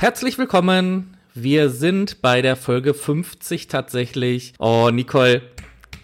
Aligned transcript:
Herzlich 0.00 0.38
willkommen. 0.38 1.16
Wir 1.34 1.70
sind 1.70 2.22
bei 2.22 2.40
der 2.40 2.54
Folge 2.54 2.94
50 2.94 3.66
tatsächlich. 3.66 4.54
Oh, 4.60 4.90
Nicole, 4.92 5.42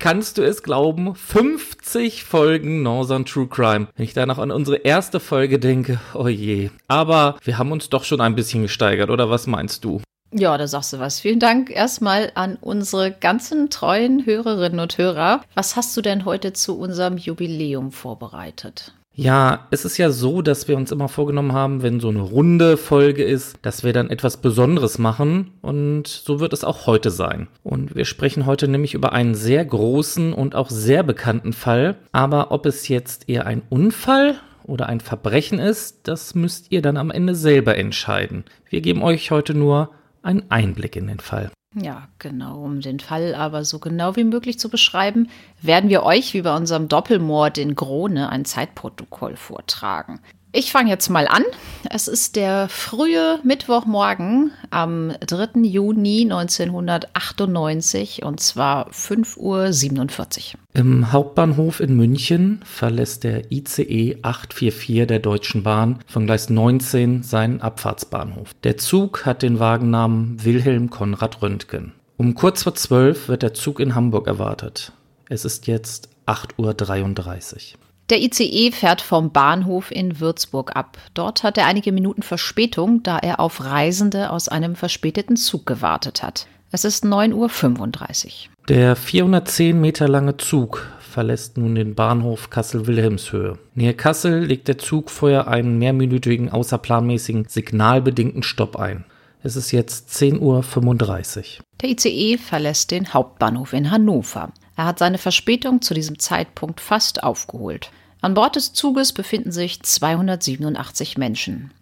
kannst 0.01 0.37
du 0.37 0.43
es 0.43 0.65
glauben? 0.65 1.15
50 1.15 2.25
Folgen 2.25 2.83
Northern 2.83 3.25
True 3.25 3.47
Crime. 3.47 3.87
Wenn 3.95 4.05
ich 4.05 4.13
da 4.13 4.27
noch 4.27 4.39
an 4.39 4.51
unsere 4.51 4.79
erste 4.79 5.21
Folge 5.21 5.61
denke, 5.61 6.01
oh 6.13 6.27
je. 6.27 6.71
Aber 6.89 7.37
wir 7.45 7.57
haben 7.57 7.71
uns 7.71 7.89
doch 7.89 8.03
schon 8.03 8.21
ein 8.21 8.35
bisschen 8.35 8.63
gesteigert, 8.63 9.11
oder 9.11 9.31
was 9.31 9.47
meinst 9.47 9.85
du? 9.85 10.01
Ja, 10.33 10.59
da 10.59 10.67
sagst 10.67 10.93
du 10.93 10.99
was. 10.99 11.21
Vielen 11.21 11.39
Dank 11.39 11.71
erstmal 11.71 12.33
an 12.35 12.59
unsere 12.61 13.13
ganzen 13.13 13.71
treuen 13.71 14.27
Hörerinnen 14.27 14.81
und 14.81 14.99
Hörer. 14.99 15.43
Was 15.55 15.77
hast 15.77 15.97
du 15.97 16.03
denn 16.03 16.25
heute 16.25 16.53
zu 16.53 16.77
unserem 16.77 17.17
Jubiläum 17.17 17.93
vorbereitet? 17.93 18.93
Ja, 19.17 19.69
es 19.71 19.85
ist 19.85 19.97
ja 19.97 20.11
so, 20.11 20.43
dass 20.43 20.67
wir 20.67 20.77
uns 20.77 20.91
immer 20.91 21.09
vorgenommen 21.09 21.53
haben, 21.53 21.83
wenn 21.83 22.01
so 22.01 22.09
eine 22.09 22.21
runde 22.21 22.77
Folge 22.77 23.23
ist, 23.23 23.57
dass 23.63 23.85
wir 23.85 23.93
dann 23.93 24.11
etwas 24.11 24.39
Besonderes 24.39 24.99
machen 24.99 25.53
und 25.63 26.09
so 26.09 26.41
wird 26.41 26.53
es 26.53 26.65
auch 26.65 26.89
heute 26.89 27.11
sein. 27.11 27.47
Und 27.63 27.95
wir 27.95 28.07
sprechen 28.07 28.45
heute 28.45 28.67
nämlich 28.67 28.93
über 28.93 29.13
einen 29.13 29.37
sehr 29.37 29.65
großen 29.65 30.33
und 30.33 30.57
auch 30.57 30.69
sehr 30.69 31.05
bekannten 31.05 31.53
Fall, 31.53 31.97
aber 32.11 32.51
ob 32.51 32.67
es 32.67 32.89
jetzt 32.89 33.29
eher 33.29 33.47
ein 33.47 33.63
Unfall 33.71 34.35
oder 34.65 34.87
ein 34.87 35.01
Verbrechen 35.01 35.61
ist, 35.61 36.09
das 36.09 36.35
müsst 36.35 36.73
ihr 36.73 36.83
dann 36.83 36.97
am 36.97 37.13
Ende 37.13 37.37
selber 37.37 37.77
entscheiden. 37.77 38.45
Wir 38.69 38.81
geben 38.81 39.03
euch 39.03 39.31
heute 39.31 39.55
nur 39.55 39.91
einen 40.23 40.51
Einblick 40.51 40.97
in 40.97 41.07
den 41.07 41.21
Fall. 41.21 41.51
Ja, 41.75 42.09
genau. 42.19 42.63
Um 42.63 42.81
den 42.81 43.01
Fall 43.01 43.35
aber 43.35 43.65
so 43.65 43.81
genau 43.81 44.15
wie 44.15 44.25
möglich 44.25 44.59
zu 44.59 44.69
beschreiben, 44.69 45.29
werden 45.61 45.91
wir 45.91 46.05
euch 46.05 46.33
wie 46.33 46.43
bei 46.43 46.55
unserem 46.57 46.89
Doppelmord 46.89 47.59
in 47.59 47.75
Krone 47.75 48.29
ein 48.29 48.45
Zeitprotokoll 48.45 49.37
vortragen. 49.37 50.21
Ich 50.57 50.71
fange 50.71 50.89
jetzt 50.89 51.09
mal 51.09 51.27
an. 51.27 51.43
Es 51.91 52.07
ist 52.07 52.37
der 52.37 52.69
frühe 52.69 53.41
Mittwochmorgen 53.43 54.53
am 54.71 55.13
3. 55.19 55.63
Juni 55.63 56.21
1998 56.31 58.23
und 58.23 58.39
zwar 58.39 58.89
5.47 58.91 60.55
Uhr. 60.55 60.61
Im 60.75 61.11
Hauptbahnhof 61.11 61.81
in 61.81 61.97
München 61.97 62.61
verlässt 62.65 63.25
der 63.25 63.51
ICE 63.51 64.19
844 64.23 65.09
der 65.09 65.19
Deutschen 65.19 65.65
Bahn 65.65 65.99
von 66.07 66.27
Gleis 66.27 66.49
19 66.49 67.25
seinen 67.25 67.61
Abfahrtsbahnhof. 67.61 68.55
Der 68.63 68.77
Zug 68.77 69.27
hat 69.27 69.43
den 69.43 69.59
Wagennamen 69.59 70.45
Wilhelm 70.45 70.89
Konrad 70.89 71.43
Röntgen. 71.43 71.95
Um 72.17 72.37
kurz 72.37 72.63
vor 72.63 72.77
12 72.77 73.27
wird 73.27 73.43
der 73.43 73.55
Zug 73.55 73.81
in 73.81 73.97
Hamburg 73.97 74.29
erwartet. 74.29 74.93
Es 75.29 75.45
ist 75.45 75.67
jetzt 75.67 76.11
8.33 76.27 77.73
Uhr. 77.75 77.84
Der 78.11 78.21
ICE 78.21 78.71
fährt 78.71 79.01
vom 79.01 79.31
Bahnhof 79.31 79.91
in 79.91 80.21
Würzburg 80.21 80.77
ab. 80.77 80.99
Dort 81.15 81.43
hat 81.43 81.57
er 81.57 81.67
einige 81.67 81.91
Minuten 81.91 82.23
Verspätung, 82.23 83.03
da 83.03 83.19
er 83.19 83.41
auf 83.41 83.65
Reisende 83.65 84.31
aus 84.31 84.49
einem 84.49 84.77
verspäteten 84.77 85.37
Zug 85.37 85.65
gewartet 85.65 86.23
hat. 86.23 86.47
Es 86.71 86.85
ist 86.85 87.05
9.35 87.05 88.27
Uhr. 88.27 88.33
Der 88.69 88.95
410 88.95 89.81
Meter 89.81 90.07
lange 90.07 90.37
Zug 90.37 90.87
verlässt 91.01 91.57
nun 91.57 91.77
den 91.77 91.95
Bahnhof 91.95 92.51
Kassel-Wilhelmshöhe. 92.51 93.59
Nähe 93.75 93.95
Kassel 93.95 94.45
legt 94.45 94.69
der 94.69 94.77
Zug 94.77 95.11
vorher 95.11 95.49
einen 95.49 95.79
mehrminütigen 95.79 96.51
außerplanmäßigen 96.51 97.47
signalbedingten 97.49 98.43
Stopp 98.43 98.77
ein. 98.77 99.05
Es 99.43 99.57
ist 99.57 99.73
jetzt 99.73 100.11
10.35 100.11 100.41
Uhr. 100.41 101.65
Der 101.81 101.91
ICE 101.91 102.39
verlässt 102.39 102.91
den 102.91 103.15
Hauptbahnhof 103.15 103.73
in 103.73 103.91
Hannover. 103.91 104.53
Er 104.77 104.87
hat 104.87 104.99
seine 104.99 105.19
Verspätung 105.19 105.83
zu 105.83 105.95
diesem 105.95 106.19
Zeitpunkt 106.19 106.81
fast 106.81 107.23
aufgeholt. 107.23 107.91
An 108.25 108.33
Bord 108.33 108.57
des 108.57 108.73
Zuges 108.73 109.13
befinden 109.13 109.53
sich 109.53 109.83
287 109.83 111.19
Menschen. 111.19 111.73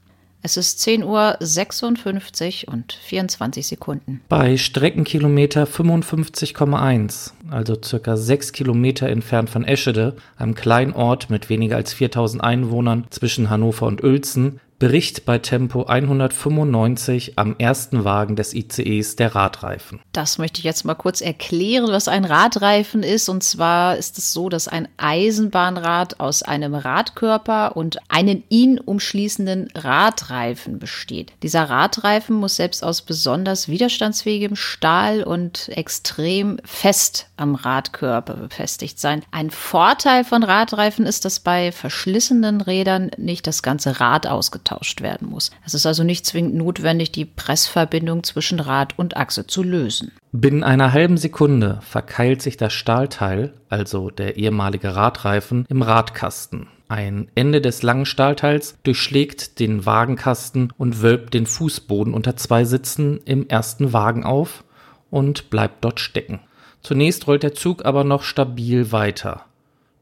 Es 0.42 0.56
ist 0.56 0.80
10.56 0.80 2.66
Uhr 2.66 2.72
und 2.75 2.98
24 3.00 3.64
Sekunden. 3.64 4.22
Bei 4.28 4.56
Streckenkilometer 4.56 5.69
55,1, 5.69 7.31
also 7.48 7.76
circa 7.81 8.16
6 8.16 8.50
Kilometer 8.50 9.08
entfernt 9.08 9.50
von 9.50 9.62
Eschede, 9.62 10.16
einem 10.36 10.56
kleinen 10.56 10.94
Ort 10.94 11.31
mit 11.31 11.48
weniger 11.48 11.76
als 11.76 11.92
4000 11.92 12.42
Einwohnern 12.42 13.04
zwischen 13.10 13.48
Hannover 13.48 13.86
und 13.86 14.02
Uelzen, 14.02 14.58
Bericht 14.82 15.26
bei 15.26 15.38
Tempo 15.38 15.84
195 15.84 17.34
am 17.38 17.54
ersten 17.56 18.03
Wagen 18.03 18.34
des 18.34 18.53
ICEs 18.53 19.15
der 19.15 19.32
Radreifen. 19.37 20.00
Das 20.10 20.38
möchte 20.38 20.59
ich 20.59 20.65
jetzt 20.65 20.84
mal 20.84 20.97
kurz 20.97 21.20
erklären, 21.20 21.93
was 21.93 22.09
ein 22.09 22.25
Radreifen 22.25 23.04
ist. 23.04 23.28
Und 23.28 23.44
zwar 23.44 23.97
ist 23.97 24.19
es 24.19 24.32
so, 24.32 24.48
dass 24.48 24.66
ein 24.66 24.88
Eisenbahnrad 24.97 26.19
aus 26.19 26.43
einem 26.43 26.75
Radkörper 26.75 27.76
und 27.76 27.98
einen 28.09 28.43
ihn 28.48 28.81
umschließenden 28.81 29.69
Radreifen 29.76 30.81
besteht. 30.81 31.32
Dieser 31.44 31.70
Radreifen 31.70 32.34
muss 32.34 32.56
selbst 32.56 32.82
aus 32.82 33.03
besonders 33.03 33.69
widerstandsfähigem 33.69 34.56
Stahl 34.56 35.22
und 35.22 35.69
extrem 35.69 36.59
fest 36.64 37.28
am 37.42 37.56
Radkörper 37.56 38.34
befestigt 38.34 38.98
sein. 38.98 39.22
Ein 39.32 39.50
Vorteil 39.50 40.25
von 40.25 40.44
Radreifen 40.44 41.04
ist, 41.04 41.25
dass 41.25 41.41
bei 41.41 41.72
verschlissenen 41.72 42.60
Rädern 42.60 43.10
nicht 43.19 43.47
das 43.47 43.62
ganze 43.62 44.00
Rad 44.00 44.26
ausgetauscht 44.26 45.03
werden 45.03 45.28
muss. 45.28 45.50
Es 45.66 45.75
ist 45.75 45.84
also 45.84 46.04
nicht 46.04 46.25
zwingend 46.25 46.54
notwendig, 46.54 47.10
die 47.12 47.25
Pressverbindung 47.25 48.22
zwischen 48.22 48.60
Rad 48.60 48.98
und 48.98 49.16
Achse 49.16 49.47
zu 49.47 49.62
lösen. 49.62 50.12
Binnen 50.31 50.62
einer 50.62 50.92
halben 50.92 51.19
Sekunde 51.19 51.81
verkeilt 51.82 52.41
sich 52.41 52.56
das 52.56 52.72
Stahlteil, 52.72 53.52
also 53.69 54.08
der 54.08 54.36
ehemalige 54.36 54.94
Radreifen, 54.94 55.66
im 55.69 55.82
Radkasten. 55.82 56.69
Ein 56.88 57.28
Ende 57.34 57.60
des 57.60 57.82
langen 57.82 58.06
Stahlteils 58.06 58.76
durchschlägt 58.82 59.58
den 59.58 59.84
Wagenkasten 59.84 60.72
und 60.76 61.02
wölbt 61.02 61.34
den 61.34 61.47
Fußboden 61.47 62.14
unter 62.14 62.36
zwei 62.36 62.64
Sitzen 62.64 63.19
im 63.25 63.48
ersten 63.48 63.92
Wagen 63.92 64.25
auf 64.25 64.62
und 65.10 65.50
bleibt 65.50 65.84
dort 65.84 66.00
stecken. 66.00 66.41
Zunächst 66.82 67.26
rollt 67.26 67.43
der 67.43 67.54
Zug 67.54 67.84
aber 67.84 68.04
noch 68.04 68.22
stabil 68.22 68.93
weiter. 68.93 69.44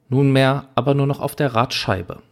Nunmehr 0.09 0.67
aber 0.75 0.95
nur 0.95 1.07
noch 1.07 1.21
auf 1.21 1.37
der 1.37 1.55
Radscheibe. 1.55 2.23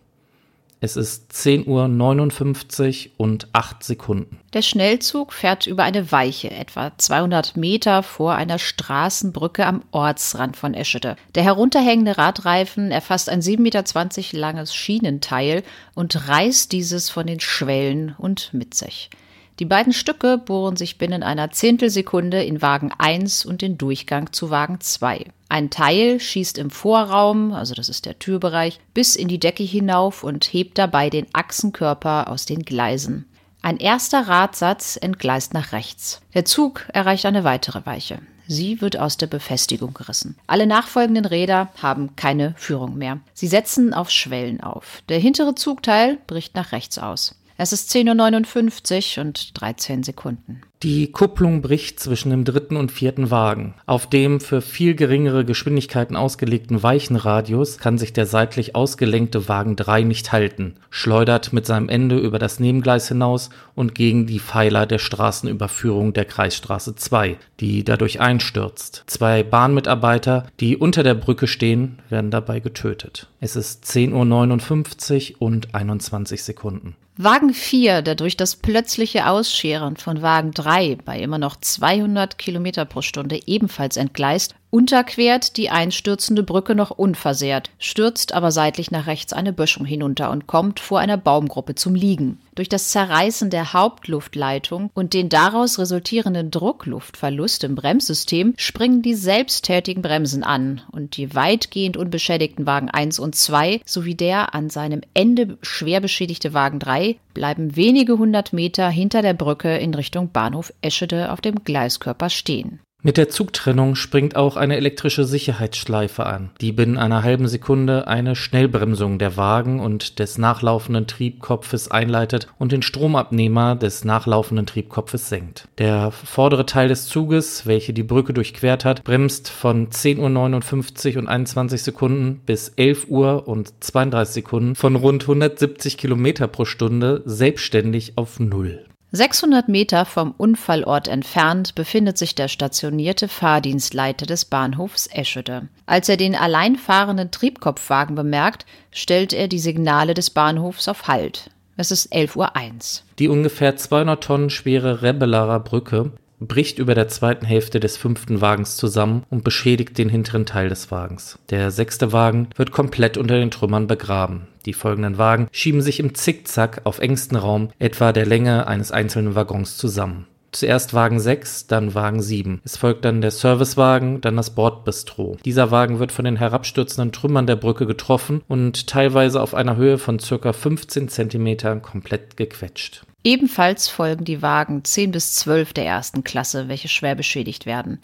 Es 0.80 0.96
ist 0.96 1.32
10.59 1.32 3.06
Uhr 3.06 3.12
und 3.16 3.48
8 3.52 3.82
Sekunden. 3.82 4.38
Der 4.52 4.62
Schnellzug 4.62 5.32
fährt 5.32 5.66
über 5.66 5.82
eine 5.82 6.12
Weiche, 6.12 6.52
etwa 6.52 6.92
200 6.96 7.56
Meter 7.56 8.04
vor 8.04 8.34
einer 8.34 8.60
Straßenbrücke 8.60 9.66
am 9.66 9.82
Ortsrand 9.90 10.56
von 10.56 10.74
Eschede. 10.74 11.16
Der 11.34 11.42
herunterhängende 11.42 12.16
Radreifen 12.16 12.92
erfasst 12.92 13.28
ein 13.28 13.42
7,20 13.42 13.58
Meter 13.60 14.38
langes 14.38 14.72
Schienenteil 14.72 15.64
und 15.94 16.28
reißt 16.28 16.70
dieses 16.70 17.10
von 17.10 17.26
den 17.26 17.40
Schwellen 17.40 18.14
und 18.16 18.54
mit 18.54 18.74
sich. 18.74 19.10
Die 19.58 19.64
beiden 19.64 19.92
Stücke 19.92 20.38
bohren 20.38 20.76
sich 20.76 20.98
binnen 20.98 21.24
einer 21.24 21.50
Zehntelsekunde 21.50 22.44
in 22.44 22.62
Wagen 22.62 22.92
1 22.96 23.44
und 23.44 23.60
den 23.60 23.76
Durchgang 23.76 24.32
zu 24.32 24.50
Wagen 24.50 24.80
2. 24.80 25.24
Ein 25.48 25.70
Teil 25.70 26.20
schießt 26.20 26.58
im 26.58 26.70
Vorraum, 26.70 27.52
also 27.52 27.74
das 27.74 27.88
ist 27.88 28.06
der 28.06 28.20
Türbereich, 28.20 28.78
bis 28.94 29.16
in 29.16 29.26
die 29.26 29.40
Decke 29.40 29.64
hinauf 29.64 30.22
und 30.22 30.44
hebt 30.44 30.78
dabei 30.78 31.10
den 31.10 31.26
Achsenkörper 31.32 32.28
aus 32.30 32.44
den 32.44 32.62
Gleisen. 32.62 33.24
Ein 33.60 33.78
erster 33.78 34.28
Radsatz 34.28 34.96
entgleist 34.96 35.54
nach 35.54 35.72
rechts. 35.72 36.20
Der 36.34 36.44
Zug 36.44 36.86
erreicht 36.92 37.26
eine 37.26 37.42
weitere 37.42 37.84
Weiche. 37.84 38.20
Sie 38.46 38.80
wird 38.80 38.96
aus 38.96 39.16
der 39.16 39.26
Befestigung 39.26 39.92
gerissen. 39.92 40.36
Alle 40.46 40.66
nachfolgenden 40.68 41.24
Räder 41.24 41.68
haben 41.82 42.14
keine 42.14 42.54
Führung 42.56 42.96
mehr. 42.96 43.18
Sie 43.34 43.48
setzen 43.48 43.92
auf 43.92 44.10
Schwellen 44.10 44.60
auf. 44.62 45.02
Der 45.08 45.18
hintere 45.18 45.56
Zugteil 45.56 46.18
bricht 46.28 46.54
nach 46.54 46.70
rechts 46.70 46.98
aus. 46.98 47.34
Es 47.60 47.72
ist 47.72 47.90
10.59 47.90 49.18
Uhr 49.18 49.24
und 49.24 49.60
13 49.60 50.04
Sekunden. 50.04 50.60
Die 50.84 51.10
Kupplung 51.10 51.60
bricht 51.60 51.98
zwischen 51.98 52.30
dem 52.30 52.44
dritten 52.44 52.76
und 52.76 52.92
vierten 52.92 53.32
Wagen. 53.32 53.74
Auf 53.84 54.08
dem 54.08 54.38
für 54.38 54.62
viel 54.62 54.94
geringere 54.94 55.44
Geschwindigkeiten 55.44 56.14
ausgelegten 56.14 56.84
Weichenradius 56.84 57.78
kann 57.78 57.98
sich 57.98 58.12
der 58.12 58.26
seitlich 58.26 58.76
ausgelenkte 58.76 59.48
Wagen 59.48 59.74
3 59.74 60.04
nicht 60.04 60.30
halten, 60.30 60.76
schleudert 60.88 61.52
mit 61.52 61.66
seinem 61.66 61.88
Ende 61.88 62.16
über 62.16 62.38
das 62.38 62.60
Nebengleis 62.60 63.08
hinaus 63.08 63.50
und 63.74 63.96
gegen 63.96 64.28
die 64.28 64.38
Pfeiler 64.38 64.86
der 64.86 65.00
Straßenüberführung 65.00 66.12
der 66.12 66.26
Kreisstraße 66.26 66.94
2, 66.94 67.38
die 67.58 67.82
dadurch 67.82 68.20
einstürzt. 68.20 69.02
Zwei 69.08 69.42
Bahnmitarbeiter, 69.42 70.46
die 70.60 70.76
unter 70.76 71.02
der 71.02 71.14
Brücke 71.14 71.48
stehen, 71.48 71.98
werden 72.08 72.30
dabei 72.30 72.60
getötet. 72.60 73.26
Es 73.40 73.56
ist 73.56 73.84
10.59 73.84 75.32
Uhr 75.32 75.42
und 75.42 75.74
21 75.74 76.44
Sekunden. 76.44 76.94
Wagen 77.20 77.52
4, 77.52 78.02
der 78.02 78.14
durch 78.14 78.36
das 78.36 78.54
plötzliche 78.54 79.26
Ausscheren 79.26 79.96
von 79.96 80.22
Wagen 80.22 80.52
3 80.52 80.98
bei 81.04 81.18
immer 81.18 81.38
noch 81.38 81.56
200 81.56 82.38
Kilometer 82.38 82.84
pro 82.84 83.02
Stunde 83.02 83.40
ebenfalls 83.44 83.96
entgleist, 83.96 84.54
unterquert 84.70 85.56
die 85.56 85.70
einstürzende 85.70 86.42
Brücke 86.42 86.74
noch 86.74 86.90
unversehrt, 86.90 87.70
stürzt 87.78 88.34
aber 88.34 88.52
seitlich 88.52 88.90
nach 88.90 89.06
rechts 89.06 89.32
eine 89.32 89.52
Böschung 89.52 89.86
hinunter 89.86 90.30
und 90.30 90.46
kommt 90.46 90.80
vor 90.80 90.98
einer 90.98 91.16
Baumgruppe 91.16 91.74
zum 91.74 91.94
Liegen. 91.94 92.38
Durch 92.54 92.68
das 92.68 92.90
Zerreißen 92.90 93.50
der 93.50 93.72
Hauptluftleitung 93.72 94.90
und 94.92 95.14
den 95.14 95.28
daraus 95.28 95.78
resultierenden 95.78 96.50
Druckluftverlust 96.50 97.64
im 97.64 97.76
Bremssystem 97.76 98.54
springen 98.56 99.00
die 99.00 99.14
selbsttätigen 99.14 100.02
Bremsen 100.02 100.42
an 100.42 100.82
und 100.90 101.16
die 101.16 101.34
weitgehend 101.34 101.96
unbeschädigten 101.96 102.66
Wagen 102.66 102.90
1 102.90 103.20
und 103.20 103.36
2 103.36 103.80
sowie 103.86 104.16
der 104.16 104.54
an 104.54 104.70
seinem 104.70 105.02
Ende 105.14 105.56
schwer 105.62 106.00
beschädigte 106.00 106.52
Wagen 106.52 106.80
3 106.80 107.16
bleiben 107.32 107.76
wenige 107.76 108.18
hundert 108.18 108.52
Meter 108.52 108.90
hinter 108.90 109.22
der 109.22 109.34
Brücke 109.34 109.78
in 109.78 109.94
Richtung 109.94 110.30
Bahnhof 110.30 110.72
Eschede 110.82 111.32
auf 111.32 111.40
dem 111.40 111.62
Gleiskörper 111.62 112.28
stehen. 112.28 112.80
Mit 113.00 113.16
der 113.16 113.28
Zugtrennung 113.28 113.94
springt 113.94 114.34
auch 114.34 114.56
eine 114.56 114.76
elektrische 114.76 115.22
Sicherheitsschleife 115.22 116.26
an, 116.26 116.50
die 116.60 116.72
binnen 116.72 116.98
einer 116.98 117.22
halben 117.22 117.46
Sekunde 117.46 118.08
eine 118.08 118.34
Schnellbremsung 118.34 119.20
der 119.20 119.36
Wagen 119.36 119.78
und 119.78 120.18
des 120.18 120.36
nachlaufenden 120.36 121.06
Triebkopfes 121.06 121.92
einleitet 121.92 122.48
und 122.58 122.72
den 122.72 122.82
Stromabnehmer 122.82 123.76
des 123.76 124.04
nachlaufenden 124.04 124.66
Triebkopfes 124.66 125.28
senkt. 125.28 125.68
Der 125.78 126.10
vordere 126.10 126.66
Teil 126.66 126.88
des 126.88 127.06
Zuges, 127.06 127.66
welche 127.66 127.92
die 127.92 128.02
Brücke 128.02 128.32
durchquert 128.32 128.84
hat, 128.84 129.04
bremst 129.04 129.48
von 129.48 129.90
10.59 129.90 131.14
Uhr 131.14 131.18
und 131.20 131.28
21 131.28 131.80
Sekunden 131.80 132.40
bis 132.46 132.70
11 132.70 133.06
Uhr 133.06 133.46
und 133.46 133.72
32 133.78 134.34
Sekunden 134.34 134.74
von 134.74 134.96
rund 134.96 135.22
170 135.22 135.98
Kilometer 135.98 136.48
pro 136.48 136.64
Stunde 136.64 137.22
selbstständig 137.26 138.14
auf 138.16 138.40
Null. 138.40 138.87
600 139.10 139.68
Meter 139.68 140.04
vom 140.04 140.34
Unfallort 140.36 141.08
entfernt 141.08 141.74
befindet 141.74 142.18
sich 142.18 142.34
der 142.34 142.48
stationierte 142.48 143.26
Fahrdienstleiter 143.26 144.26
des 144.26 144.44
Bahnhofs 144.44 145.08
Eschede. 145.10 145.68
Als 145.86 146.10
er 146.10 146.18
den 146.18 146.34
allein 146.34 146.76
fahrenden 146.76 147.30
Triebkopfwagen 147.30 148.14
bemerkt, 148.14 148.66
stellt 148.90 149.32
er 149.32 149.48
die 149.48 149.58
Signale 149.58 150.12
des 150.12 150.28
Bahnhofs 150.28 150.88
auf 150.88 151.08
Halt. 151.08 151.50
Es 151.78 151.90
ist 151.90 152.12
11.01 152.12 152.36
Uhr. 152.36 153.04
Die 153.18 153.28
ungefähr 153.28 153.76
200 153.76 154.22
Tonnen 154.22 154.50
schwere 154.50 155.00
Rebelarer 155.00 155.60
Brücke 155.60 156.12
bricht 156.40 156.78
über 156.78 156.94
der 156.94 157.08
zweiten 157.08 157.46
Hälfte 157.46 157.80
des 157.80 157.96
fünften 157.96 158.40
Wagens 158.40 158.76
zusammen 158.76 159.24
und 159.30 159.44
beschädigt 159.44 159.98
den 159.98 160.08
hinteren 160.08 160.46
Teil 160.46 160.68
des 160.68 160.90
Wagens. 160.90 161.38
Der 161.50 161.70
sechste 161.70 162.12
Wagen 162.12 162.48
wird 162.56 162.72
komplett 162.72 163.16
unter 163.16 163.38
den 163.38 163.50
Trümmern 163.50 163.86
begraben. 163.86 164.48
Die 164.66 164.72
folgenden 164.72 165.18
Wagen 165.18 165.48
schieben 165.50 165.80
sich 165.80 166.00
im 166.00 166.14
Zickzack 166.14 166.82
auf 166.84 166.98
engstem 166.98 167.38
Raum 167.38 167.70
etwa 167.78 168.12
der 168.12 168.26
Länge 168.26 168.66
eines 168.66 168.92
einzelnen 168.92 169.34
Waggons 169.34 169.76
zusammen. 169.76 170.26
Zuerst 170.50 170.94
Wagen 170.94 171.20
6, 171.20 171.66
dann 171.66 171.94
Wagen 171.94 172.22
7. 172.22 172.62
Es 172.64 172.78
folgt 172.78 173.04
dann 173.04 173.20
der 173.20 173.30
Servicewagen, 173.30 174.22
dann 174.22 174.36
das 174.36 174.54
Bordbistro. 174.54 175.36
Dieser 175.44 175.70
Wagen 175.70 175.98
wird 175.98 176.10
von 176.10 176.24
den 176.24 176.36
herabstürzenden 176.36 177.12
Trümmern 177.12 177.46
der 177.46 177.56
Brücke 177.56 177.86
getroffen 177.86 178.42
und 178.48 178.86
teilweise 178.86 179.42
auf 179.42 179.54
einer 179.54 179.76
Höhe 179.76 179.98
von 179.98 180.18
ca. 180.18 180.52
15 180.52 181.08
cm 181.08 181.82
komplett 181.82 182.38
gequetscht. 182.38 183.04
Ebenfalls 183.24 183.88
folgen 183.88 184.24
die 184.24 184.42
Wagen 184.42 184.84
10 184.84 185.10
bis 185.10 185.34
12 185.34 185.72
der 185.72 185.86
ersten 185.86 186.24
Klasse, 186.24 186.68
welche 186.68 186.88
schwer 186.88 187.14
beschädigt 187.14 187.66
werden. 187.66 188.00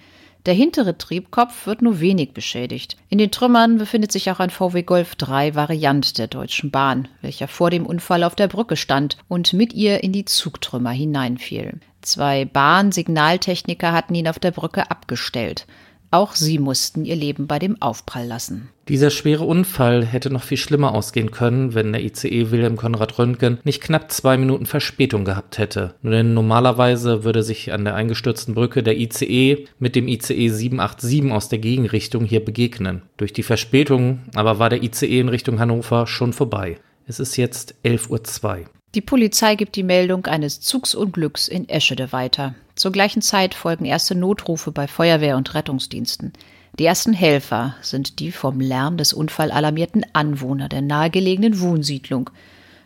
Der 0.46 0.52
hintere 0.52 0.98
Triebkopf 0.98 1.66
wird 1.66 1.80
nur 1.80 2.00
wenig 2.00 2.32
beschädigt. 2.32 2.98
In 3.08 3.16
den 3.16 3.30
Trümmern 3.30 3.78
befindet 3.78 4.12
sich 4.12 4.30
auch 4.30 4.40
ein 4.40 4.50
VW 4.50 4.82
Golf 4.82 5.14
3 5.16 5.54
Variant 5.54 6.18
der 6.18 6.26
Deutschen 6.26 6.70
Bahn, 6.70 7.08
welcher 7.22 7.48
vor 7.48 7.70
dem 7.70 7.86
Unfall 7.86 8.24
auf 8.24 8.34
der 8.34 8.48
Brücke 8.48 8.76
stand 8.76 9.16
und 9.28 9.54
mit 9.54 9.72
ihr 9.72 10.02
in 10.04 10.12
die 10.12 10.26
Zugtrümmer 10.26 10.90
hineinfiel. 10.90 11.80
Zwei 12.02 12.44
Bahnsignaltechniker 12.44 13.92
hatten 13.92 14.14
ihn 14.14 14.28
auf 14.28 14.38
der 14.38 14.50
Brücke 14.50 14.90
abgestellt. 14.90 15.66
Auch 16.14 16.36
sie 16.36 16.60
mussten 16.60 17.04
ihr 17.04 17.16
Leben 17.16 17.48
bei 17.48 17.58
dem 17.58 17.82
Aufprall 17.82 18.24
lassen. 18.24 18.68
Dieser 18.86 19.10
schwere 19.10 19.42
Unfall 19.42 20.04
hätte 20.04 20.30
noch 20.30 20.44
viel 20.44 20.58
schlimmer 20.58 20.94
ausgehen 20.94 21.32
können, 21.32 21.74
wenn 21.74 21.90
der 21.90 22.04
ICE 22.04 22.52
Wilhelm 22.52 22.76
Konrad 22.76 23.18
Röntgen 23.18 23.58
nicht 23.64 23.82
knapp 23.82 24.12
zwei 24.12 24.36
Minuten 24.36 24.64
Verspätung 24.64 25.24
gehabt 25.24 25.58
hätte. 25.58 25.96
Denn 26.04 26.32
normalerweise 26.32 27.24
würde 27.24 27.42
sich 27.42 27.72
an 27.72 27.84
der 27.84 27.96
eingestürzten 27.96 28.54
Brücke 28.54 28.84
der 28.84 28.96
ICE 28.96 29.66
mit 29.80 29.96
dem 29.96 30.06
ICE 30.06 30.50
787 30.50 31.32
aus 31.32 31.48
der 31.48 31.58
Gegenrichtung 31.58 32.24
hier 32.24 32.44
begegnen. 32.44 33.02
Durch 33.16 33.32
die 33.32 33.42
Verspätung 33.42 34.20
aber 34.36 34.60
war 34.60 34.70
der 34.70 34.84
ICE 34.84 35.18
in 35.18 35.28
Richtung 35.28 35.58
Hannover 35.58 36.06
schon 36.06 36.32
vorbei. 36.32 36.76
Es 37.08 37.18
ist 37.18 37.36
jetzt 37.36 37.74
11.02 37.84 38.60
Uhr. 38.60 38.66
Die 38.94 39.00
Polizei 39.00 39.56
gibt 39.56 39.74
die 39.74 39.82
Meldung 39.82 40.26
eines 40.26 40.60
Zugsunglücks 40.60 41.48
in 41.48 41.68
Eschede 41.68 42.12
weiter. 42.12 42.54
Zur 42.74 42.90
gleichen 42.92 43.22
Zeit 43.22 43.54
folgen 43.54 43.84
erste 43.84 44.14
Notrufe 44.14 44.72
bei 44.72 44.88
Feuerwehr 44.88 45.36
und 45.36 45.54
Rettungsdiensten. 45.54 46.32
Die 46.78 46.84
ersten 46.84 47.12
Helfer 47.12 47.76
sind 47.82 48.18
die 48.18 48.32
vom 48.32 48.60
Lärm 48.60 48.96
des 48.96 49.12
Unfall 49.12 49.52
alarmierten 49.52 50.04
Anwohner 50.12 50.68
der 50.68 50.82
nahegelegenen 50.82 51.60
Wohnsiedlung. 51.60 52.30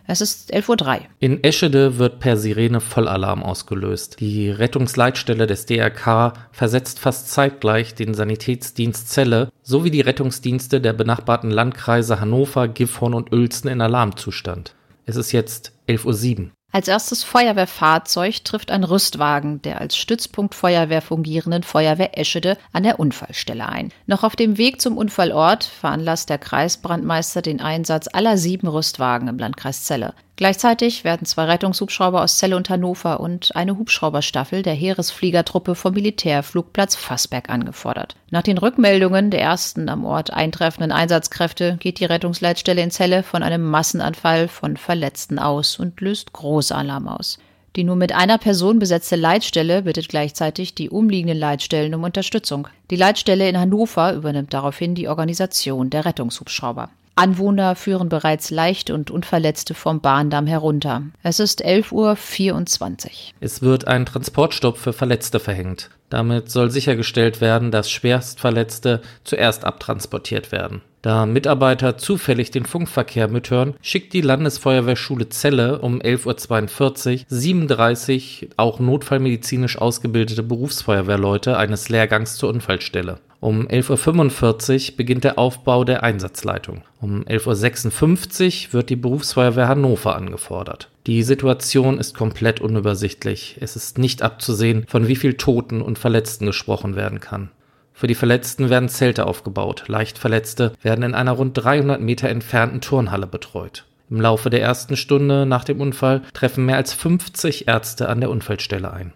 Es 0.06 0.20
ist 0.20 0.54
11.03 0.54 1.00
Uhr. 1.00 1.06
In 1.20 1.42
Eschede 1.42 1.98
wird 1.98 2.18
per 2.18 2.36
Sirene 2.36 2.80
Vollalarm 2.80 3.42
ausgelöst. 3.42 4.20
Die 4.20 4.50
Rettungsleitstelle 4.50 5.46
des 5.46 5.64
DRK 5.66 6.32
versetzt 6.52 6.98
fast 6.98 7.30
zeitgleich 7.30 7.94
den 7.94 8.12
Sanitätsdienst 8.12 9.10
Celle 9.10 9.50
sowie 9.62 9.90
die 9.90 10.00
Rettungsdienste 10.02 10.82
der 10.82 10.92
benachbarten 10.92 11.50
Landkreise 11.50 12.20
Hannover, 12.20 12.68
Gifhorn 12.68 13.14
und 13.14 13.32
Uelzen 13.32 13.68
in 13.68 13.80
Alarmzustand. 13.80 14.74
Es 15.04 15.16
ist 15.16 15.32
jetzt 15.32 15.72
11.07 15.88 16.38
Uhr. 16.40 16.50
Als 16.70 16.86
erstes 16.86 17.24
Feuerwehrfahrzeug 17.24 18.44
trifft 18.44 18.70
ein 18.70 18.84
Rüstwagen 18.84 19.62
der 19.62 19.80
als 19.80 19.96
Stützpunkt 19.96 20.54
Feuerwehr 20.54 21.00
fungierenden 21.00 21.62
Feuerwehr 21.62 22.18
Eschede 22.18 22.58
an 22.72 22.82
der 22.82 23.00
Unfallstelle 23.00 23.66
ein. 23.66 23.90
Noch 24.06 24.22
auf 24.22 24.36
dem 24.36 24.58
Weg 24.58 24.82
zum 24.82 24.98
Unfallort 24.98 25.64
veranlasst 25.64 26.28
der 26.28 26.36
Kreisbrandmeister 26.36 27.40
den 27.40 27.62
Einsatz 27.62 28.06
aller 28.12 28.36
sieben 28.36 28.68
Rüstwagen 28.68 29.28
im 29.28 29.38
Landkreis 29.38 29.84
Celle. 29.84 30.12
Gleichzeitig 30.38 31.02
werden 31.02 31.26
zwei 31.26 31.46
Rettungshubschrauber 31.46 32.22
aus 32.22 32.38
Celle 32.38 32.56
und 32.56 32.70
Hannover 32.70 33.18
und 33.18 33.56
eine 33.56 33.76
Hubschrauberstaffel 33.76 34.62
der 34.62 34.72
Heeresfliegertruppe 34.72 35.74
vom 35.74 35.94
Militärflugplatz 35.94 36.94
Fassberg 36.94 37.50
angefordert. 37.50 38.14
Nach 38.30 38.44
den 38.44 38.56
Rückmeldungen 38.56 39.32
der 39.32 39.40
ersten 39.40 39.88
am 39.88 40.04
Ort 40.04 40.32
eintreffenden 40.32 40.92
Einsatzkräfte 40.92 41.76
geht 41.80 41.98
die 41.98 42.04
Rettungsleitstelle 42.04 42.80
in 42.80 42.92
Celle 42.92 43.24
von 43.24 43.42
einem 43.42 43.68
Massenanfall 43.68 44.46
von 44.46 44.76
Verletzten 44.76 45.40
aus 45.40 45.76
und 45.80 46.00
löst 46.00 46.32
Großalarm 46.32 47.08
aus. 47.08 47.40
Die 47.74 47.82
nur 47.82 47.96
mit 47.96 48.14
einer 48.14 48.38
Person 48.38 48.78
besetzte 48.78 49.16
Leitstelle 49.16 49.82
bittet 49.82 50.08
gleichzeitig 50.08 50.72
die 50.72 50.88
umliegenden 50.88 51.36
Leitstellen 51.38 51.96
um 51.96 52.04
Unterstützung. 52.04 52.68
Die 52.92 52.96
Leitstelle 52.96 53.48
in 53.48 53.58
Hannover 53.58 54.14
übernimmt 54.14 54.54
daraufhin 54.54 54.94
die 54.94 55.08
Organisation 55.08 55.90
der 55.90 56.04
Rettungshubschrauber. 56.04 56.90
Anwohner 57.18 57.74
führen 57.74 58.08
bereits 58.08 58.50
Leichte 58.50 58.94
und 58.94 59.10
Unverletzte 59.10 59.74
vom 59.74 60.00
Bahndamm 60.00 60.46
herunter. 60.46 61.02
Es 61.24 61.40
ist 61.40 61.64
11.24 61.64 61.92
Uhr. 61.92 63.10
Es 63.40 63.60
wird 63.60 63.88
ein 63.88 64.06
Transportstopp 64.06 64.78
für 64.78 64.92
Verletzte 64.92 65.40
verhängt. 65.40 65.90
Damit 66.10 66.48
soll 66.50 66.70
sichergestellt 66.70 67.40
werden, 67.40 67.72
dass 67.72 67.90
Schwerstverletzte 67.90 69.02
zuerst 69.24 69.64
abtransportiert 69.64 70.52
werden. 70.52 70.80
Da 71.02 71.26
Mitarbeiter 71.26 71.98
zufällig 71.98 72.52
den 72.52 72.64
Funkverkehr 72.64 73.26
mithören, 73.26 73.74
schickt 73.82 74.12
die 74.12 74.20
Landesfeuerwehrschule 74.20 75.28
Celle 75.28 75.80
um 75.80 76.00
11.42 76.00 77.20
Uhr 77.20 77.24
37 77.28 78.50
auch 78.56 78.78
notfallmedizinisch 78.78 79.76
ausgebildete 79.78 80.44
Berufsfeuerwehrleute 80.44 81.56
eines 81.56 81.88
Lehrgangs 81.88 82.36
zur 82.36 82.50
Unfallstelle. 82.50 83.18
Um 83.40 83.68
11.45 83.68 84.90
Uhr 84.90 84.96
beginnt 84.96 85.22
der 85.22 85.38
Aufbau 85.38 85.84
der 85.84 86.02
Einsatzleitung. 86.02 86.82
Um 87.00 87.22
11.56 87.22 88.66
Uhr 88.68 88.72
wird 88.72 88.90
die 88.90 88.96
Berufsfeuerwehr 88.96 89.68
Hannover 89.68 90.16
angefordert. 90.16 90.90
Die 91.06 91.22
Situation 91.22 91.98
ist 91.98 92.16
komplett 92.16 92.60
unübersichtlich. 92.60 93.56
Es 93.60 93.76
ist 93.76 93.96
nicht 93.96 94.22
abzusehen, 94.22 94.86
von 94.88 95.06
wie 95.06 95.14
viel 95.14 95.34
Toten 95.34 95.82
und 95.82 96.00
Verletzten 96.00 96.46
gesprochen 96.46 96.96
werden 96.96 97.20
kann. 97.20 97.50
Für 97.92 98.08
die 98.08 98.16
Verletzten 98.16 98.70
werden 98.70 98.88
Zelte 98.88 99.26
aufgebaut. 99.26 99.84
Leichtverletzte 99.86 100.72
werden 100.82 101.04
in 101.04 101.14
einer 101.14 101.32
rund 101.32 101.56
300 101.56 102.00
Meter 102.00 102.28
entfernten 102.28 102.80
Turnhalle 102.80 103.28
betreut. 103.28 103.86
Im 104.10 104.20
Laufe 104.20 104.50
der 104.50 104.62
ersten 104.62 104.96
Stunde 104.96 105.46
nach 105.46 105.64
dem 105.64 105.80
Unfall 105.80 106.22
treffen 106.32 106.64
mehr 106.64 106.76
als 106.76 106.92
50 106.92 107.68
Ärzte 107.68 108.08
an 108.08 108.20
der 108.20 108.30
Unfallstelle 108.30 108.92
ein. 108.92 109.12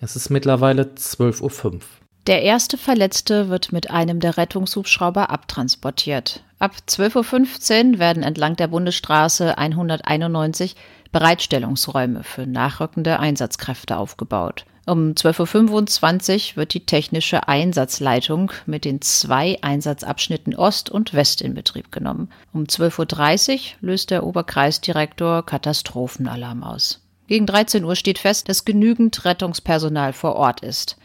Es 0.00 0.14
ist 0.14 0.28
mittlerweile 0.28 0.82
12.05 0.82 1.72
Uhr. 1.72 1.80
Der 2.26 2.42
erste 2.42 2.76
Verletzte 2.76 3.50
wird 3.50 3.70
mit 3.70 3.90
einem 3.90 4.18
der 4.18 4.36
Rettungshubschrauber 4.36 5.30
abtransportiert. 5.30 6.42
Ab 6.58 6.72
12.15 6.88 7.92
Uhr 7.92 7.98
werden 8.00 8.24
entlang 8.24 8.56
der 8.56 8.66
Bundesstraße 8.66 9.56
191 9.56 10.74
Bereitstellungsräume 11.12 12.24
für 12.24 12.48
nachrückende 12.48 13.20
Einsatzkräfte 13.20 13.96
aufgebaut. 13.96 14.64
Um 14.86 15.12
12.25 15.12 16.50
Uhr 16.52 16.56
wird 16.56 16.74
die 16.74 16.84
technische 16.84 17.46
Einsatzleitung 17.46 18.50
mit 18.66 18.84
den 18.84 19.00
zwei 19.02 19.58
Einsatzabschnitten 19.62 20.56
Ost 20.56 20.90
und 20.90 21.14
West 21.14 21.42
in 21.42 21.54
Betrieb 21.54 21.92
genommen. 21.92 22.28
Um 22.52 22.64
12.30 22.64 23.52
Uhr 23.52 23.60
löst 23.82 24.10
der 24.10 24.24
Oberkreisdirektor 24.24 25.46
Katastrophenalarm 25.46 26.64
aus. 26.64 27.02
Gegen 27.28 27.46
13 27.46 27.84
Uhr 27.84 27.94
steht 27.94 28.18
fest, 28.18 28.48
dass 28.48 28.64
genügend 28.64 29.24
Rettungspersonal 29.24 30.12
vor 30.12 30.34
Ort 30.34 30.60
ist. 30.60 30.96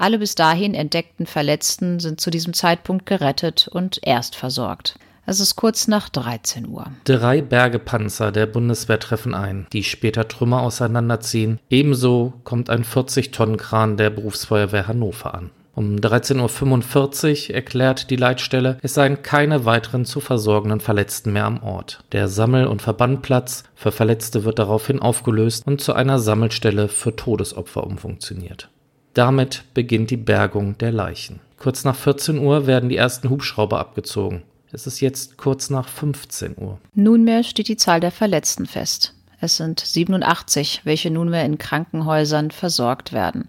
Alle 0.00 0.18
bis 0.18 0.34
dahin 0.34 0.72
entdeckten 0.72 1.26
Verletzten 1.26 2.00
sind 2.00 2.22
zu 2.22 2.30
diesem 2.30 2.54
Zeitpunkt 2.54 3.04
gerettet 3.04 3.68
und 3.70 4.00
erst 4.02 4.34
versorgt. 4.34 4.98
Es 5.26 5.40
ist 5.40 5.56
kurz 5.56 5.88
nach 5.88 6.08
13 6.08 6.66
Uhr. 6.68 6.86
Drei 7.04 7.42
Bergepanzer 7.42 8.32
der 8.32 8.46
Bundeswehr 8.46 8.98
treffen 8.98 9.34
ein, 9.34 9.66
die 9.74 9.84
später 9.84 10.26
Trümmer 10.26 10.62
auseinanderziehen. 10.62 11.60
Ebenso 11.68 12.32
kommt 12.44 12.70
ein 12.70 12.82
40-Tonnen-Kran 12.82 13.98
der 13.98 14.08
Berufsfeuerwehr 14.08 14.88
Hannover 14.88 15.34
an. 15.34 15.50
Um 15.74 15.96
13.45 15.96 17.50
Uhr 17.50 17.54
erklärt 17.56 18.08
die 18.08 18.16
Leitstelle, 18.16 18.78
es 18.80 18.94
seien 18.94 19.22
keine 19.22 19.66
weiteren 19.66 20.06
zu 20.06 20.20
versorgenden 20.20 20.80
Verletzten 20.80 21.34
mehr 21.34 21.44
am 21.44 21.62
Ort. 21.62 22.04
Der 22.12 22.28
Sammel- 22.28 22.68
und 22.68 22.80
Verbandplatz 22.80 23.64
für 23.74 23.92
Verletzte 23.92 24.44
wird 24.44 24.58
daraufhin 24.58 24.98
aufgelöst 24.98 25.66
und 25.66 25.82
zu 25.82 25.92
einer 25.92 26.18
Sammelstelle 26.18 26.88
für 26.88 27.14
Todesopfer 27.14 27.86
umfunktioniert. 27.86 28.69
Damit 29.14 29.64
beginnt 29.74 30.10
die 30.10 30.16
Bergung 30.16 30.78
der 30.78 30.92
Leichen. 30.92 31.40
Kurz 31.58 31.84
nach 31.84 31.96
14 31.96 32.38
Uhr 32.38 32.66
werden 32.66 32.88
die 32.88 32.96
ersten 32.96 33.28
Hubschrauber 33.28 33.78
abgezogen. 33.78 34.42
Es 34.72 34.86
ist 34.86 35.00
jetzt 35.00 35.36
kurz 35.36 35.68
nach 35.68 35.88
15 35.88 36.56
Uhr. 36.56 36.78
Nunmehr 36.94 37.42
steht 37.42 37.68
die 37.68 37.76
Zahl 37.76 38.00
der 38.00 38.12
Verletzten 38.12 38.66
fest. 38.66 39.14
Es 39.40 39.56
sind 39.56 39.80
87, 39.80 40.82
welche 40.84 41.10
nunmehr 41.10 41.44
in 41.44 41.58
Krankenhäusern 41.58 42.50
versorgt 42.50 43.12
werden. 43.12 43.48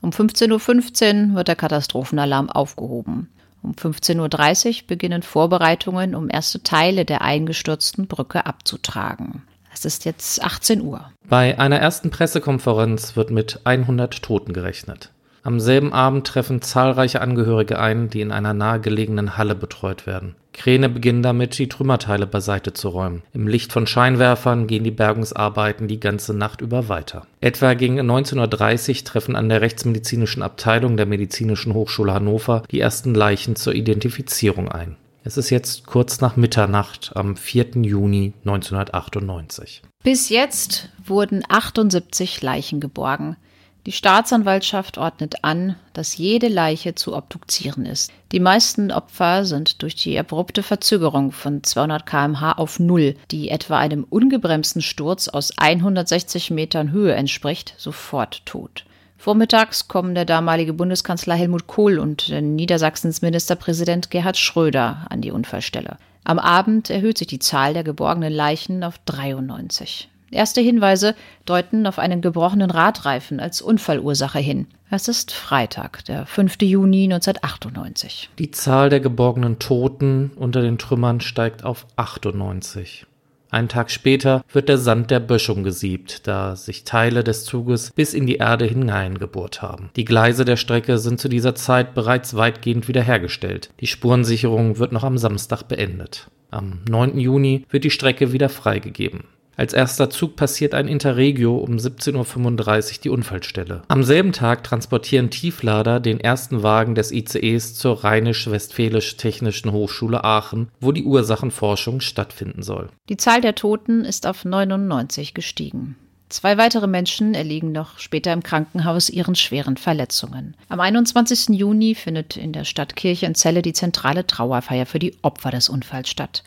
Um 0.00 0.10
15.15 0.10 1.30
Uhr 1.30 1.34
wird 1.36 1.48
der 1.48 1.56
Katastrophenalarm 1.56 2.48
aufgehoben. 2.50 3.28
Um 3.62 3.72
15.30 3.72 4.82
Uhr 4.82 4.86
beginnen 4.86 5.22
Vorbereitungen, 5.22 6.14
um 6.14 6.28
erste 6.30 6.62
Teile 6.62 7.04
der 7.04 7.22
eingestürzten 7.22 8.06
Brücke 8.06 8.46
abzutragen. 8.46 9.42
Es 9.84 9.92
ist 9.96 10.06
jetzt 10.06 10.42
18 10.42 10.80
Uhr. 10.80 11.10
Bei 11.28 11.58
einer 11.58 11.78
ersten 11.78 12.08
Pressekonferenz 12.08 13.16
wird 13.16 13.30
mit 13.30 13.60
100 13.64 14.22
Toten 14.22 14.54
gerechnet. 14.54 15.10
Am 15.42 15.60
selben 15.60 15.92
Abend 15.92 16.26
treffen 16.26 16.62
zahlreiche 16.62 17.20
Angehörige 17.20 17.78
ein, 17.78 18.08
die 18.08 18.22
in 18.22 18.32
einer 18.32 18.54
nahegelegenen 18.54 19.36
Halle 19.36 19.54
betreut 19.54 20.06
werden. 20.06 20.36
Kräne 20.54 20.88
beginnen 20.88 21.22
damit, 21.22 21.58
die 21.58 21.68
Trümmerteile 21.68 22.26
beiseite 22.26 22.72
zu 22.72 22.88
räumen. 22.88 23.24
Im 23.34 23.46
Licht 23.46 23.74
von 23.74 23.86
Scheinwerfern 23.86 24.66
gehen 24.66 24.84
die 24.84 24.90
Bergungsarbeiten 24.90 25.86
die 25.86 26.00
ganze 26.00 26.32
Nacht 26.32 26.62
über 26.62 26.88
weiter. 26.88 27.26
Etwa 27.42 27.74
gegen 27.74 28.00
19.30 28.00 28.88
Uhr 28.88 29.04
treffen 29.04 29.36
an 29.36 29.50
der 29.50 29.60
rechtsmedizinischen 29.60 30.42
Abteilung 30.42 30.96
der 30.96 31.04
Medizinischen 31.04 31.74
Hochschule 31.74 32.14
Hannover 32.14 32.62
die 32.70 32.80
ersten 32.80 33.14
Leichen 33.14 33.54
zur 33.54 33.74
Identifizierung 33.74 34.72
ein. 34.72 34.96
Es 35.26 35.38
ist 35.38 35.48
jetzt 35.48 35.86
kurz 35.86 36.20
nach 36.20 36.36
Mitternacht 36.36 37.12
am 37.14 37.34
4. 37.34 37.82
Juni 37.82 38.34
1998. 38.44 39.80
Bis 40.02 40.28
jetzt 40.28 40.90
wurden 41.02 41.42
78 41.48 42.42
Leichen 42.42 42.78
geborgen. 42.78 43.38
Die 43.86 43.92
Staatsanwaltschaft 43.92 44.98
ordnet 44.98 45.42
an, 45.42 45.76
dass 45.94 46.18
jede 46.18 46.48
Leiche 46.48 46.94
zu 46.94 47.16
obduzieren 47.16 47.86
ist. 47.86 48.12
Die 48.32 48.40
meisten 48.40 48.92
Opfer 48.92 49.46
sind 49.46 49.80
durch 49.80 49.94
die 49.94 50.18
abrupte 50.18 50.62
Verzögerung 50.62 51.32
von 51.32 51.62
200 51.62 52.04
km/h 52.04 52.52
auf 52.52 52.78
Null, 52.78 53.16
die 53.30 53.48
etwa 53.48 53.78
einem 53.78 54.04
ungebremsten 54.04 54.82
Sturz 54.82 55.28
aus 55.28 55.56
160 55.56 56.50
Metern 56.50 56.92
Höhe 56.92 57.14
entspricht, 57.14 57.74
sofort 57.78 58.44
tot. 58.44 58.84
Vormittags 59.24 59.88
kommen 59.88 60.14
der 60.14 60.26
damalige 60.26 60.74
Bundeskanzler 60.74 61.34
Helmut 61.34 61.66
Kohl 61.66 61.98
und 61.98 62.28
Niedersachsens 62.28 63.22
Ministerpräsident 63.22 64.10
Gerhard 64.10 64.36
Schröder 64.36 65.06
an 65.08 65.22
die 65.22 65.30
Unfallstelle. 65.30 65.96
Am 66.24 66.38
Abend 66.38 66.90
erhöht 66.90 67.16
sich 67.16 67.28
die 67.28 67.38
Zahl 67.38 67.72
der 67.72 67.84
geborgenen 67.84 68.34
Leichen 68.34 68.84
auf 68.84 68.98
93. 69.06 70.10
Erste 70.30 70.60
Hinweise 70.60 71.14
deuten 71.46 71.86
auf 71.86 71.98
einen 71.98 72.20
gebrochenen 72.20 72.70
Radreifen 72.70 73.40
als 73.40 73.62
Unfallursache 73.62 74.40
hin. 74.40 74.66
Es 74.90 75.08
ist 75.08 75.32
Freitag, 75.32 76.04
der 76.04 76.26
5. 76.26 76.60
Juni 76.60 77.04
1998. 77.04 78.28
Die 78.38 78.50
Zahl 78.50 78.90
der 78.90 79.00
geborgenen 79.00 79.58
Toten 79.58 80.32
unter 80.36 80.60
den 80.60 80.76
Trümmern 80.76 81.22
steigt 81.22 81.64
auf 81.64 81.86
98. 81.96 83.06
Einen 83.54 83.68
Tag 83.68 83.92
später 83.92 84.44
wird 84.52 84.68
der 84.68 84.78
Sand 84.78 85.12
der 85.12 85.20
Böschung 85.20 85.62
gesiebt, 85.62 86.26
da 86.26 86.56
sich 86.56 86.82
Teile 86.82 87.22
des 87.22 87.44
Zuges 87.44 87.92
bis 87.94 88.12
in 88.12 88.26
die 88.26 88.38
Erde 88.38 88.64
hineingebohrt 88.64 89.62
haben. 89.62 89.90
Die 89.94 90.04
Gleise 90.04 90.44
der 90.44 90.56
Strecke 90.56 90.98
sind 90.98 91.20
zu 91.20 91.28
dieser 91.28 91.54
Zeit 91.54 91.94
bereits 91.94 92.34
weitgehend 92.34 92.88
wiederhergestellt. 92.88 93.70
Die 93.78 93.86
Spurensicherung 93.86 94.78
wird 94.78 94.90
noch 94.90 95.04
am 95.04 95.18
Samstag 95.18 95.62
beendet. 95.68 96.32
Am 96.50 96.80
9. 96.88 97.16
Juni 97.20 97.64
wird 97.70 97.84
die 97.84 97.90
Strecke 97.90 98.32
wieder 98.32 98.48
freigegeben. 98.48 99.22
Als 99.56 99.72
erster 99.72 100.10
Zug 100.10 100.36
passiert 100.36 100.74
ein 100.74 100.88
Interregio 100.88 101.56
um 101.56 101.76
17.35 101.76 102.96
Uhr 102.96 103.02
die 103.04 103.08
Unfallstelle. 103.10 103.82
Am 103.88 104.02
selben 104.02 104.32
Tag 104.32 104.64
transportieren 104.64 105.30
Tieflader 105.30 106.00
den 106.00 106.18
ersten 106.20 106.62
Wagen 106.62 106.94
des 106.94 107.12
ICEs 107.12 107.74
zur 107.74 108.02
Rheinisch-Westfälisch-Technischen 108.02 109.72
Hochschule 109.72 110.24
Aachen, 110.24 110.68
wo 110.80 110.92
die 110.92 111.04
Ursachenforschung 111.04 112.00
stattfinden 112.00 112.62
soll. 112.62 112.88
Die 113.08 113.16
Zahl 113.16 113.40
der 113.40 113.54
Toten 113.54 114.04
ist 114.04 114.26
auf 114.26 114.44
99 114.44 115.34
gestiegen. 115.34 115.96
Zwei 116.30 116.58
weitere 116.58 116.88
Menschen 116.88 117.34
erliegen 117.34 117.70
noch 117.70 118.00
später 118.00 118.32
im 118.32 118.42
Krankenhaus 118.42 119.08
ihren 119.08 119.36
schweren 119.36 119.76
Verletzungen. 119.76 120.56
Am 120.68 120.80
21. 120.80 121.50
Juni 121.50 121.94
findet 121.94 122.36
in 122.36 122.52
der 122.52 122.64
Stadt 122.64 122.96
Kirchenzelle 122.96 123.62
die 123.62 123.72
zentrale 123.72 124.26
Trauerfeier 124.26 124.86
für 124.86 124.98
die 124.98 125.14
Opfer 125.22 125.52
des 125.52 125.68
Unfalls 125.68 126.08
statt. 126.08 126.42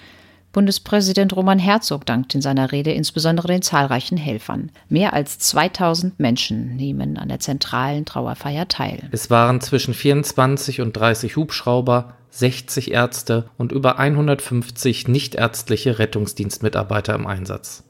Bundespräsident 0.57 1.35
Roman 1.35 1.59
Herzog 1.59 2.03
dankt 2.07 2.33
in 2.33 2.41
seiner 2.41 2.71
Rede 2.71 2.91
insbesondere 2.91 3.47
den 3.47 3.61
zahlreichen 3.61 4.17
Helfern. 4.17 4.71
Mehr 4.89 5.13
als 5.13 5.37
2000 5.37 6.19
Menschen 6.19 6.75
nehmen 6.75 7.17
an 7.17 7.29
der 7.29 7.39
zentralen 7.39 8.05
Trauerfeier 8.05 8.67
teil. 8.67 9.07
Es 9.11 9.29
waren 9.29 9.61
zwischen 9.61 9.93
24 9.93 10.81
und 10.81 10.93
30 10.93 11.35
Hubschrauber, 11.35 12.15
60 12.31 12.89
Ärzte 12.89 13.51
und 13.59 13.71
über 13.71 13.99
150 13.99 15.07
nichtärztliche 15.07 15.99
Rettungsdienstmitarbeiter 15.99 17.13
im 17.13 17.27
Einsatz. 17.27 17.83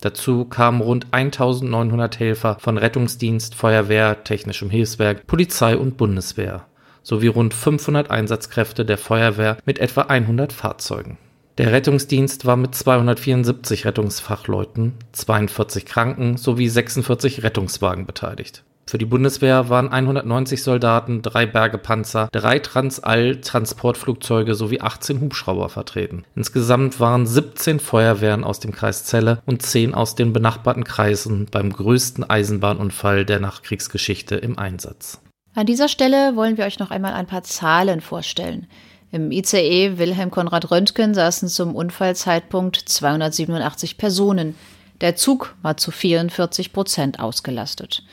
Dazu 0.00 0.46
kamen 0.46 0.80
rund 0.80 1.06
1900 1.12 2.18
Helfer 2.18 2.56
von 2.58 2.76
Rettungsdienst, 2.76 3.54
Feuerwehr, 3.54 4.24
Technischem 4.24 4.68
Hilfswerk, 4.68 5.28
Polizei 5.28 5.76
und 5.76 5.96
Bundeswehr 5.96 6.66
sowie 7.04 7.28
rund 7.28 7.54
500 7.54 8.10
Einsatzkräfte 8.10 8.84
der 8.84 8.98
Feuerwehr 8.98 9.58
mit 9.64 9.78
etwa 9.78 10.02
100 10.02 10.52
Fahrzeugen. 10.52 11.16
Der 11.60 11.72
Rettungsdienst 11.72 12.46
war 12.46 12.56
mit 12.56 12.74
274 12.74 13.84
Rettungsfachleuten, 13.84 14.94
42 15.12 15.84
Kranken 15.84 16.38
sowie 16.38 16.70
46 16.70 17.42
Rettungswagen 17.42 18.06
beteiligt. 18.06 18.64
Für 18.86 18.96
die 18.96 19.04
Bundeswehr 19.04 19.68
waren 19.68 19.90
190 19.92 20.62
Soldaten, 20.62 21.20
drei 21.20 21.44
Bergepanzer, 21.44 22.30
drei 22.32 22.60
Transall-Transportflugzeuge 22.60 24.54
sowie 24.54 24.80
18 24.80 25.20
Hubschrauber 25.20 25.68
vertreten. 25.68 26.24
Insgesamt 26.34 26.98
waren 26.98 27.26
17 27.26 27.78
Feuerwehren 27.78 28.42
aus 28.42 28.60
dem 28.60 28.72
Kreis 28.72 29.04
Celle 29.04 29.42
und 29.44 29.60
10 29.60 29.92
aus 29.92 30.14
den 30.14 30.32
benachbarten 30.32 30.84
Kreisen 30.84 31.46
beim 31.50 31.74
größten 31.74 32.24
Eisenbahnunfall 32.24 33.26
der 33.26 33.38
Nachkriegsgeschichte 33.38 34.34
im 34.36 34.58
Einsatz. 34.58 35.20
An 35.54 35.66
dieser 35.66 35.88
Stelle 35.88 36.36
wollen 36.36 36.56
wir 36.56 36.64
euch 36.64 36.78
noch 36.78 36.90
einmal 36.90 37.12
ein 37.12 37.26
paar 37.26 37.42
Zahlen 37.42 38.00
vorstellen. 38.00 38.66
Im 39.12 39.32
ICE 39.32 39.98
Wilhelm 39.98 40.30
Konrad 40.30 40.70
Röntgen 40.70 41.14
saßen 41.14 41.48
zum 41.48 41.74
Unfallzeitpunkt 41.74 42.76
287 42.76 43.98
Personen. 43.98 44.54
Der 45.00 45.16
Zug 45.16 45.56
war 45.62 45.76
zu 45.76 45.90
44 45.90 46.72
Prozent 46.72 47.18
ausgelastet. 47.18 48.04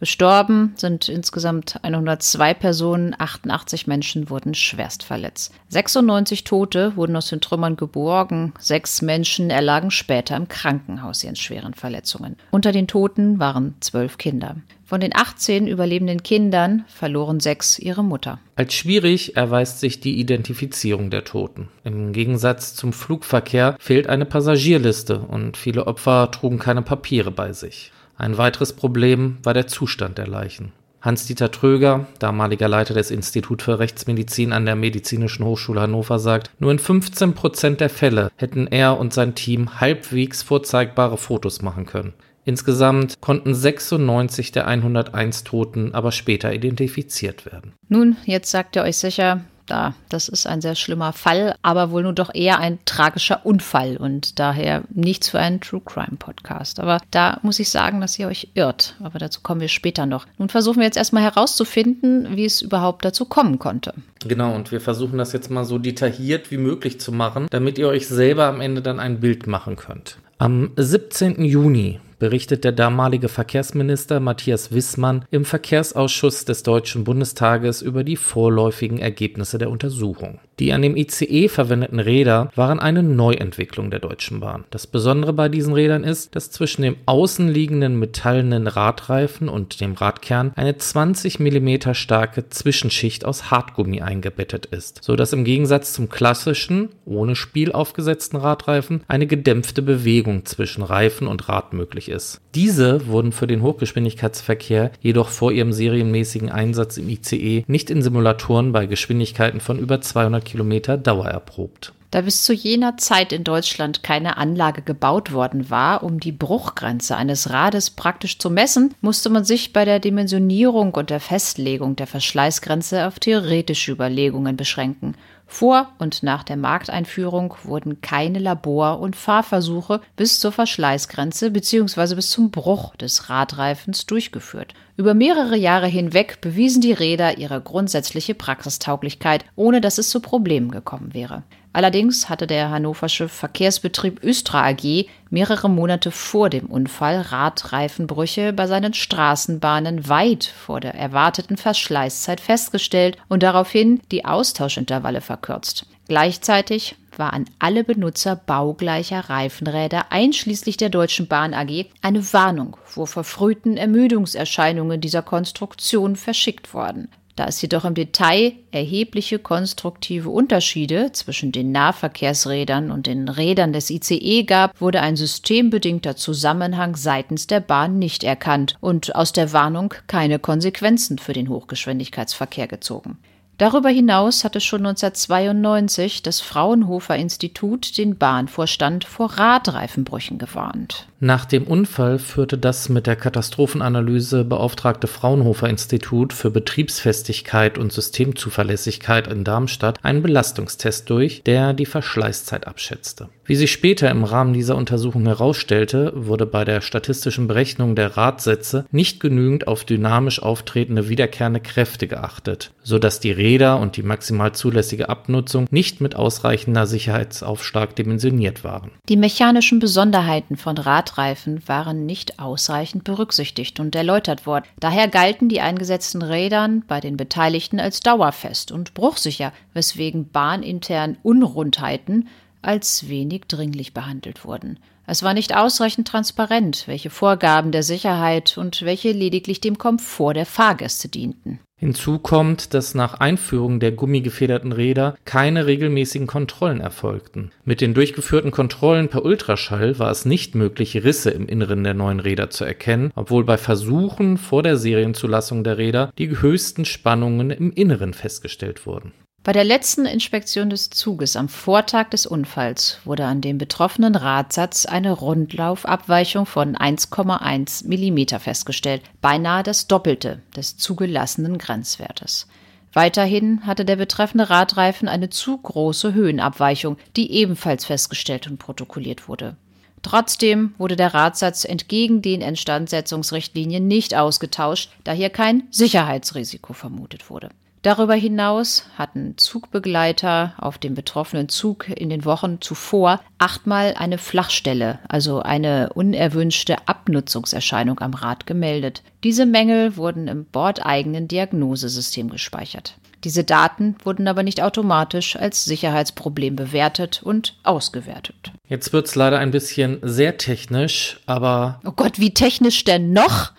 Gestorben 0.00 0.74
sind 0.76 1.08
insgesamt 1.08 1.82
102 1.82 2.54
Personen, 2.54 3.14
88 3.18 3.86
Menschen 3.86 4.28
wurden 4.28 4.54
schwerst 4.54 5.02
verletzt. 5.02 5.52
96 5.68 6.44
Tote 6.44 6.96
wurden 6.96 7.16
aus 7.16 7.28
den 7.28 7.40
Trümmern 7.40 7.76
geborgen, 7.76 8.52
sechs 8.58 9.00
Menschen 9.00 9.48
erlagen 9.50 9.90
später 9.90 10.36
im 10.36 10.48
Krankenhaus 10.48 11.24
ihren 11.24 11.36
schweren 11.36 11.72
Verletzungen. 11.72 12.36
Unter 12.50 12.72
den 12.72 12.88
Toten 12.88 13.38
waren 13.38 13.74
zwölf 13.80 14.18
Kinder. 14.18 14.56
Von 14.88 15.00
den 15.00 15.16
18 15.16 15.66
überlebenden 15.66 16.22
Kindern 16.22 16.84
verloren 16.86 17.40
sechs 17.40 17.76
ihre 17.76 18.04
Mutter. 18.04 18.38
Als 18.54 18.72
schwierig 18.72 19.36
erweist 19.36 19.80
sich 19.80 19.98
die 19.98 20.20
Identifizierung 20.20 21.10
der 21.10 21.24
Toten. 21.24 21.68
Im 21.82 22.12
Gegensatz 22.12 22.76
zum 22.76 22.92
Flugverkehr 22.92 23.76
fehlt 23.80 24.08
eine 24.08 24.26
Passagierliste 24.26 25.18
und 25.18 25.56
viele 25.56 25.88
Opfer 25.88 26.30
trugen 26.30 26.60
keine 26.60 26.82
Papiere 26.82 27.32
bei 27.32 27.52
sich. 27.52 27.90
Ein 28.16 28.38
weiteres 28.38 28.74
Problem 28.74 29.38
war 29.42 29.54
der 29.54 29.66
Zustand 29.66 30.18
der 30.18 30.28
Leichen. 30.28 30.70
Hans-Dieter 31.00 31.50
Tröger, 31.50 32.06
damaliger 32.20 32.68
Leiter 32.68 32.94
des 32.94 33.10
Instituts 33.10 33.64
für 33.64 33.80
Rechtsmedizin 33.80 34.52
an 34.52 34.66
der 34.66 34.76
Medizinischen 34.76 35.44
Hochschule 35.44 35.80
Hannover, 35.80 36.20
sagt, 36.20 36.52
nur 36.60 36.70
in 36.70 36.78
15 36.78 37.34
Prozent 37.34 37.80
der 37.80 37.90
Fälle 37.90 38.30
hätten 38.36 38.68
er 38.68 38.98
und 38.98 39.12
sein 39.12 39.34
Team 39.34 39.80
halbwegs 39.80 40.44
vorzeigbare 40.44 41.18
Fotos 41.18 41.60
machen 41.60 41.86
können. 41.86 42.14
Insgesamt 42.46 43.20
konnten 43.20 43.54
96 43.54 44.52
der 44.52 44.68
101 44.68 45.42
Toten 45.42 45.94
aber 45.94 46.12
später 46.12 46.54
identifiziert 46.54 47.44
werden. 47.44 47.72
Nun, 47.88 48.16
jetzt 48.24 48.52
sagt 48.52 48.76
ihr 48.76 48.82
euch 48.82 48.96
sicher, 48.96 49.40
da, 49.66 49.94
das 50.08 50.28
ist 50.28 50.46
ein 50.46 50.60
sehr 50.60 50.76
schlimmer 50.76 51.12
Fall, 51.12 51.56
aber 51.62 51.90
wohl 51.90 52.04
nur 52.04 52.12
doch 52.12 52.32
eher 52.32 52.60
ein 52.60 52.78
tragischer 52.84 53.44
Unfall 53.44 53.96
und 53.96 54.38
daher 54.38 54.84
nichts 54.94 55.30
für 55.30 55.40
einen 55.40 55.60
True 55.60 55.82
Crime 55.84 56.16
Podcast. 56.18 56.78
Aber 56.78 57.00
da 57.10 57.40
muss 57.42 57.58
ich 57.58 57.68
sagen, 57.68 58.00
dass 58.00 58.16
ihr 58.16 58.28
euch 58.28 58.50
irrt. 58.54 58.94
Aber 59.02 59.18
dazu 59.18 59.40
kommen 59.42 59.60
wir 59.60 59.68
später 59.68 60.06
noch. 60.06 60.26
Nun 60.38 60.48
versuchen 60.48 60.78
wir 60.78 60.84
jetzt 60.84 60.96
erstmal 60.96 61.24
herauszufinden, 61.24 62.36
wie 62.36 62.44
es 62.44 62.62
überhaupt 62.62 63.04
dazu 63.04 63.24
kommen 63.24 63.58
konnte. 63.58 63.92
Genau, 64.26 64.54
und 64.54 64.70
wir 64.70 64.80
versuchen 64.80 65.18
das 65.18 65.32
jetzt 65.32 65.50
mal 65.50 65.64
so 65.64 65.78
detailliert 65.78 66.50
wie 66.50 66.58
möglich 66.58 67.00
zu 67.00 67.10
machen, 67.10 67.48
damit 67.50 67.78
ihr 67.78 67.88
euch 67.88 68.06
selber 68.06 68.46
am 68.46 68.60
Ende 68.60 68.82
dann 68.82 69.00
ein 69.00 69.18
Bild 69.20 69.48
machen 69.48 69.74
könnt. 69.76 70.18
Am 70.38 70.70
17. 70.76 71.44
Juni 71.44 71.98
berichtet 72.18 72.64
der 72.64 72.72
damalige 72.72 73.28
Verkehrsminister 73.28 74.20
Matthias 74.20 74.72
Wissmann 74.72 75.24
im 75.30 75.44
Verkehrsausschuss 75.44 76.44
des 76.44 76.62
Deutschen 76.62 77.04
Bundestages 77.04 77.82
über 77.82 78.04
die 78.04 78.16
vorläufigen 78.16 78.98
Ergebnisse 78.98 79.58
der 79.58 79.70
Untersuchung. 79.70 80.40
Die 80.58 80.72
an 80.72 80.80
dem 80.80 80.96
ICE 80.96 81.48
verwendeten 81.48 82.00
Räder 82.00 82.50
waren 82.54 82.80
eine 82.80 83.02
Neuentwicklung 83.02 83.90
der 83.90 84.00
Deutschen 84.00 84.40
Bahn. 84.40 84.64
Das 84.70 84.86
Besondere 84.86 85.34
bei 85.34 85.50
diesen 85.50 85.74
Rädern 85.74 86.02
ist, 86.02 86.34
dass 86.34 86.50
zwischen 86.50 86.80
dem 86.80 86.96
außenliegenden 87.04 87.98
metallenen 87.98 88.66
Radreifen 88.66 89.50
und 89.50 89.80
dem 89.82 89.92
Radkern 89.92 90.52
eine 90.56 90.78
20 90.78 91.40
mm 91.40 91.92
starke 91.92 92.48
Zwischenschicht 92.48 93.26
aus 93.26 93.50
Hartgummi 93.50 94.00
eingebettet 94.00 94.64
ist, 94.64 95.04
so 95.04 95.14
dass 95.14 95.34
im 95.34 95.44
Gegensatz 95.44 95.92
zum 95.92 96.08
klassischen, 96.08 96.88
ohne 97.04 97.36
Spiel 97.36 97.72
aufgesetzten 97.72 98.38
Radreifen 98.38 99.02
eine 99.08 99.26
gedämpfte 99.26 99.82
Bewegung 99.82 100.46
zwischen 100.46 100.82
Reifen 100.82 101.26
und 101.26 101.50
Rad 101.50 101.74
möglich 101.74 102.05
ist. 102.08 102.40
Diese 102.54 103.06
wurden 103.06 103.32
für 103.32 103.46
den 103.46 103.62
Hochgeschwindigkeitsverkehr 103.62 104.90
jedoch 105.00 105.28
vor 105.28 105.52
ihrem 105.52 105.72
serienmäßigen 105.72 106.50
Einsatz 106.50 106.96
im 106.96 107.08
ICE 107.08 107.64
nicht 107.66 107.90
in 107.90 108.02
Simulatoren 108.02 108.72
bei 108.72 108.86
Geschwindigkeiten 108.86 109.60
von 109.60 109.78
über 109.78 110.00
200 110.00 110.44
Kilometer 110.44 110.96
Dauer 110.96 111.26
erprobt. 111.26 111.92
Da 112.10 112.20
bis 112.20 112.44
zu 112.44 112.54
jener 112.54 112.96
Zeit 112.96 113.32
in 113.32 113.44
Deutschland 113.44 114.02
keine 114.02 114.36
Anlage 114.36 114.82
gebaut 114.82 115.32
worden 115.32 115.70
war, 115.70 116.02
um 116.02 116.20
die 116.20 116.32
Bruchgrenze 116.32 117.16
eines 117.16 117.50
Rades 117.50 117.90
praktisch 117.90 118.38
zu 118.38 118.48
messen, 118.48 118.94
musste 119.00 119.28
man 119.28 119.44
sich 119.44 119.72
bei 119.72 119.84
der 119.84 119.98
Dimensionierung 119.98 120.94
und 120.94 121.10
der 121.10 121.20
Festlegung 121.20 121.96
der 121.96 122.06
Verschleißgrenze 122.06 123.06
auf 123.06 123.18
theoretische 123.18 123.92
Überlegungen 123.92 124.56
beschränken. 124.56 125.14
Vor 125.48 125.88
und 125.98 126.24
nach 126.24 126.42
der 126.42 126.56
Markteinführung 126.56 127.54
wurden 127.62 128.00
keine 128.00 128.40
Labor- 128.40 128.98
und 128.98 129.14
Fahrversuche 129.14 130.00
bis 130.16 130.40
zur 130.40 130.50
Verschleißgrenze 130.50 131.52
bzw. 131.52 132.16
bis 132.16 132.30
zum 132.30 132.50
Bruch 132.50 132.96
des 132.96 133.30
Radreifens 133.30 134.06
durchgeführt. 134.06 134.74
Über 134.96 135.14
mehrere 135.14 135.56
Jahre 135.56 135.86
hinweg 135.86 136.40
bewiesen 136.40 136.80
die 136.82 136.92
Räder 136.92 137.38
ihre 137.38 137.60
grundsätzliche 137.60 138.34
Praxistauglichkeit, 138.34 139.44
ohne 139.54 139.80
dass 139.80 139.98
es 139.98 140.10
zu 140.10 140.20
Problemen 140.20 140.70
gekommen 140.70 141.14
wäre. 141.14 141.44
Allerdings 141.76 142.30
hatte 142.30 142.46
der 142.46 142.70
hannoversche 142.70 143.28
Verkehrsbetrieb 143.28 144.24
Östra 144.24 144.66
AG 144.66 145.08
mehrere 145.28 145.68
Monate 145.68 146.10
vor 146.10 146.48
dem 146.48 146.68
Unfall 146.68 147.20
Radreifenbrüche 147.20 148.54
bei 148.54 148.66
seinen 148.66 148.94
Straßenbahnen 148.94 150.08
weit 150.08 150.44
vor 150.46 150.80
der 150.80 150.94
erwarteten 150.94 151.58
Verschleißzeit 151.58 152.40
festgestellt 152.40 153.18
und 153.28 153.42
daraufhin 153.42 154.00
die 154.10 154.24
Austauschintervalle 154.24 155.20
verkürzt. 155.20 155.84
Gleichzeitig 156.08 156.96
war 157.18 157.34
an 157.34 157.44
alle 157.58 157.84
Benutzer 157.84 158.36
baugleicher 158.36 159.28
Reifenräder 159.28 160.06
einschließlich 160.08 160.78
der 160.78 160.88
Deutschen 160.88 161.26
Bahn 161.26 161.52
AG 161.52 161.84
eine 162.00 162.32
Warnung 162.32 162.78
vor 162.84 163.06
verfrühten 163.06 163.76
Ermüdungserscheinungen 163.76 165.02
dieser 165.02 165.20
Konstruktion 165.20 166.16
verschickt 166.16 166.72
worden. 166.72 167.10
Da 167.36 167.44
es 167.46 167.60
jedoch 167.60 167.84
im 167.84 167.94
Detail 167.94 168.54
erhebliche 168.70 169.38
konstruktive 169.38 170.30
Unterschiede 170.30 171.12
zwischen 171.12 171.52
den 171.52 171.70
Nahverkehrsrädern 171.70 172.90
und 172.90 173.06
den 173.06 173.28
Rädern 173.28 173.74
des 173.74 173.90
ICE 173.90 174.44
gab, 174.44 174.80
wurde 174.80 175.02
ein 175.02 175.16
systembedingter 175.16 176.16
Zusammenhang 176.16 176.96
seitens 176.96 177.46
der 177.46 177.60
Bahn 177.60 177.98
nicht 177.98 178.24
erkannt 178.24 178.76
und 178.80 179.14
aus 179.14 179.32
der 179.32 179.52
Warnung 179.52 179.92
keine 180.06 180.38
Konsequenzen 180.38 181.18
für 181.18 181.34
den 181.34 181.50
Hochgeschwindigkeitsverkehr 181.50 182.68
gezogen. 182.68 183.18
Darüber 183.58 183.88
hinaus 183.88 184.44
hatte 184.44 184.60
schon 184.60 184.84
1992 184.84 186.22
das 186.22 186.42
Fraunhofer 186.42 187.16
Institut 187.16 187.96
den 187.96 188.18
Bahnvorstand 188.18 189.04
vor 189.04 189.32
Radreifenbrüchen 189.32 190.36
gewarnt. 190.36 191.08
Nach 191.20 191.46
dem 191.46 191.64
Unfall 191.64 192.18
führte 192.18 192.58
das 192.58 192.90
mit 192.90 193.06
der 193.06 193.16
Katastrophenanalyse 193.16 194.44
beauftragte 194.44 195.06
Fraunhofer 195.06 195.70
Institut 195.70 196.34
für 196.34 196.50
Betriebsfestigkeit 196.50 197.78
und 197.78 197.94
Systemzuverlässigkeit 197.94 199.26
in 199.26 199.42
Darmstadt 199.42 200.04
einen 200.04 200.22
Belastungstest 200.22 201.08
durch, 201.08 201.42
der 201.44 201.72
die 201.72 201.86
Verschleißzeit 201.86 202.66
abschätzte. 202.66 203.30
Wie 203.46 203.56
sich 203.56 203.72
später 203.72 204.10
im 204.10 204.24
Rahmen 204.24 204.52
dieser 204.52 204.76
Untersuchung 204.76 205.24
herausstellte, 205.24 206.12
wurde 206.14 206.46
bei 206.46 206.64
der 206.64 206.80
statistischen 206.80 207.48
Berechnung 207.48 207.94
der 207.94 208.16
Radsätze 208.16 208.86
nicht 208.90 209.20
genügend 209.20 209.68
auf 209.68 209.84
dynamisch 209.84 210.42
auftretende 210.42 211.08
wiederkehrende 211.08 211.60
Kräfte 211.60 212.08
geachtet, 212.08 212.72
sodass 212.82 213.20
die 213.20 213.32
Räder 213.32 213.78
und 213.80 213.96
die 213.96 214.02
maximal 214.02 214.52
zulässige 214.52 215.08
Abnutzung 215.08 215.66
nicht 215.70 216.00
mit 216.00 216.16
ausreichender 216.16 216.86
Sicherheitsaufschlag 216.86 217.96
dimensioniert 217.96 218.64
waren. 218.64 218.90
Die 219.08 219.16
mechanischen 219.16 219.78
Besonderheiten 219.78 220.56
von 220.56 220.76
Rad 220.76 221.06
Radreifen 221.06 221.62
waren 221.66 222.06
nicht 222.06 222.38
ausreichend 222.38 223.04
berücksichtigt 223.04 223.80
und 223.80 223.94
erläutert 223.94 224.46
worden. 224.46 224.64
Daher 224.80 225.08
galten 225.08 225.48
die 225.48 225.60
eingesetzten 225.60 226.22
Rädern 226.22 226.84
bei 226.88 227.00
den 227.00 227.16
Beteiligten 227.16 227.78
als 227.78 228.00
dauerfest 228.00 228.72
und 228.72 228.94
bruchsicher, 228.94 229.52
weswegen 229.72 230.30
bahnintern 230.30 231.16
Unrundheiten 231.22 232.28
als 232.66 233.08
wenig 233.08 233.42
dringlich 233.48 233.94
behandelt 233.94 234.44
wurden. 234.44 234.78
Es 235.06 235.22
war 235.22 235.34
nicht 235.34 235.56
ausreichend 235.56 236.08
transparent, 236.08 236.84
welche 236.86 237.10
Vorgaben 237.10 237.70
der 237.70 237.84
Sicherheit 237.84 238.58
und 238.58 238.82
welche 238.82 239.12
lediglich 239.12 239.60
dem 239.60 239.78
Komfort 239.78 240.34
der 240.34 240.46
Fahrgäste 240.46 241.08
dienten. 241.08 241.60
Hinzu 241.78 242.18
kommt, 242.18 242.72
dass 242.72 242.94
nach 242.94 243.20
Einführung 243.20 243.80
der 243.80 243.92
gummigefederten 243.92 244.72
Räder 244.72 245.14
keine 245.26 245.66
regelmäßigen 245.66 246.26
Kontrollen 246.26 246.80
erfolgten. 246.80 247.50
Mit 247.66 247.82
den 247.82 247.92
durchgeführten 247.92 248.50
Kontrollen 248.50 249.08
per 249.08 249.26
Ultraschall 249.26 249.98
war 249.98 250.10
es 250.10 250.24
nicht 250.24 250.54
möglich, 250.54 251.04
Risse 251.04 251.30
im 251.30 251.46
Inneren 251.46 251.84
der 251.84 251.92
neuen 251.92 252.18
Räder 252.18 252.48
zu 252.48 252.64
erkennen, 252.64 253.12
obwohl 253.14 253.44
bei 253.44 253.58
Versuchen 253.58 254.38
vor 254.38 254.62
der 254.62 254.78
Serienzulassung 254.78 255.64
der 255.64 255.76
Räder 255.76 256.10
die 256.16 256.40
höchsten 256.40 256.86
Spannungen 256.86 257.50
im 257.50 257.70
Inneren 257.72 258.14
festgestellt 258.14 258.86
wurden. 258.86 259.12
Bei 259.46 259.52
der 259.52 259.62
letzten 259.62 260.06
Inspektion 260.06 260.70
des 260.70 260.90
Zuges 260.90 261.36
am 261.36 261.48
Vortag 261.48 262.10
des 262.10 262.26
Unfalls 262.26 262.98
wurde 263.04 263.26
an 263.26 263.40
dem 263.40 263.58
betroffenen 263.58 264.16
Radsatz 264.16 264.86
eine 264.86 265.12
Rundlaufabweichung 265.12 266.46
von 266.46 266.74
1,1 266.74 267.86
mm 267.86 268.40
festgestellt, 268.40 269.02
beinahe 269.20 269.62
das 269.62 269.86
Doppelte 269.86 270.42
des 270.56 270.78
zugelassenen 270.78 271.58
Grenzwertes. 271.58 272.48
Weiterhin 272.92 273.64
hatte 273.64 273.84
der 273.84 273.94
betreffende 273.94 274.50
Radreifen 274.50 275.06
eine 275.06 275.30
zu 275.30 275.56
große 275.56 276.12
Höhenabweichung, 276.12 276.96
die 277.14 277.30
ebenfalls 277.30 277.84
festgestellt 277.84 278.48
und 278.48 278.58
protokolliert 278.58 279.28
wurde. 279.28 279.54
Trotzdem 280.02 280.74
wurde 280.76 280.96
der 280.96 281.14
Radsatz 281.14 281.64
entgegen 281.64 282.20
den 282.20 282.40
Instandsetzungsrichtlinien 282.40 283.86
nicht 283.86 284.16
ausgetauscht, 284.16 284.90
da 285.04 285.12
hier 285.12 285.30
kein 285.30 285.68
Sicherheitsrisiko 285.70 286.72
vermutet 286.72 287.30
wurde. 287.30 287.50
Darüber 287.86 288.14
hinaus 288.14 288.82
hatten 288.98 289.34
Zugbegleiter 289.38 290.54
auf 290.58 290.76
dem 290.76 290.96
betroffenen 290.96 291.48
Zug 291.48 291.88
in 291.88 292.10
den 292.10 292.24
Wochen 292.24 292.60
zuvor 292.60 293.20
achtmal 293.38 293.94
eine 293.96 294.18
Flachstelle, 294.18 294.98
also 295.06 295.40
eine 295.40 295.92
unerwünschte 295.94 296.88
Abnutzungserscheinung 296.88 298.00
am 298.00 298.14
Rad 298.14 298.44
gemeldet. 298.44 299.04
Diese 299.22 299.46
Mängel 299.46 299.96
wurden 299.96 300.26
im 300.26 300.46
bordeigenen 300.46 301.28
Diagnosesystem 301.28 302.28
gespeichert. 302.28 302.98
Diese 303.22 303.44
Daten 303.44 303.94
wurden 304.02 304.26
aber 304.26 304.42
nicht 304.42 304.60
automatisch 304.60 305.36
als 305.36 305.64
Sicherheitsproblem 305.64 306.56
bewertet 306.56 307.22
und 307.22 307.56
ausgewertet. 307.62 308.50
Jetzt 308.68 308.92
wird 308.92 309.06
es 309.06 309.14
leider 309.14 309.38
ein 309.38 309.52
bisschen 309.52 310.00
sehr 310.02 310.38
technisch, 310.38 311.20
aber. 311.26 311.80
Oh 311.84 311.92
Gott, 311.92 312.18
wie 312.18 312.34
technisch 312.34 312.82
denn 312.82 313.12
noch? 313.12 313.52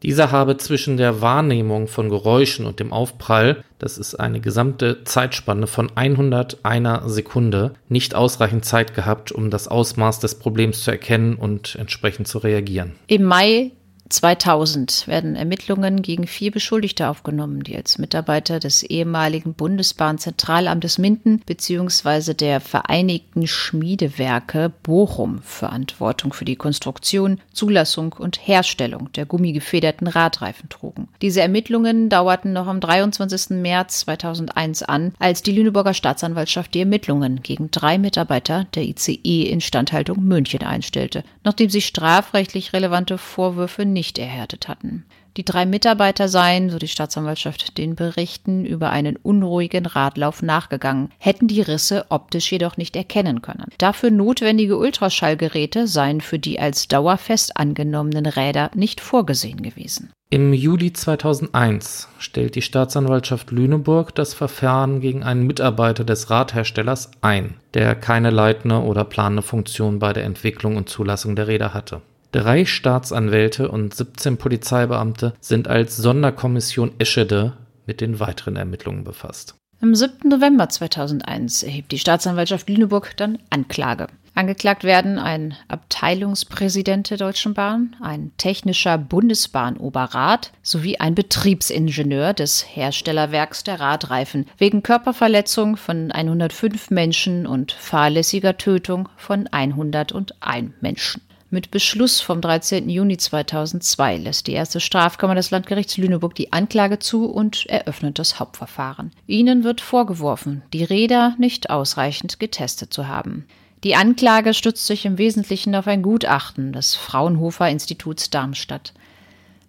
Dieser 0.03 0.31
habe 0.31 0.57
zwischen 0.57 0.97
der 0.97 1.21
Wahrnehmung 1.21 1.87
von 1.87 2.09
Geräuschen 2.09 2.65
und 2.65 2.79
dem 2.79 2.93
Aufprall, 2.93 3.63
das 3.79 3.97
ist 3.97 4.15
eine 4.15 4.39
gesamte 4.39 5.03
Zeitspanne 5.03 5.67
von 5.67 5.91
101 5.95 7.13
Sekunde, 7.13 7.73
nicht 7.89 8.15
ausreichend 8.15 8.63
Zeit 8.63 8.93
gehabt, 8.93 9.31
um 9.31 9.49
das 9.49 9.67
Ausmaß 9.67 10.19
des 10.19 10.35
Problems 10.35 10.83
zu 10.83 10.91
erkennen 10.91 11.35
und 11.35 11.75
entsprechend 11.75 12.27
zu 12.27 12.37
reagieren. 12.37 12.95
Im 13.07 13.23
Mai 13.23 13.71
2000 14.09 15.07
werden 15.07 15.35
Ermittlungen 15.35 16.01
gegen 16.01 16.25
vier 16.25 16.49
Beschuldigte 16.51 17.09
aufgenommen, 17.09 17.61
die 17.63 17.75
als 17.75 17.99
Mitarbeiter 17.99 18.59
des 18.59 18.81
ehemaligen 18.81 19.53
Bundesbahnzentralamtes 19.53 20.97
Minden 20.97 21.41
bzw. 21.45 22.33
der 22.33 22.59
Vereinigten 22.59 23.45
Schmiedewerke 23.45 24.71
Bochum 24.81 25.43
Verantwortung 25.43 26.33
für 26.33 26.45
die 26.45 26.55
Konstruktion, 26.55 27.39
Zulassung 27.53 28.13
und 28.13 28.47
Herstellung 28.47 29.11
der 29.13 29.27
gummigefederten 29.27 30.07
Radreifen 30.07 30.69
trugen. 30.69 31.07
Diese 31.21 31.41
Ermittlungen 31.41 32.09
dauerten 32.09 32.51
noch 32.51 32.67
am 32.67 32.79
23. 32.79 33.57
März 33.61 33.99
2001 33.99 34.81
an, 34.83 35.13
als 35.19 35.43
die 35.43 35.51
Lüneburger 35.51 35.93
Staatsanwaltschaft 35.93 36.73
die 36.73 36.79
Ermittlungen 36.79 37.43
gegen 37.43 37.69
drei 37.69 37.99
Mitarbeiter 37.99 38.65
der 38.73 38.83
ICE 38.83 39.43
Instandhaltung 39.43 40.23
München 40.23 40.63
einstellte, 40.63 41.23
nachdem 41.49 41.71
sie 41.71 41.81
strafrechtlich 41.81 42.73
relevante 42.73 43.17
Vorwürfe 43.17 43.83
nicht 43.83 44.19
erhärtet 44.19 44.67
hatten. 44.67 45.03
Die 45.39 45.45
drei 45.45 45.65
Mitarbeiter 45.65 46.27
seien, 46.27 46.69
so 46.69 46.79
die 46.79 46.89
Staatsanwaltschaft, 46.89 47.77
den 47.77 47.95
Berichten 47.95 48.65
über 48.65 48.89
einen 48.89 49.15
unruhigen 49.15 49.85
Radlauf 49.85 50.41
nachgegangen, 50.41 51.11
hätten 51.17 51.47
die 51.47 51.61
Risse 51.61 52.05
optisch 52.09 52.51
jedoch 52.51 52.75
nicht 52.75 52.97
erkennen 52.97 53.41
können. 53.41 53.63
Dafür 53.77 54.11
notwendige 54.11 54.77
Ultraschallgeräte 54.77 55.87
seien 55.87 56.19
für 56.19 56.39
die 56.39 56.59
als 56.59 56.89
dauerfest 56.89 57.55
angenommenen 57.55 58.25
Räder 58.25 58.69
nicht 58.75 58.99
vorgesehen 58.99 59.61
gewesen. 59.61 60.11
Im 60.29 60.53
Juli 60.53 60.91
2001 60.91 62.09
stellt 62.17 62.55
die 62.55 62.61
Staatsanwaltschaft 62.61 63.49
Lüneburg 63.51 64.13
das 64.13 64.33
Verfahren 64.33 64.99
gegen 64.99 65.23
einen 65.23 65.47
Mitarbeiter 65.47 66.03
des 66.03 66.29
Radherstellers 66.29 67.11
ein, 67.21 67.53
der 67.75 67.95
keine 67.95 68.29
leitende 68.29 68.81
oder 68.81 69.05
planende 69.05 69.41
Funktion 69.41 69.99
bei 69.99 70.11
der 70.11 70.25
Entwicklung 70.25 70.75
und 70.75 70.89
Zulassung 70.89 71.37
der 71.37 71.47
Räder 71.47 71.73
hatte. 71.73 72.01
Drei 72.31 72.65
Staatsanwälte 72.65 73.71
und 73.71 73.95
17 73.95 74.37
Polizeibeamte 74.37 75.33
sind 75.39 75.67
als 75.67 75.97
Sonderkommission 75.97 76.91
Eschede 76.99 77.53
mit 77.87 78.01
den 78.01 78.19
weiteren 78.19 78.55
Ermittlungen 78.55 79.03
befasst. 79.03 79.55
Am 79.81 79.95
7. 79.95 80.29
November 80.29 80.69
2001 80.69 81.63
erhebt 81.63 81.91
die 81.91 81.97
Staatsanwaltschaft 81.97 82.69
Lüneburg 82.69 83.17
dann 83.17 83.39
Anklage. 83.49 84.07
Angeklagt 84.35 84.83
werden 84.83 85.17
ein 85.17 85.55
Abteilungspräsident 85.69 87.09
der 87.09 87.17
Deutschen 87.17 87.55
Bahn, 87.55 87.95
ein 87.99 88.31
technischer 88.37 88.99
Bundesbahnoberrat 88.99 90.51
sowie 90.61 90.97
ein 90.97 91.15
Betriebsingenieur 91.15 92.33
des 92.33 92.63
Herstellerwerks 92.63 93.63
der 93.63 93.79
Radreifen 93.79 94.45
wegen 94.57 94.83
Körperverletzung 94.83 95.77
von 95.77 96.11
105 96.11 96.91
Menschen 96.91 97.47
und 97.47 97.71
fahrlässiger 97.71 98.57
Tötung 98.57 99.09
von 99.17 99.47
101 99.47 100.73
Menschen. 100.79 101.21
Mit 101.51 101.71
Beschluss 101.71 102.21
vom 102.21 102.41
13. 102.41 102.89
Juni 102.89 103.17
2002 103.17 104.17
lässt 104.17 104.45
die 104.45 104.51
erste 104.51 104.79
Strafkammer 104.79 105.33
des 105.33 105.49
Landgerichts 105.49 105.97
Lüneburg 105.97 106.35
die 106.35 106.53
Anklage 106.53 106.99
zu 106.99 107.25
und 107.25 107.65
eröffnet 107.65 108.19
das 108.19 108.39
Hauptverfahren. 108.39 109.11
Ihnen 109.25 109.63
wird 109.63 109.81
vorgeworfen, 109.81 110.61
die 110.73 110.83
Räder 110.83 111.33
nicht 111.39 111.71
ausreichend 111.71 112.39
getestet 112.39 112.93
zu 112.93 113.07
haben. 113.07 113.47
Die 113.83 113.95
Anklage 113.95 114.53
stützt 114.53 114.85
sich 114.85 115.07
im 115.07 115.17
Wesentlichen 115.17 115.73
auf 115.73 115.87
ein 115.87 116.03
Gutachten 116.03 116.71
des 116.71 116.93
Fraunhofer 116.93 117.67
Instituts 117.67 118.29
Darmstadt. 118.29 118.93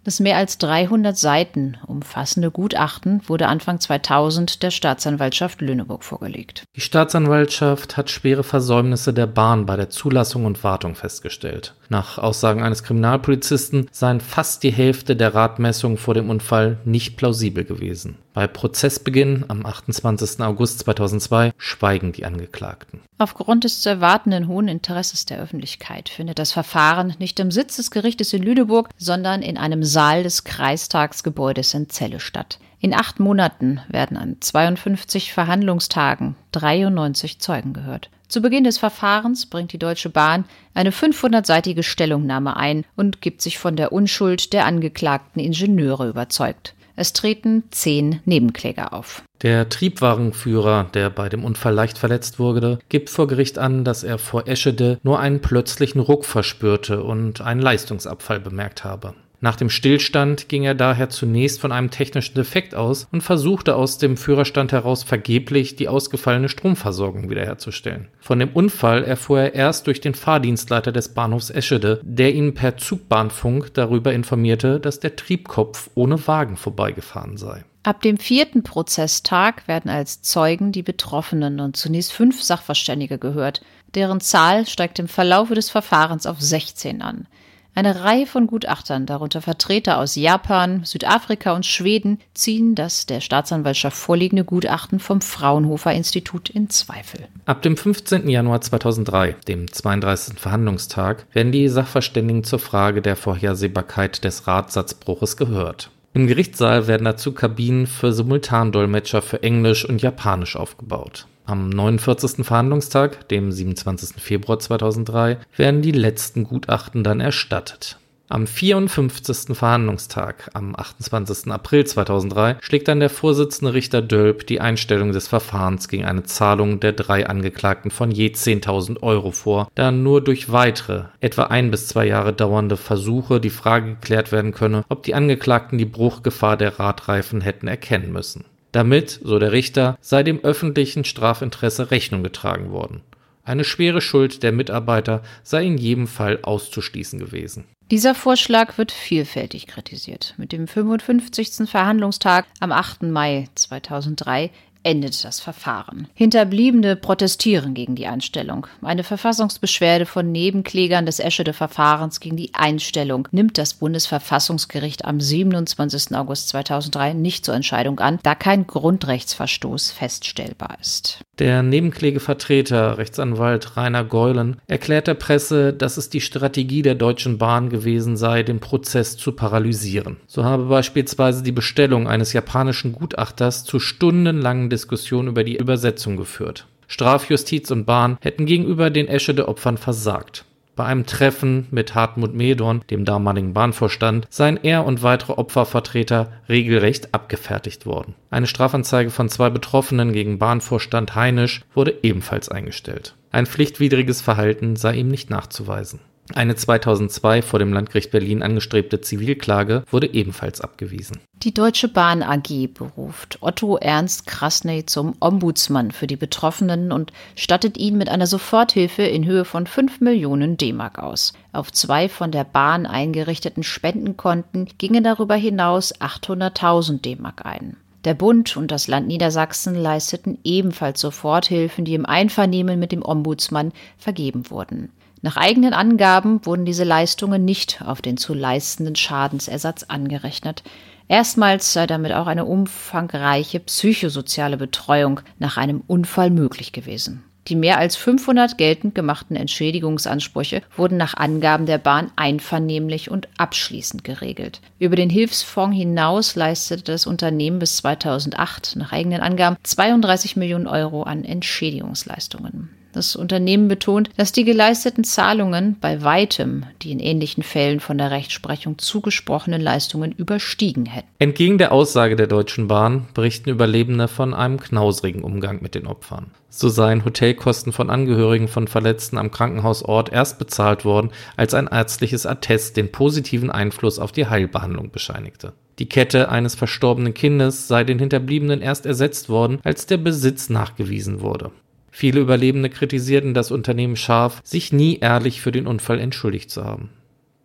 Das 0.03 0.19
mehr 0.19 0.37
als 0.37 0.57
300 0.57 1.15
Seiten 1.15 1.77
umfassende 1.85 2.49
Gutachten 2.49 3.21
wurde 3.27 3.47
Anfang 3.47 3.79
2000 3.79 4.63
der 4.63 4.71
Staatsanwaltschaft 4.71 5.61
Lüneburg 5.61 6.03
vorgelegt. 6.03 6.63
Die 6.75 6.81
Staatsanwaltschaft 6.81 7.97
hat 7.97 8.09
schwere 8.09 8.43
Versäumnisse 8.43 9.13
der 9.13 9.27
Bahn 9.27 9.67
bei 9.67 9.75
der 9.75 9.91
Zulassung 9.91 10.45
und 10.45 10.63
Wartung 10.63 10.95
festgestellt. 10.95 11.75
Nach 11.89 12.17
Aussagen 12.17 12.63
eines 12.63 12.83
Kriminalpolizisten 12.83 13.89
seien 13.91 14.21
fast 14.21 14.63
die 14.63 14.71
Hälfte 14.71 15.15
der 15.15 15.35
Radmessungen 15.35 15.97
vor 15.97 16.13
dem 16.13 16.29
Unfall 16.29 16.77
nicht 16.85 17.17
plausibel 17.17 17.63
gewesen. 17.63 18.17
Bei 18.33 18.47
Prozessbeginn 18.47 19.43
am 19.49 19.65
28. 19.65 20.39
August 20.39 20.79
2002 20.79 21.51
schweigen 21.57 22.13
die 22.13 22.25
Angeklagten. 22.25 23.01
Aufgrund 23.17 23.65
des 23.65 23.81
zu 23.81 23.89
erwartenden 23.89 24.47
hohen 24.47 24.69
Interesses 24.69 25.25
der 25.25 25.39
Öffentlichkeit 25.39 26.07
findet 26.07 26.39
das 26.39 26.53
Verfahren 26.53 27.13
nicht 27.19 27.41
im 27.41 27.51
Sitz 27.51 27.75
des 27.75 27.91
Gerichtes 27.91 28.31
in 28.31 28.41
Lüneburg, 28.41 28.87
sondern 28.97 29.41
in 29.41 29.57
einem 29.57 29.83
Saal 29.91 30.23
des 30.23 30.45
Kreistagsgebäudes 30.45 31.73
in 31.73 31.89
Celle 31.89 32.19
statt. 32.19 32.59
In 32.79 32.93
acht 32.93 33.19
Monaten 33.19 33.81
werden 33.89 34.17
an 34.17 34.37
52 34.39 35.33
Verhandlungstagen 35.33 36.35
93 36.53 37.39
Zeugen 37.39 37.73
gehört. 37.73 38.09
Zu 38.27 38.41
Beginn 38.41 38.63
des 38.63 38.77
Verfahrens 38.77 39.45
bringt 39.45 39.73
die 39.73 39.77
Deutsche 39.77 40.09
Bahn 40.09 40.45
eine 40.73 40.91
500-seitige 40.91 41.83
Stellungnahme 41.83 42.55
ein 42.55 42.85
und 42.95 43.21
gibt 43.21 43.41
sich 43.41 43.59
von 43.59 43.75
der 43.75 43.91
Unschuld 43.91 44.53
der 44.53 44.65
angeklagten 44.65 45.41
Ingenieure 45.41 46.07
überzeugt. 46.07 46.73
Es 46.95 47.13
treten 47.13 47.63
zehn 47.71 48.21
Nebenkläger 48.25 48.93
auf. 48.93 49.23
Der 49.41 49.67
Triebwagenführer, 49.69 50.85
der 50.93 51.09
bei 51.09 51.29
dem 51.29 51.43
Unfall 51.43 51.73
leicht 51.73 51.97
verletzt 51.97 52.39
wurde, 52.39 52.79
gibt 52.89 53.09
vor 53.09 53.27
Gericht 53.27 53.57
an, 53.57 53.83
dass 53.83 54.03
er 54.03 54.17
vor 54.17 54.47
Eschede 54.47 54.99
nur 55.03 55.19
einen 55.19 55.41
plötzlichen 55.41 55.99
Ruck 55.99 56.25
verspürte 56.25 57.03
und 57.03 57.41
einen 57.41 57.61
Leistungsabfall 57.61 58.39
bemerkt 58.39 58.83
habe. 58.83 59.13
Nach 59.43 59.55
dem 59.55 59.71
Stillstand 59.71 60.49
ging 60.49 60.63
er 60.63 60.75
daher 60.75 61.09
zunächst 61.09 61.59
von 61.59 61.71
einem 61.71 61.89
technischen 61.89 62.35
Defekt 62.35 62.75
aus 62.75 63.07
und 63.11 63.21
versuchte 63.21 63.75
aus 63.75 63.97
dem 63.97 64.15
Führerstand 64.15 64.71
heraus 64.71 65.01
vergeblich 65.01 65.75
die 65.75 65.87
ausgefallene 65.87 66.47
Stromversorgung 66.47 67.31
wiederherzustellen. 67.31 68.07
Von 68.19 68.37
dem 68.37 68.49
Unfall 68.49 69.03
erfuhr 69.03 69.39
er 69.39 69.55
erst 69.55 69.87
durch 69.87 69.99
den 69.99 70.13
Fahrdienstleiter 70.13 70.91
des 70.91 71.09
Bahnhofs 71.15 71.49
Eschede, 71.49 72.01
der 72.03 72.35
ihn 72.35 72.53
per 72.53 72.77
Zugbahnfunk 72.77 73.73
darüber 73.73 74.13
informierte, 74.13 74.79
dass 74.79 74.99
der 74.99 75.15
Triebkopf 75.15 75.89
ohne 75.95 76.27
Wagen 76.27 76.55
vorbeigefahren 76.55 77.37
sei. 77.37 77.63
Ab 77.81 78.03
dem 78.03 78.17
vierten 78.17 78.61
Prozesstag 78.61 79.67
werden 79.67 79.89
als 79.89 80.21
Zeugen 80.21 80.71
die 80.71 80.83
Betroffenen 80.83 81.59
und 81.59 81.75
zunächst 81.75 82.13
fünf 82.13 82.43
Sachverständige 82.43 83.17
gehört. 83.17 83.61
Deren 83.95 84.21
Zahl 84.21 84.67
steigt 84.67 84.99
im 84.99 85.07
Verlaufe 85.07 85.55
des 85.55 85.71
Verfahrens 85.71 86.27
auf 86.27 86.39
16 86.39 87.01
an. 87.01 87.25
Eine 87.73 88.03
Reihe 88.03 88.27
von 88.27 88.47
Gutachtern, 88.47 89.05
darunter 89.05 89.41
Vertreter 89.41 89.97
aus 89.97 90.15
Japan, 90.15 90.83
Südafrika 90.83 91.53
und 91.53 91.65
Schweden, 91.65 92.19
ziehen 92.33 92.75
das 92.75 93.05
der 93.05 93.21
Staatsanwaltschaft 93.21 93.95
vorliegende 93.95 94.43
Gutachten 94.43 94.99
vom 94.99 95.21
Fraunhofer 95.21 95.93
Institut 95.93 96.49
in 96.49 96.69
Zweifel. 96.69 97.27
Ab 97.45 97.61
dem 97.61 97.77
15. 97.77 98.27
Januar 98.27 98.59
2003, 98.59 99.37
dem 99.47 99.71
32. 99.71 100.37
Verhandlungstag, 100.37 101.25
werden 101.31 101.53
die 101.53 101.69
Sachverständigen 101.69 102.43
zur 102.43 102.59
Frage 102.59 103.01
der 103.01 103.15
Vorhersehbarkeit 103.15 104.25
des 104.25 104.47
Radsatzbruches 104.47 105.37
gehört. 105.37 105.91
Im 106.13 106.27
Gerichtssaal 106.27 106.87
werden 106.87 107.05
dazu 107.05 107.31
Kabinen 107.31 107.87
für 107.87 108.11
Simultandolmetscher 108.11 109.21
für 109.21 109.43
Englisch 109.43 109.87
und 109.87 110.01
Japanisch 110.01 110.57
aufgebaut. 110.57 111.25
Am 111.45 111.69
49. 111.69 112.45
Verhandlungstag, 112.45 113.27
dem 113.29 113.51
27. 113.51 114.21
Februar 114.21 114.59
2003, 114.59 115.37
werden 115.57 115.81
die 115.81 115.91
letzten 115.91 116.43
Gutachten 116.43 117.03
dann 117.03 117.19
erstattet. 117.19 117.97
Am 118.31 118.47
54. 118.47 119.57
Verhandlungstag, 119.57 120.51
am 120.53 120.73
28. 120.73 121.51
April 121.51 121.85
2003, 121.85 122.55
schlägt 122.61 122.87
dann 122.87 123.01
der 123.01 123.09
Vorsitzende 123.09 123.73
Richter 123.73 124.01
Dölp 124.01 124.47
die 124.47 124.61
Einstellung 124.61 125.11
des 125.11 125.27
Verfahrens 125.27 125.89
gegen 125.89 126.05
eine 126.05 126.23
Zahlung 126.23 126.79
der 126.79 126.93
drei 126.93 127.27
Angeklagten 127.27 127.91
von 127.91 128.09
je 128.09 128.29
10.000 128.29 129.03
Euro 129.03 129.31
vor, 129.31 129.67
da 129.75 129.91
nur 129.91 130.23
durch 130.23 130.49
weitere, 130.49 131.07
etwa 131.19 131.43
ein 131.47 131.71
bis 131.71 131.87
zwei 131.87 132.05
Jahre 132.05 132.31
dauernde 132.31 132.77
Versuche 132.77 133.41
die 133.41 133.49
Frage 133.49 133.95
geklärt 133.95 134.31
werden 134.31 134.53
könne, 134.53 134.85
ob 134.87 135.03
die 135.03 135.13
Angeklagten 135.13 135.77
die 135.77 135.83
Bruchgefahr 135.83 136.55
der 136.55 136.79
Radreifen 136.79 137.41
hätten 137.41 137.67
erkennen 137.67 138.13
müssen. 138.13 138.45
Damit, 138.71 139.19
so 139.23 139.39
der 139.39 139.51
Richter, 139.51 139.97
sei 140.01 140.23
dem 140.23 140.39
öffentlichen 140.43 141.03
Strafinteresse 141.03 141.91
Rechnung 141.91 142.23
getragen 142.23 142.71
worden. 142.71 143.01
Eine 143.43 143.63
schwere 143.63 144.01
Schuld 144.01 144.43
der 144.43 144.51
Mitarbeiter 144.51 145.23
sei 145.43 145.65
in 145.65 145.77
jedem 145.77 146.07
Fall 146.07 146.39
auszuschließen 146.43 147.19
gewesen. 147.19 147.65
Dieser 147.89 148.15
Vorschlag 148.15 148.77
wird 148.77 148.91
vielfältig 148.91 149.67
kritisiert. 149.67 150.35
Mit 150.37 150.53
dem 150.53 150.67
55. 150.67 151.69
Verhandlungstag 151.69 152.45
am 152.61 152.71
8. 152.71 153.03
Mai 153.03 153.49
2003 153.55 154.51
endet 154.83 155.23
das 155.23 155.39
Verfahren. 155.39 156.07
Hinterbliebene 156.13 156.95
protestieren 156.95 157.73
gegen 157.73 157.95
die 157.95 158.07
Einstellung. 158.07 158.67
Eine 158.81 159.03
Verfassungsbeschwerde 159.03 160.05
von 160.05 160.31
Nebenklägern 160.31 161.05
des 161.05 161.19
Eschede 161.19 161.53
Verfahrens 161.53 162.19
gegen 162.19 162.37
die 162.37 162.53
Einstellung 162.53 163.27
nimmt 163.31 163.57
das 163.57 163.73
Bundesverfassungsgericht 163.73 165.05
am 165.05 165.19
27. 165.19 166.15
August 166.15 166.49
2003 166.49 167.13
nicht 167.13 167.45
zur 167.45 167.55
Entscheidung 167.55 167.99
an, 167.99 168.19
da 168.23 168.35
kein 168.35 168.67
Grundrechtsverstoß 168.67 169.91
feststellbar 169.91 170.77
ist. 170.79 171.19
Der 171.39 171.63
Nebenklägevertreter, 171.63 172.97
Rechtsanwalt 172.97 173.77
Rainer 173.77 174.03
Geulen, 174.03 174.57
erklärt 174.67 175.07
der 175.07 175.13
Presse, 175.13 175.73
dass 175.73 175.97
es 175.97 176.09
die 176.09 176.21
Strategie 176.21 176.81
der 176.81 176.95
Deutschen 176.95 177.37
Bahn 177.37 177.69
gewesen 177.69 178.17
sei, 178.17 178.43
den 178.43 178.59
Prozess 178.59 179.17
zu 179.17 179.31
paralysieren. 179.31 180.17
So 180.27 180.43
habe 180.43 180.65
beispielsweise 180.65 181.41
die 181.41 181.53
Bestellung 181.53 182.07
eines 182.07 182.33
japanischen 182.33 182.91
Gutachters 182.91 183.63
zu 183.63 183.79
stundenlangen 183.79 184.69
Diskussion 184.69 185.27
über 185.27 185.43
die 185.43 185.57
Übersetzung 185.57 186.17
geführt. 186.17 186.67
Strafjustiz 186.87 187.71
und 187.71 187.85
Bahn 187.85 188.17
hätten 188.19 188.45
gegenüber 188.45 188.89
den 188.89 189.07
Eschede-Opfern 189.07 189.77
versagt. 189.77 190.45
Bei 190.75 190.85
einem 190.85 191.05
Treffen 191.05 191.67
mit 191.71 191.95
Hartmut 191.95 192.33
Medorn, 192.33 192.81
dem 192.89 193.05
damaligen 193.05 193.53
Bahnvorstand, 193.53 194.27
seien 194.29 194.57
er 194.61 194.85
und 194.85 195.03
weitere 195.03 195.33
Opfervertreter 195.33 196.31
regelrecht 196.47 197.13
abgefertigt 197.13 197.85
worden. 197.85 198.15
Eine 198.29 198.47
Strafanzeige 198.47 199.09
von 199.09 199.29
zwei 199.29 199.49
Betroffenen 199.49 200.13
gegen 200.13 200.39
Bahnvorstand 200.39 201.15
Heinisch 201.15 201.61
wurde 201.73 201.97
ebenfalls 202.03 202.49
eingestellt. 202.49 203.15
Ein 203.31 203.45
pflichtwidriges 203.45 204.21
Verhalten 204.21 204.75
sei 204.75 204.95
ihm 204.95 205.07
nicht 205.07 205.29
nachzuweisen. 205.29 205.99
Eine 206.35 206.55
2002 206.55 207.41
vor 207.41 207.59
dem 207.59 207.73
Landgericht 207.73 208.11
Berlin 208.11 208.43
angestrebte 208.43 209.01
Zivilklage 209.01 209.83
wurde 209.89 210.13
ebenfalls 210.13 210.61
abgewiesen. 210.61 211.19
Die 211.43 211.53
Deutsche 211.53 211.87
Bahn 211.87 212.23
AG 212.23 212.67
beruft 212.73 213.39
Otto 213.41 213.77
Ernst 213.77 214.27
Krasney 214.27 214.85
zum 214.85 215.15
Ombudsmann 215.19 215.91
für 215.91 216.07
die 216.07 216.15
Betroffenen 216.15 216.91
und 216.91 217.11
stattet 217.35 217.77
ihn 217.77 217.97
mit 217.97 218.09
einer 218.09 218.27
Soforthilfe 218.27 219.03
in 219.03 219.25
Höhe 219.25 219.45
von 219.45 219.67
5 219.67 220.01
Millionen 220.01 220.57
D-Mark 220.57 220.99
aus. 220.99 221.33
Auf 221.53 221.71
zwei 221.71 222.09
von 222.09 222.31
der 222.31 222.43
Bahn 222.43 222.85
eingerichteten 222.85 223.63
Spendenkonten 223.63 224.67
gingen 224.77 225.03
darüber 225.03 225.35
hinaus 225.35 225.93
800.000 225.99 227.01
D-Mark 227.01 227.45
ein. 227.45 227.77
Der 228.03 228.15
Bund 228.15 228.57
und 228.57 228.71
das 228.71 228.87
Land 228.87 229.07
Niedersachsen 229.07 229.75
leisteten 229.75 230.39
ebenfalls 230.43 231.01
Soforthilfen, 231.01 231.85
die 231.85 231.93
im 231.93 232.05
Einvernehmen 232.05 232.79
mit 232.79 232.91
dem 232.91 233.05
Ombudsmann 233.05 233.73
vergeben 233.97 234.49
wurden. 234.49 234.89
Nach 235.23 235.37
eigenen 235.37 235.73
Angaben 235.73 236.43
wurden 236.45 236.65
diese 236.65 236.83
Leistungen 236.83 237.45
nicht 237.45 237.83
auf 237.85 238.01
den 238.01 238.17
zu 238.17 238.33
leistenden 238.33 238.95
Schadensersatz 238.95 239.83
angerechnet. 239.83 240.63
Erstmals 241.07 241.73
sei 241.73 241.85
damit 241.85 242.13
auch 242.13 242.25
eine 242.25 242.45
umfangreiche 242.45 243.59
psychosoziale 243.59 244.57
Betreuung 244.57 245.19
nach 245.37 245.57
einem 245.57 245.83
Unfall 245.85 246.31
möglich 246.31 246.71
gewesen. 246.71 247.23
Die 247.47 247.55
mehr 247.55 247.77
als 247.77 247.95
500 247.95 248.57
geltend 248.57 248.95
gemachten 248.95 249.35
Entschädigungsansprüche 249.35 250.61
wurden 250.77 250.97
nach 250.97 251.15
Angaben 251.15 251.65
der 251.65 251.79
Bahn 251.79 252.11
einvernehmlich 252.15 253.09
und 253.09 253.27
abschließend 253.37 254.03
geregelt. 254.03 254.61
Über 254.79 254.95
den 254.95 255.09
Hilfsfonds 255.09 255.75
hinaus 255.75 256.35
leistete 256.35 256.91
das 256.91 257.07
Unternehmen 257.07 257.59
bis 257.59 257.77
2008 257.77 258.75
nach 258.75 258.91
eigenen 258.91 259.21
Angaben 259.21 259.57
32 259.63 260.35
Millionen 260.35 260.67
Euro 260.67 261.03
an 261.03 261.23
Entschädigungsleistungen. 261.23 262.69
Das 262.93 263.15
Unternehmen 263.15 263.67
betont, 263.67 264.09
dass 264.17 264.31
die 264.31 264.43
geleisteten 264.43 265.03
Zahlungen 265.03 265.77
bei 265.79 266.03
weitem 266.03 266.65
die 266.81 266.91
in 266.91 266.99
ähnlichen 266.99 267.43
Fällen 267.43 267.79
von 267.79 267.97
der 267.97 268.11
Rechtsprechung 268.11 268.77
zugesprochenen 268.77 269.61
Leistungen 269.61 270.11
überstiegen 270.11 270.85
hätten. 270.85 271.07
Entgegen 271.19 271.57
der 271.57 271.71
Aussage 271.71 272.15
der 272.15 272.27
Deutschen 272.27 272.67
Bahn 272.67 273.07
berichten 273.13 273.49
Überlebende 273.49 274.07
von 274.07 274.33
einem 274.33 274.59
knausrigen 274.59 275.23
Umgang 275.23 275.61
mit 275.61 275.75
den 275.75 275.87
Opfern. 275.87 276.31
So 276.49 276.67
seien 276.67 277.05
Hotelkosten 277.05 277.71
von 277.71 277.89
Angehörigen 277.89 278.49
von 278.49 278.67
Verletzten 278.67 279.17
am 279.17 279.31
Krankenhausort 279.31 280.11
erst 280.11 280.37
bezahlt 280.37 280.83
worden, 280.83 281.11
als 281.37 281.53
ein 281.53 281.67
ärztliches 281.67 282.25
Attest 282.25 282.75
den 282.75 282.91
positiven 282.91 283.49
Einfluss 283.49 283.99
auf 283.99 284.11
die 284.11 284.27
Heilbehandlung 284.27 284.91
bescheinigte. 284.91 285.53
Die 285.79 285.87
Kette 285.87 286.29
eines 286.29 286.55
verstorbenen 286.55 287.13
Kindes 287.13 287.69
sei 287.69 287.85
den 287.85 287.99
Hinterbliebenen 287.99 288.61
erst 288.61 288.85
ersetzt 288.85 289.29
worden, 289.29 289.59
als 289.63 289.85
der 289.85 289.97
Besitz 289.97 290.49
nachgewiesen 290.49 291.21
wurde. 291.21 291.51
Viele 291.91 292.21
Überlebende 292.21 292.69
kritisierten 292.69 293.33
das 293.33 293.51
Unternehmen 293.51 293.97
scharf, 293.97 294.41
sich 294.43 294.71
nie 294.71 294.97
ehrlich 294.99 295.41
für 295.41 295.51
den 295.51 295.67
Unfall 295.67 295.99
entschuldigt 295.99 296.49
zu 296.49 296.63
haben. 296.63 296.89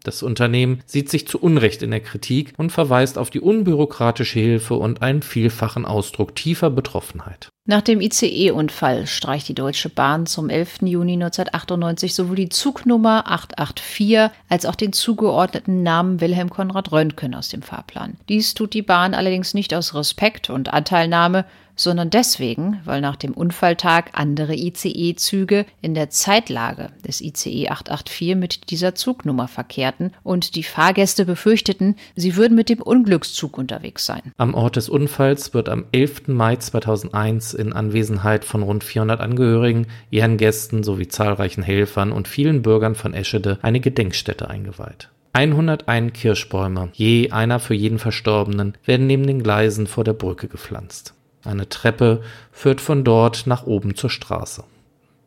Das 0.07 0.23
Unternehmen 0.23 0.83
sieht 0.87 1.11
sich 1.11 1.27
zu 1.27 1.41
Unrecht 1.41 1.83
in 1.83 1.91
der 1.91 1.99
Kritik 1.99 2.55
und 2.57 2.71
verweist 2.71 3.19
auf 3.19 3.29
die 3.29 3.41
unbürokratische 3.41 4.39
Hilfe 4.39 4.75
und 4.75 5.03
einen 5.03 5.21
vielfachen 5.21 5.85
Ausdruck 5.85 6.37
tiefer 6.37 6.71
Betroffenheit. 6.71 7.49
Nach 7.69 7.83
dem 7.83 8.01
ICE-Unfall 8.01 9.09
streicht 9.09 9.49
die 9.49 9.55
Deutsche 9.55 9.89
Bahn 9.89 10.27
zum 10.27 10.49
11. 10.49 10.83
Juni 10.83 11.15
1998 11.15 12.15
sowohl 12.15 12.37
die 12.37 12.49
Zugnummer 12.49 13.25
884 13.27 14.31
als 14.49 14.65
auch 14.67 14.77
den 14.77 14.93
zugeordneten 14.93 15.83
Namen 15.83 16.21
Wilhelm 16.21 16.51
Konrad 16.51 16.93
Röntgen 16.93 17.35
aus 17.35 17.49
dem 17.49 17.63
Fahrplan. 17.63 18.17
Dies 18.29 18.55
tut 18.55 18.75
die 18.75 18.83
Bahn 18.83 19.13
allerdings 19.13 19.55
nicht 19.55 19.75
aus 19.75 19.97
Respekt 19.97 20.51
und 20.51 20.73
Anteilnahme, 20.73 21.45
sondern 21.77 22.11
deswegen, 22.11 22.81
weil 22.85 23.01
nach 23.01 23.17
dem 23.17 23.33
Unfalltag 23.33 24.11
andere 24.15 24.55
ICE-Züge 24.55 25.67
in 25.83 25.95
der 25.95 26.11
Zeitlage 26.11 26.89
des 27.07 27.21
ICE 27.21 27.69
884 27.69 28.35
mit 28.35 28.71
dieser 28.71 28.95
Zugnummer 28.95 29.47
verkehrten 29.47 30.13
und 30.23 30.57
die 30.57 30.63
Fahrgäste 30.63 31.25
befürchteten, 31.25 31.97
sie 32.17 32.37
würden 32.37 32.57
mit 32.57 32.69
dem 32.69 32.83
Unglückszug 32.83 33.59
unterwegs 33.59 34.07
sein. 34.07 34.33
Am 34.39 34.55
Ort 34.55 34.77
des 34.77 34.89
Unfalls 34.89 35.55
wird 35.55 35.69
am 35.69 35.85
11. 35.93 36.29
Mai 36.29 36.57
2001 36.57 37.55
in 37.55 37.73
Anwesenheit 37.73 38.45
von 38.45 38.63
rund 38.63 38.83
400 38.83 39.21
Angehörigen, 39.21 39.87
Ehrengästen 40.11 40.83
sowie 40.83 41.09
zahlreichen 41.09 41.63
Helfern 41.63 42.11
und 42.11 42.27
vielen 42.27 42.63
Bürgern 42.63 42.95
von 42.95 43.15
Eschede 43.15 43.59
eine 43.63 43.81
Gedenkstätte 43.81 44.49
eingeweiht. 44.49 45.11
101 45.37 46.15
Kirschbäume, 46.15 46.89
je 46.95 47.31
einer 47.31 47.61
für 47.61 47.75
jeden 47.75 47.99
Verstorbenen, 47.99 48.79
werden 48.87 49.07
neben 49.07 49.27
den 49.27 49.43
Gleisen 49.43 49.87
vor 49.87 50.03
der 50.03 50.15
Brücke 50.15 50.49
gepflanzt. 50.49 51.13
Eine 51.47 51.69
Treppe 51.69 52.23
führt 52.53 52.81
von 52.81 53.05
dort 53.05 53.47
nach 53.47 53.67
oben 53.67 53.95
zur 53.95 54.11
Straße. 54.11 54.65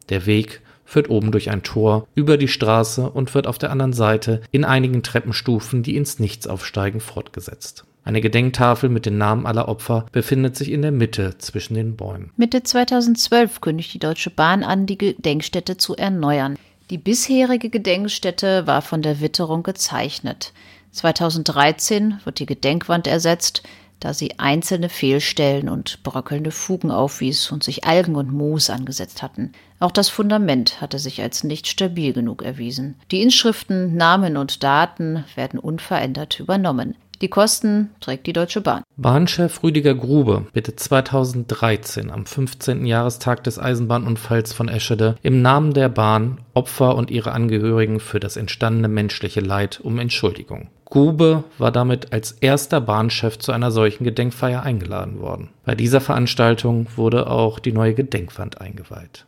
Der 0.10 0.26
Weg 0.26 0.62
führt 0.86 1.10
oben 1.10 1.32
durch 1.32 1.50
ein 1.50 1.64
Tor 1.64 2.08
über 2.16 2.38
die 2.38 2.48
Straße 2.48 3.10
und 3.10 3.34
wird 3.36 3.48
auf 3.48 3.58
der 3.58 3.72
anderen 3.72 3.94
Seite 3.94 4.42
in 4.52 4.66
einigen 4.66 5.04
Treppenstufen, 5.04 5.84
die 5.84 5.96
ins 5.96 6.20
Nichts 6.20 6.48
aufsteigen, 6.48 7.00
fortgesetzt. 7.00 7.86
Eine 8.04 8.22
Gedenktafel 8.22 8.90
mit 8.90 9.06
den 9.06 9.20
Namen 9.20 9.46
aller 9.46 9.68
Opfer 9.68 10.08
befindet 10.12 10.56
sich 10.56 10.72
in 10.72 10.82
der 10.82 10.92
Mitte 10.92 11.38
zwischen 11.38 11.76
den 11.76 11.96
Bäumen. 11.96 12.32
Mitte 12.38 12.64
2012 12.64 13.62
kündigt 13.62 13.94
die 13.94 14.00
Deutsche 14.00 14.32
Bahn 14.32 14.64
an, 14.64 14.88
die 14.88 14.98
Gedenkstätte 14.98 15.78
zu 15.78 15.96
erneuern. 15.96 16.58
Die 16.90 16.98
bisherige 16.98 17.70
Gedenkstätte 17.70 18.66
war 18.66 18.82
von 18.82 19.04
der 19.04 19.22
Witterung 19.22 19.62
gezeichnet. 19.62 20.54
2013 20.92 22.20
wird 22.24 22.40
die 22.40 22.48
Gedenkwand 22.48 23.06
ersetzt, 23.06 23.62
da 24.00 24.14
sie 24.14 24.40
einzelne 24.40 24.90
Fehlstellen 24.90 25.70
und 25.70 26.04
bröckelnde 26.04 26.52
Fugen 26.52 26.92
aufwies 26.92 27.52
und 27.52 27.64
sich 27.64 27.86
Algen 27.86 28.16
und 28.16 28.32
Moos 28.32 28.70
angesetzt 28.70 29.22
hatten. 29.22 29.52
Auch 29.80 29.92
das 29.92 30.10
Fundament 30.10 30.82
hatte 30.82 31.00
sich 31.00 31.22
als 31.22 31.44
nicht 31.44 31.68
stabil 31.68 32.14
genug 32.14 32.42
erwiesen. 32.42 32.96
Die 33.12 33.22
Inschriften, 33.22 33.96
Namen 33.96 34.38
und 34.38 34.64
Daten 34.64 35.24
werden 35.36 35.60
unverändert 35.60 36.40
übernommen. 36.40 36.96
Die 37.22 37.28
Kosten 37.28 37.90
trägt 38.00 38.28
die 38.28 38.34
Deutsche 38.34 38.62
Bahn. 38.62 38.84
Bahnchef 38.96 39.62
Rüdiger 39.62 39.94
Grube 39.94 40.46
bittet 40.54 40.80
2013 40.80 42.12
am 42.12 42.26
15. 42.26 42.86
Jahrestag 42.86 43.44
des 43.44 43.60
Eisenbahnunfalls 43.60 44.54
von 44.54 44.70
Eschede 44.70 45.18
im 45.22 45.42
Namen 45.42 45.74
der 45.74 45.90
Bahn 45.90 46.40
Opfer 46.54 46.96
und 46.96 47.12
ihre 47.12 47.34
Angehörigen 47.34 48.00
für 48.00 48.22
das 48.22 48.38
entstandene 48.38 48.88
menschliche 48.88 49.42
Leid 49.42 49.82
um 49.82 50.00
Entschuldigung. 50.00 50.70
Grube 50.90 51.44
war 51.60 51.72
damit 51.72 52.14
als 52.14 52.32
erster 52.32 52.82
Bahnchef 52.82 53.38
zu 53.38 53.52
einer 53.52 53.70
solchen 53.72 54.04
Gedenkfeier 54.04 54.64
eingeladen 54.64 55.20
worden. 55.20 55.50
Bei 55.64 55.76
dieser 55.76 56.02
Veranstaltung 56.02 56.88
wurde 56.96 57.30
auch 57.30 57.60
die 57.60 57.72
neue 57.72 57.94
Gedenkwand 57.94 58.60
eingeweiht. 58.60 59.26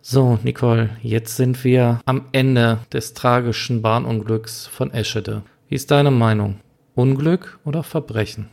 So, 0.00 0.38
Nicole, 0.44 0.90
jetzt 1.02 1.36
sind 1.36 1.64
wir 1.64 2.00
am 2.04 2.26
Ende 2.32 2.78
des 2.92 3.14
tragischen 3.14 3.82
Bahnunglücks 3.82 4.66
von 4.66 4.92
Eschede. 4.92 5.42
Wie 5.68 5.74
ist 5.74 5.90
deine 5.90 6.10
Meinung? 6.10 6.60
Unglück 6.94 7.58
oder 7.64 7.82
Verbrechen? 7.82 8.50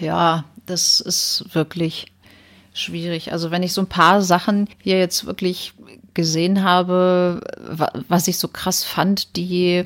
Ja, 0.00 0.44
das 0.66 1.00
ist 1.00 1.44
wirklich 1.52 2.06
schwierig. 2.72 3.32
Also 3.32 3.50
wenn 3.50 3.62
ich 3.62 3.72
so 3.72 3.82
ein 3.82 3.88
paar 3.88 4.22
Sachen 4.22 4.68
hier 4.80 4.98
jetzt 4.98 5.26
wirklich 5.26 5.74
gesehen 6.14 6.64
habe, 6.64 7.40
was 8.08 8.28
ich 8.28 8.38
so 8.38 8.48
krass 8.48 8.82
fand, 8.82 9.36
die 9.36 9.84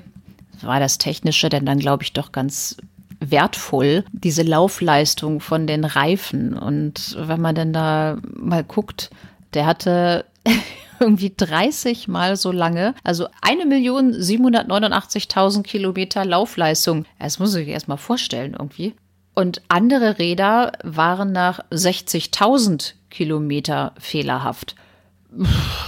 war 0.62 0.80
das 0.80 0.98
Technische 0.98 1.48
denn 1.48 1.66
dann, 1.66 1.78
glaube 1.78 2.02
ich, 2.02 2.12
doch 2.12 2.32
ganz 2.32 2.76
wertvoll, 3.20 4.04
diese 4.12 4.42
Laufleistung 4.42 5.40
von 5.40 5.66
den 5.66 5.84
Reifen. 5.84 6.56
Und 6.56 7.16
wenn 7.18 7.40
man 7.40 7.54
denn 7.54 7.72
da 7.72 8.18
mal 8.34 8.64
guckt, 8.64 9.08
der 9.54 9.64
hatte 9.66 10.26
irgendwie 11.00 11.32
30 11.36 12.08
mal 12.08 12.36
so 12.36 12.50
lange. 12.52 12.94
Also 13.04 13.28
1.789.000 13.42 15.62
Kilometer 15.62 16.24
Laufleistung. 16.24 17.04
Das 17.18 17.38
muss 17.38 17.54
ich 17.54 17.68
erst 17.68 17.88
mal 17.88 17.96
vorstellen 17.96 18.56
irgendwie. 18.58 18.94
Und 19.34 19.62
andere 19.68 20.18
Räder 20.18 20.72
waren 20.82 21.30
nach 21.32 21.60
60.000 21.70 22.94
Kilometer 23.10 23.92
fehlerhaft. 23.98 24.74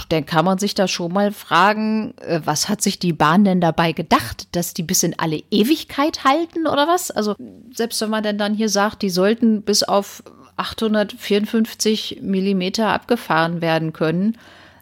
Dann 0.09 0.25
kann 0.25 0.45
man 0.45 0.57
sich 0.57 0.75
da 0.75 0.87
schon 0.87 1.13
mal 1.13 1.31
fragen, 1.31 2.13
äh, 2.17 2.41
was 2.45 2.69
hat 2.69 2.81
sich 2.81 2.99
die 2.99 3.13
Bahn 3.13 3.43
denn 3.43 3.61
dabei 3.61 3.91
gedacht, 3.91 4.47
dass 4.53 4.73
die 4.73 4.83
bis 4.83 5.03
in 5.03 5.17
alle 5.17 5.43
Ewigkeit 5.51 6.23
halten 6.23 6.67
oder 6.67 6.87
was? 6.87 7.11
Also 7.11 7.35
selbst 7.73 8.01
wenn 8.01 8.09
man 8.09 8.23
denn 8.23 8.37
dann 8.37 8.53
hier 8.53 8.69
sagt, 8.69 9.01
die 9.01 9.09
sollten 9.09 9.61
bis 9.61 9.83
auf 9.83 10.23
854 10.57 12.19
Millimeter 12.21 12.89
abgefahren 12.89 13.61
werden 13.61 13.93
können, 13.93 14.37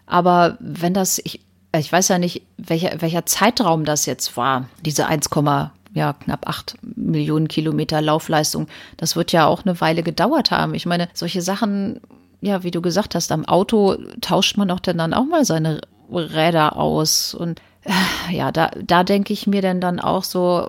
aber 0.06 0.56
wenn 0.58 0.94
das, 0.94 1.18
ich, 1.22 1.40
ich 1.76 1.92
weiß 1.92 2.08
ja 2.08 2.18
nicht, 2.18 2.42
welcher, 2.56 3.00
welcher 3.00 3.26
Zeitraum 3.26 3.84
das 3.84 4.06
jetzt 4.06 4.36
war, 4.36 4.68
diese 4.84 5.06
1, 5.06 5.28
ja, 5.94 6.14
knapp 6.14 6.48
8 6.48 6.76
Millionen 6.96 7.48
Kilometer 7.48 8.00
Laufleistung, 8.00 8.68
das 8.96 9.16
wird 9.16 9.32
ja 9.32 9.46
auch 9.46 9.64
eine 9.64 9.80
Weile 9.80 10.02
gedauert 10.02 10.50
haben. 10.50 10.74
Ich 10.74 10.86
meine, 10.86 11.08
solche 11.12 11.42
Sachen, 11.42 12.00
ja, 12.40 12.62
wie 12.62 12.70
du 12.70 12.80
gesagt 12.80 13.14
hast, 13.14 13.32
am 13.32 13.44
Auto 13.44 13.96
tauscht 14.20 14.56
man 14.56 14.68
doch 14.68 14.80
dann 14.80 15.14
auch 15.14 15.24
mal 15.24 15.44
seine 15.44 15.80
Räder 16.10 16.76
aus. 16.76 17.34
Und 17.34 17.60
äh, 17.84 18.36
ja, 18.36 18.52
da, 18.52 18.70
da 18.84 19.04
denke 19.04 19.32
ich 19.32 19.46
mir 19.46 19.62
dann, 19.62 19.80
dann 19.80 20.00
auch 20.00 20.24
so, 20.24 20.68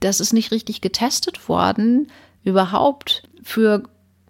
das 0.00 0.20
ist 0.20 0.32
nicht 0.32 0.52
richtig 0.52 0.80
getestet 0.80 1.48
worden, 1.48 2.08
überhaupt 2.44 3.22
für 3.42 3.82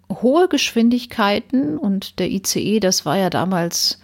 hohe 0.09 0.47
Geschwindigkeiten. 0.47 1.77
Und 1.77 2.19
der 2.19 2.29
ICE, 2.29 2.79
das 2.79 3.05
war 3.05 3.17
ja 3.17 3.29
damals 3.29 3.99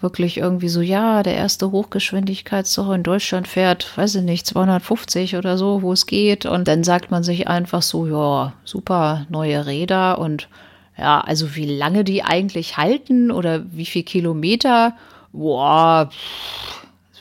wirklich 0.00 0.38
irgendwie 0.38 0.68
so, 0.68 0.80
ja, 0.80 1.22
der 1.22 1.34
erste 1.34 1.72
Hochgeschwindigkeitszug 1.72 2.94
in 2.94 3.02
Deutschland 3.02 3.46
fährt, 3.46 3.98
weiß 3.98 4.14
ich 4.14 4.22
nicht, 4.22 4.46
250 4.46 5.36
oder 5.36 5.58
so, 5.58 5.82
wo 5.82 5.92
es 5.92 6.06
geht. 6.06 6.46
Und 6.46 6.68
dann 6.68 6.84
sagt 6.84 7.10
man 7.10 7.22
sich 7.22 7.48
einfach 7.48 7.82
so, 7.82 8.06
ja, 8.06 8.54
super 8.64 9.26
neue 9.28 9.66
Räder 9.66 10.18
und 10.18 10.48
ja, 11.00 11.22
also 11.22 11.56
wie 11.56 11.64
lange 11.64 12.04
die 12.04 12.22
eigentlich 12.22 12.76
halten 12.76 13.30
oder 13.30 13.64
wie 13.72 13.86
viel 13.86 14.02
Kilometer, 14.02 14.94
boah, 15.32 16.10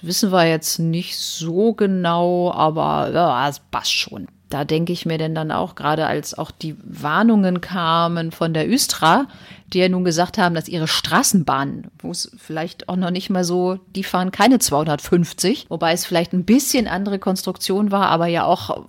wissen 0.01 0.33
wir 0.33 0.45
jetzt 0.45 0.79
nicht 0.79 1.17
so 1.17 1.73
genau, 1.73 2.51
aber 2.51 3.09
ja, 3.13 3.47
es 3.47 3.59
passt 3.71 3.93
schon. 3.93 4.27
Da 4.49 4.65
denke 4.65 4.91
ich 4.91 5.05
mir 5.05 5.17
denn 5.17 5.33
dann 5.33 5.51
auch, 5.51 5.75
gerade 5.75 6.07
als 6.07 6.37
auch 6.37 6.51
die 6.51 6.75
Warnungen 6.83 7.61
kamen 7.61 8.31
von 8.31 8.53
der 8.53 8.69
Östra, 8.69 9.27
die 9.67 9.79
ja 9.79 9.87
nun 9.87 10.03
gesagt 10.03 10.37
haben, 10.37 10.55
dass 10.55 10.67
ihre 10.67 10.87
Straßenbahnen, 10.87 11.87
wo 11.99 12.11
es 12.11 12.31
vielleicht 12.37 12.89
auch 12.89 12.95
noch 12.97 13.11
nicht 13.11 13.29
mal 13.29 13.45
so, 13.45 13.79
die 13.95 14.03
fahren 14.03 14.31
keine 14.31 14.59
250, 14.59 15.67
wobei 15.69 15.93
es 15.93 16.05
vielleicht 16.05 16.33
ein 16.33 16.43
bisschen 16.43 16.87
andere 16.87 17.19
Konstruktion 17.19 17.91
war, 17.91 18.07
aber 18.07 18.27
ja 18.27 18.43
auch 18.43 18.87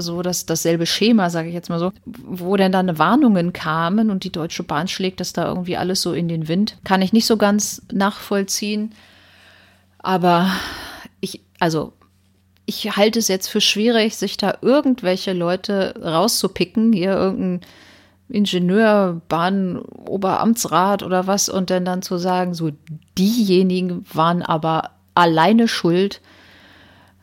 so 0.00 0.22
dass 0.22 0.46
dasselbe 0.46 0.86
Schema, 0.86 1.30
sage 1.30 1.48
ich 1.48 1.54
jetzt 1.54 1.68
mal 1.68 1.78
so, 1.78 1.92
wo 2.04 2.56
denn 2.56 2.72
dann 2.72 2.98
Warnungen 2.98 3.52
kamen 3.52 4.10
und 4.10 4.24
die 4.24 4.32
Deutsche 4.32 4.62
Bahn 4.62 4.88
schlägt 4.88 5.20
das 5.20 5.32
da 5.32 5.46
irgendwie 5.46 5.76
alles 5.76 6.02
so 6.02 6.12
in 6.12 6.28
den 6.28 6.48
Wind, 6.48 6.78
kann 6.84 7.02
ich 7.02 7.12
nicht 7.12 7.26
so 7.26 7.36
ganz 7.36 7.82
nachvollziehen. 7.92 8.92
Aber 9.98 10.50
ich, 11.20 11.40
also 11.58 11.92
ich 12.66 12.96
halte 12.96 13.18
es 13.18 13.28
jetzt 13.28 13.48
für 13.48 13.60
schwierig, 13.60 14.16
sich 14.16 14.36
da 14.36 14.58
irgendwelche 14.60 15.32
Leute 15.32 15.94
rauszupicken, 16.02 16.92
hier 16.92 17.12
irgendein 17.12 17.60
Ingenieur, 18.28 19.20
Bahn, 19.28 19.78
Oberamtsrat 19.78 21.02
oder 21.02 21.26
was, 21.26 21.48
und 21.48 21.70
dann, 21.70 21.84
dann 21.84 22.02
zu 22.02 22.16
sagen, 22.16 22.54
so 22.54 22.70
diejenigen 23.18 24.04
waren 24.12 24.42
aber 24.42 24.90
alleine 25.14 25.68
schuld 25.68 26.20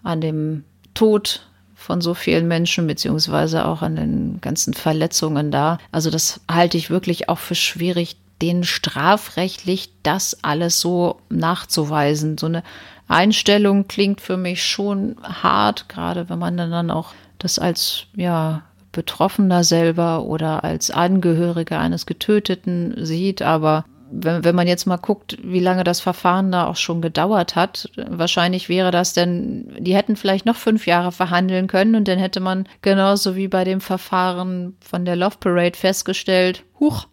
an 0.04 0.22
dem 0.22 0.64
Tod 0.94 1.48
von 1.82 2.00
so 2.00 2.14
vielen 2.14 2.48
Menschen, 2.48 2.88
beziehungsweise 2.88 3.66
auch 3.66 3.82
an 3.82 3.96
den 3.96 4.40
ganzen 4.40 4.74
Verletzungen 4.74 5.52
da. 5.52 5.80
Also 5.92 6.10
das 6.10 6.40
halte 6.50 6.78
ich 6.78 6.90
wirklich 6.90 7.28
auch 7.28 7.40
für 7.40 7.56
schwierig, 7.56 8.18
denen 8.42 8.64
strafrechtlich 8.64 9.92
das 10.04 10.38
alles 10.44 10.80
so 10.80 11.20
nachzuweisen. 11.30 12.38
So 12.38 12.46
eine 12.46 12.64
Einstellung 13.08 13.88
klingt 13.88 14.22
für 14.22 14.38
mich 14.38 14.64
schon 14.64 15.18
hart, 15.24 15.90
gerade 15.90 16.30
wenn 16.30 16.40
man 16.40 16.58
dann 16.58 16.92
auch 16.92 17.14
das 17.40 17.60
als, 17.60 18.06
ja, 18.16 18.64
Betroffener 18.92 19.64
selber 19.64 20.24
oder 20.24 20.64
als 20.64 20.92
Angehöriger 20.92 21.80
eines 21.80 22.06
Getöteten 22.06 22.94
sieht. 23.06 23.42
Aber 23.42 23.86
wenn, 24.12 24.44
wenn 24.44 24.56
man 24.56 24.68
jetzt 24.68 24.86
mal 24.86 24.98
guckt, 24.98 25.38
wie 25.42 25.60
lange 25.60 25.84
das 25.84 26.02
Verfahren 26.02 26.52
da 26.52 26.68
auch 26.68 26.76
schon 26.76 27.02
gedauert 27.02 27.56
hat, 27.56 27.90
wahrscheinlich 27.96 28.70
wäre 28.70 28.92
das 28.92 29.14
denn, 29.14 29.74
die 29.80 29.96
hätten 29.96 30.16
vielleicht 30.16 30.46
noch 30.46 30.56
fünf 30.56 30.86
Jahre 30.86 31.12
verhandeln 31.12 31.68
können 31.68 31.96
und 31.96 32.08
dann 32.08 32.20
hätte 32.20 32.40
man 32.40 32.68
genauso 32.82 33.36
wie 33.36 33.48
bei 33.48 33.64
dem 33.64 33.82
Verfahren 33.82 34.76
von 34.82 35.06
der 35.06 35.16
Love 35.16 35.38
Parade 35.40 35.78
festgestellt, 35.78 36.64
huch, 36.80 37.08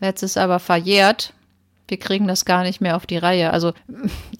jetzt 0.00 0.22
ist 0.22 0.38
aber 0.38 0.58
verjährt, 0.58 1.34
wir 1.88 1.98
kriegen 1.98 2.26
das 2.26 2.44
gar 2.44 2.62
nicht 2.62 2.80
mehr 2.80 2.96
auf 2.96 3.06
die 3.06 3.18
Reihe. 3.18 3.52
Also 3.52 3.72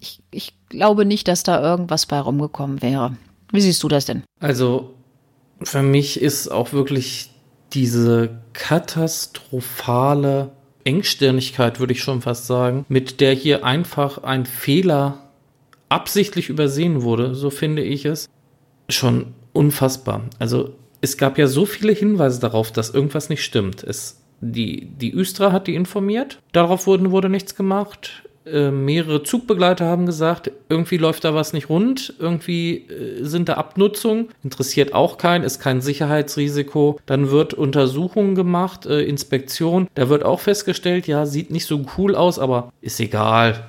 ich, 0.01 0.23
ich 0.31 0.55
glaube 0.69 1.05
nicht, 1.05 1.29
dass 1.29 1.43
da 1.43 1.63
irgendwas 1.63 2.07
bei 2.07 2.19
rumgekommen 2.19 2.81
wäre. 2.81 3.17
Wie 3.53 3.61
siehst 3.61 3.83
du 3.83 3.89
das 3.89 4.07
denn? 4.07 4.23
Also 4.41 4.95
für 5.63 5.83
mich 5.83 6.21
ist 6.21 6.49
auch 6.49 6.73
wirklich 6.73 7.31
diese 7.73 8.41
katastrophale 8.53 10.53
Engstirnigkeit, 10.85 11.81
würde 11.81 11.93
ich 11.93 12.03
schon 12.03 12.21
fast 12.21 12.47
sagen, 12.47 12.85
mit 12.89 13.21
der 13.21 13.33
hier 13.33 13.65
einfach 13.65 14.23
ein 14.23 14.47
Fehler 14.47 15.31
absichtlich 15.89 16.49
übersehen 16.49 17.03
wurde, 17.03 17.35
so 17.35 17.51
finde 17.51 17.83
ich 17.83 18.05
es, 18.05 18.29
schon 18.89 19.35
unfassbar. 19.53 20.23
Also 20.39 20.75
es 21.01 21.17
gab 21.17 21.39
ja 21.39 21.47
so 21.47 21.67
viele 21.67 21.93
Hinweise 21.93 22.41
darauf, 22.41 22.73
dass 22.73 22.91
irgendwas 22.91 23.29
nicht 23.29 23.45
stimmt. 23.45 23.83
Es 23.83 24.21
die, 24.41 24.87
die 24.87 25.15
Östra 25.15 25.53
hat 25.53 25.67
die 25.67 25.75
informiert. 25.75 26.39
Darauf 26.53 26.87
wurde, 26.87 27.11
wurde 27.11 27.29
nichts 27.29 27.55
gemacht. 27.55 28.25
Äh, 28.47 28.71
mehrere 28.71 29.23
Zugbegleiter 29.23 29.87
haben 29.87 30.07
gesagt, 30.07 30.51
irgendwie 30.69 30.99
läuft 30.99 31.25
da 31.25 31.35
was 31.35 31.53
nicht 31.53 31.69
rund, 31.69 32.15
irgendwie 32.19 32.87
äh, 32.89 33.25
sind 33.25 33.49
da 33.49 33.55
Abnutzungen, 33.55 34.29
interessiert 34.43 34.93
auch 34.93 35.19
keinen, 35.19 35.45
ist 35.45 35.61
kein 35.61 35.81
Sicherheitsrisiko. 35.81 37.01
Dann 37.07 37.31
wird 37.31 37.55
Untersuchungen 37.55 38.35
gemacht, 38.35 38.87
äh, 38.87 39.03
Inspektion, 39.03 39.89
da 39.95 40.09
wird 40.09 40.25
auch 40.25 40.41
festgestellt, 40.41 41.07
ja, 41.07 41.27
sieht 41.27 41.51
nicht 41.51 41.67
so 41.67 41.85
cool 41.97 42.15
aus, 42.15 42.39
aber 42.39 42.73
ist 42.81 43.01
egal, 43.01 43.67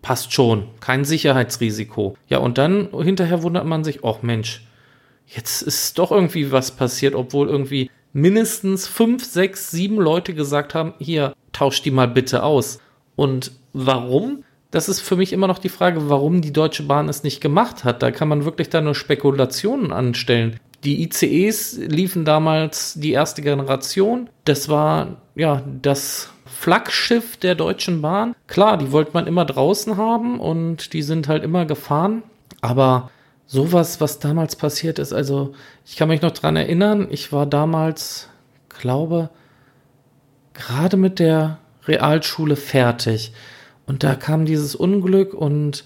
passt 0.00 0.32
schon, 0.32 0.68
kein 0.80 1.04
Sicherheitsrisiko. 1.04 2.16
Ja, 2.28 2.38
und 2.38 2.58
dann 2.58 2.88
hinterher 3.02 3.42
wundert 3.42 3.66
man 3.66 3.84
sich, 3.84 4.04
ach 4.04 4.22
Mensch, 4.22 4.66
jetzt 5.26 5.62
ist 5.62 5.98
doch 5.98 6.12
irgendwie 6.12 6.50
was 6.50 6.72
passiert, 6.72 7.14
obwohl 7.14 7.48
irgendwie 7.48 7.90
mindestens 8.12 8.86
fünf, 8.86 9.24
sechs, 9.24 9.70
sieben 9.70 9.96
Leute 9.96 10.34
gesagt 10.34 10.74
haben, 10.74 10.94
hier, 10.98 11.34
tausch 11.52 11.82
die 11.82 11.90
mal 11.90 12.08
bitte 12.08 12.42
aus. 12.42 12.78
Und 13.16 13.52
warum? 13.72 14.44
Das 14.70 14.88
ist 14.88 15.00
für 15.00 15.16
mich 15.16 15.32
immer 15.32 15.48
noch 15.48 15.58
die 15.58 15.68
Frage, 15.68 16.08
warum 16.08 16.40
die 16.40 16.52
Deutsche 16.52 16.84
Bahn 16.84 17.08
es 17.08 17.22
nicht 17.22 17.40
gemacht 17.40 17.84
hat. 17.84 18.02
Da 18.02 18.10
kann 18.10 18.28
man 18.28 18.44
wirklich 18.44 18.70
da 18.70 18.80
nur 18.80 18.94
Spekulationen 18.94 19.92
anstellen. 19.92 20.58
Die 20.84 21.02
ICEs 21.02 21.76
liefen 21.76 22.24
damals 22.24 22.94
die 22.94 23.12
erste 23.12 23.42
Generation. 23.42 24.30
Das 24.44 24.68
war 24.68 25.18
ja 25.34 25.62
das 25.82 26.30
Flaggschiff 26.46 27.36
der 27.36 27.54
Deutschen 27.54 28.02
Bahn. 28.02 28.34
Klar, 28.46 28.78
die 28.78 28.92
wollte 28.92 29.12
man 29.14 29.26
immer 29.26 29.44
draußen 29.44 29.96
haben 29.96 30.40
und 30.40 30.92
die 30.92 31.02
sind 31.02 31.28
halt 31.28 31.44
immer 31.44 31.66
gefahren. 31.66 32.22
Aber 32.60 33.10
sowas, 33.46 34.00
was 34.00 34.18
damals 34.18 34.56
passiert 34.56 34.98
ist, 34.98 35.12
also 35.12 35.54
ich 35.84 35.96
kann 35.96 36.08
mich 36.08 36.22
noch 36.22 36.32
dran 36.32 36.56
erinnern, 36.56 37.08
ich 37.10 37.32
war 37.32 37.46
damals, 37.46 38.28
glaube, 38.68 39.30
gerade 40.54 40.96
mit 40.96 41.18
der 41.18 41.58
Realschule 41.86 42.56
fertig. 42.56 43.32
Und 43.92 44.02
da 44.02 44.14
kam 44.14 44.46
dieses 44.46 44.74
Unglück 44.74 45.34
und 45.34 45.84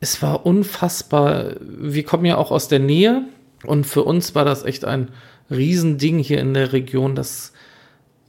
es 0.00 0.20
war 0.20 0.44
unfassbar. 0.44 1.52
Wir 1.60 2.02
kommen 2.02 2.24
ja 2.24 2.36
auch 2.36 2.50
aus 2.50 2.66
der 2.66 2.80
Nähe 2.80 3.22
und 3.64 3.86
für 3.86 4.02
uns 4.02 4.34
war 4.34 4.44
das 4.44 4.64
echt 4.64 4.84
ein 4.84 5.10
Riesending 5.48 6.18
hier 6.18 6.40
in 6.40 6.54
der 6.54 6.72
Region, 6.72 7.14
dass 7.14 7.52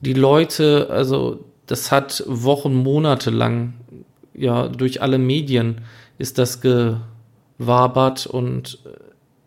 die 0.01 0.13
Leute, 0.13 0.91
also 0.91 1.45
das 1.65 1.91
hat 1.91 2.23
Wochen, 2.27 2.75
Monate 2.75 3.31
lang, 3.31 3.73
ja, 4.35 4.67
durch 4.67 5.01
alle 5.01 5.17
Medien 5.17 5.81
ist 6.19 6.37
das 6.37 6.61
gewabert 6.61 8.27
und 8.27 8.77
äh, 8.85 8.89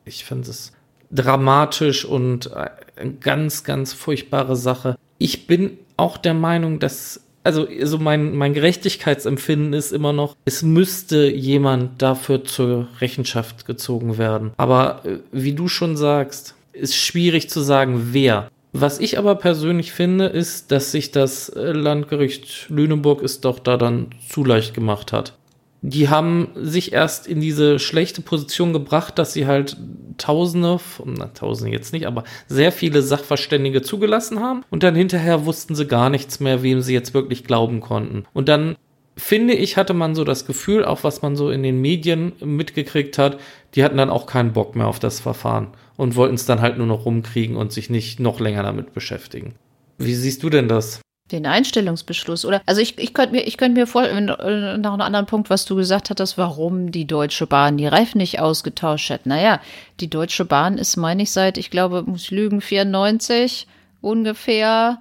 ich 0.04 0.24
finde 0.24 0.50
es 0.50 0.72
dramatisch 1.12 2.04
und 2.04 2.52
eine 2.52 3.12
ganz, 3.20 3.62
ganz 3.62 3.92
furchtbare 3.92 4.56
Sache. 4.56 4.98
Ich 5.18 5.46
bin 5.46 5.78
auch 5.96 6.16
der 6.16 6.34
Meinung, 6.34 6.80
dass, 6.80 7.27
also, 7.44 7.66
also 7.66 7.98
mein, 7.98 8.34
mein 8.36 8.54
Gerechtigkeitsempfinden 8.54 9.72
ist 9.72 9.92
immer 9.92 10.12
noch, 10.12 10.36
es 10.44 10.62
müsste 10.62 11.28
jemand 11.28 12.02
dafür 12.02 12.44
zur 12.44 12.88
Rechenschaft 13.00 13.66
gezogen 13.66 14.18
werden. 14.18 14.52
Aber 14.56 15.02
äh, 15.04 15.18
wie 15.32 15.52
du 15.52 15.68
schon 15.68 15.96
sagst, 15.96 16.54
ist 16.72 16.96
schwierig 16.96 17.48
zu 17.48 17.60
sagen, 17.60 18.08
wer. 18.12 18.50
Was 18.72 19.00
ich 19.00 19.18
aber 19.18 19.34
persönlich 19.34 19.92
finde, 19.92 20.26
ist, 20.26 20.70
dass 20.70 20.92
sich 20.92 21.10
das 21.10 21.48
äh, 21.48 21.72
Landgericht 21.72 22.68
Lüneburg 22.68 23.22
es 23.22 23.40
doch 23.40 23.58
da 23.58 23.76
dann 23.76 24.08
zu 24.28 24.44
leicht 24.44 24.74
gemacht 24.74 25.12
hat. 25.12 25.32
Die 25.80 26.08
haben 26.08 26.48
sich 26.54 26.92
erst 26.92 27.26
in 27.26 27.40
diese 27.40 27.78
schlechte 27.78 28.20
Position 28.20 28.72
gebracht, 28.72 29.18
dass 29.18 29.32
sie 29.32 29.46
halt 29.46 29.76
Tausende, 30.16 30.80
na, 31.04 31.26
Tausende 31.26 31.72
jetzt 31.72 31.92
nicht, 31.92 32.06
aber 32.06 32.24
sehr 32.48 32.72
viele 32.72 33.02
Sachverständige 33.02 33.82
zugelassen 33.82 34.40
haben 34.40 34.64
und 34.70 34.82
dann 34.82 34.96
hinterher 34.96 35.46
wussten 35.46 35.76
sie 35.76 35.86
gar 35.86 36.10
nichts 36.10 36.40
mehr, 36.40 36.62
wem 36.62 36.80
sie 36.80 36.94
jetzt 36.94 37.14
wirklich 37.14 37.44
glauben 37.44 37.80
konnten. 37.80 38.24
Und 38.32 38.48
dann 38.48 38.76
finde 39.16 39.54
ich, 39.54 39.76
hatte 39.76 39.94
man 39.94 40.14
so 40.14 40.24
das 40.24 40.46
Gefühl, 40.46 40.84
auch 40.84 41.04
was 41.04 41.22
man 41.22 41.36
so 41.36 41.50
in 41.50 41.62
den 41.62 41.80
Medien 41.80 42.32
mitgekriegt 42.40 43.18
hat, 43.18 43.38
die 43.74 43.84
hatten 43.84 43.96
dann 43.96 44.10
auch 44.10 44.26
keinen 44.26 44.52
Bock 44.52 44.74
mehr 44.74 44.86
auf 44.86 44.98
das 44.98 45.20
Verfahren 45.20 45.68
und 45.96 46.16
wollten 46.16 46.36
es 46.36 46.46
dann 46.46 46.60
halt 46.60 46.78
nur 46.78 46.86
noch 46.86 47.04
rumkriegen 47.04 47.56
und 47.56 47.72
sich 47.72 47.90
nicht 47.90 48.20
noch 48.20 48.40
länger 48.40 48.62
damit 48.62 48.94
beschäftigen. 48.94 49.54
Wie 49.98 50.14
siehst 50.14 50.42
du 50.42 50.50
denn 50.50 50.68
das? 50.68 51.00
Den 51.30 51.46
Einstellungsbeschluss, 51.46 52.44
oder? 52.44 52.62
Also 52.64 52.80
ich, 52.80 52.98
ich 52.98 53.12
könnte 53.12 53.32
mir, 53.32 53.42
ich 53.42 53.58
könnte 53.58 53.78
mir 53.78 53.86
vorstellen, 53.86 54.28
äh, 54.28 54.78
nach 54.78 54.94
einem 54.94 55.02
anderen 55.02 55.26
Punkt, 55.26 55.50
was 55.50 55.64
du 55.66 55.76
gesagt 55.76 56.08
hattest, 56.10 56.38
warum 56.38 56.90
die 56.90 57.06
Deutsche 57.06 57.46
Bahn 57.46 57.76
die 57.76 57.86
Reifen 57.86 58.18
nicht 58.18 58.40
ausgetauscht 58.40 59.10
hat. 59.10 59.26
Naja, 59.26 59.60
die 60.00 60.08
Deutsche 60.08 60.44
Bahn 60.44 60.78
ist, 60.78 60.96
meine 60.96 61.22
ich, 61.22 61.30
seit, 61.30 61.58
ich 61.58 61.70
glaube, 61.70 62.02
muss 62.02 62.22
ich 62.22 62.30
lügen, 62.30 62.60
94 62.60 63.66
ungefähr 64.00 64.98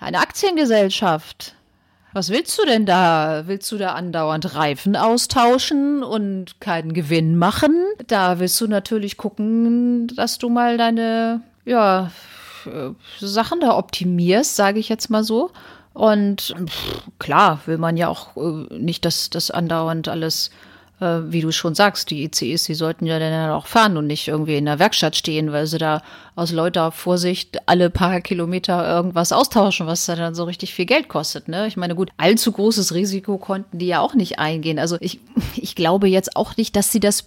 eine 0.00 0.20
Aktiengesellschaft. 0.20 1.54
Was 2.14 2.30
willst 2.30 2.58
du 2.58 2.64
denn 2.64 2.86
da? 2.86 3.44
Willst 3.46 3.70
du 3.70 3.76
da 3.76 3.92
andauernd 3.92 4.54
Reifen 4.54 4.96
austauschen 4.96 6.02
und 6.02 6.60
keinen 6.60 6.94
Gewinn 6.94 7.36
machen? 7.36 7.84
Da 8.06 8.38
willst 8.38 8.60
du 8.60 8.66
natürlich 8.66 9.18
gucken, 9.18 10.08
dass 10.16 10.38
du 10.38 10.48
mal 10.48 10.78
deine, 10.78 11.42
ja, 11.64 12.10
Sachen 13.20 13.60
da 13.60 13.76
optimierst, 13.76 14.56
sage 14.56 14.78
ich 14.78 14.88
jetzt 14.88 15.10
mal 15.10 15.24
so. 15.24 15.50
Und 15.94 16.54
pff, 16.66 17.02
klar 17.18 17.60
will 17.66 17.78
man 17.78 17.96
ja 17.96 18.08
auch 18.08 18.36
äh, 18.36 18.78
nicht, 18.78 19.04
dass 19.04 19.30
das 19.30 19.50
andauernd 19.50 20.08
alles 20.08 20.50
äh, 21.00 21.20
wie 21.32 21.40
du 21.40 21.52
schon 21.52 21.74
sagst, 21.74 22.10
die 22.10 22.24
ICEs, 22.24 22.64
die 22.64 22.74
sollten 22.74 23.06
ja 23.06 23.18
dann 23.18 23.50
auch 23.50 23.66
fahren 23.66 23.96
und 23.96 24.06
nicht 24.06 24.28
irgendwie 24.28 24.56
in 24.56 24.64
der 24.64 24.78
Werkstatt 24.78 25.16
stehen, 25.16 25.52
weil 25.52 25.66
sie 25.66 25.78
da 25.78 26.02
aus 26.34 26.52
lauter 26.52 26.90
Vorsicht 26.90 27.58
alle 27.66 27.90
paar 27.90 28.20
Kilometer 28.20 28.86
irgendwas 28.88 29.32
austauschen, 29.32 29.86
was 29.86 30.06
dann 30.06 30.34
so 30.34 30.44
richtig 30.44 30.74
viel 30.74 30.86
Geld 30.86 31.08
kostet. 31.08 31.48
Ne? 31.48 31.66
Ich 31.66 31.76
meine, 31.76 31.94
gut, 31.94 32.10
allzu 32.16 32.52
großes 32.52 32.94
Risiko 32.94 33.38
konnten 33.38 33.78
die 33.78 33.86
ja 33.86 34.00
auch 34.00 34.14
nicht 34.14 34.38
eingehen. 34.38 34.78
Also 34.78 34.96
ich, 35.00 35.20
ich 35.56 35.74
glaube 35.74 36.08
jetzt 36.08 36.36
auch 36.36 36.56
nicht, 36.56 36.74
dass 36.76 36.92
sie 36.92 37.00
das 37.00 37.26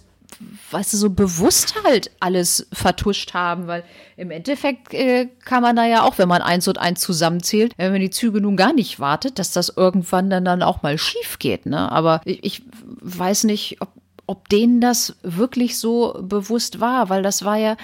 weißt 0.70 0.92
du, 0.92 0.96
so 0.96 1.10
bewusst 1.10 1.74
halt 1.84 2.10
alles 2.20 2.66
vertuscht 2.72 3.34
haben, 3.34 3.66
weil 3.66 3.84
im 4.16 4.30
Endeffekt 4.30 4.94
äh, 4.94 5.28
kann 5.44 5.62
man 5.62 5.76
da 5.76 5.86
ja 5.86 6.02
auch, 6.02 6.18
wenn 6.18 6.28
man 6.28 6.42
eins 6.42 6.68
und 6.68 6.78
eins 6.78 7.00
zusammenzählt, 7.00 7.72
wenn 7.76 7.92
man 7.92 8.00
die 8.00 8.10
Züge 8.10 8.40
nun 8.40 8.56
gar 8.56 8.72
nicht 8.72 9.00
wartet, 9.00 9.38
dass 9.38 9.52
das 9.52 9.72
irgendwann 9.76 10.30
dann, 10.30 10.44
dann 10.44 10.62
auch 10.62 10.82
mal 10.82 10.98
schief 10.98 11.38
geht, 11.38 11.66
ne? 11.66 11.90
Aber 11.90 12.20
ich, 12.24 12.42
ich 12.42 12.62
weiß 13.00 13.44
nicht, 13.44 13.80
ob, 13.80 13.88
ob 14.26 14.48
denen 14.48 14.80
das 14.80 15.16
wirklich 15.22 15.78
so 15.78 16.18
bewusst 16.22 16.80
war, 16.80 17.08
weil 17.08 17.22
das 17.22 17.44
war 17.44 17.56
ja 17.56 17.76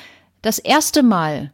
das 0.42 0.58
erste 0.58 1.02
Mal, 1.02 1.52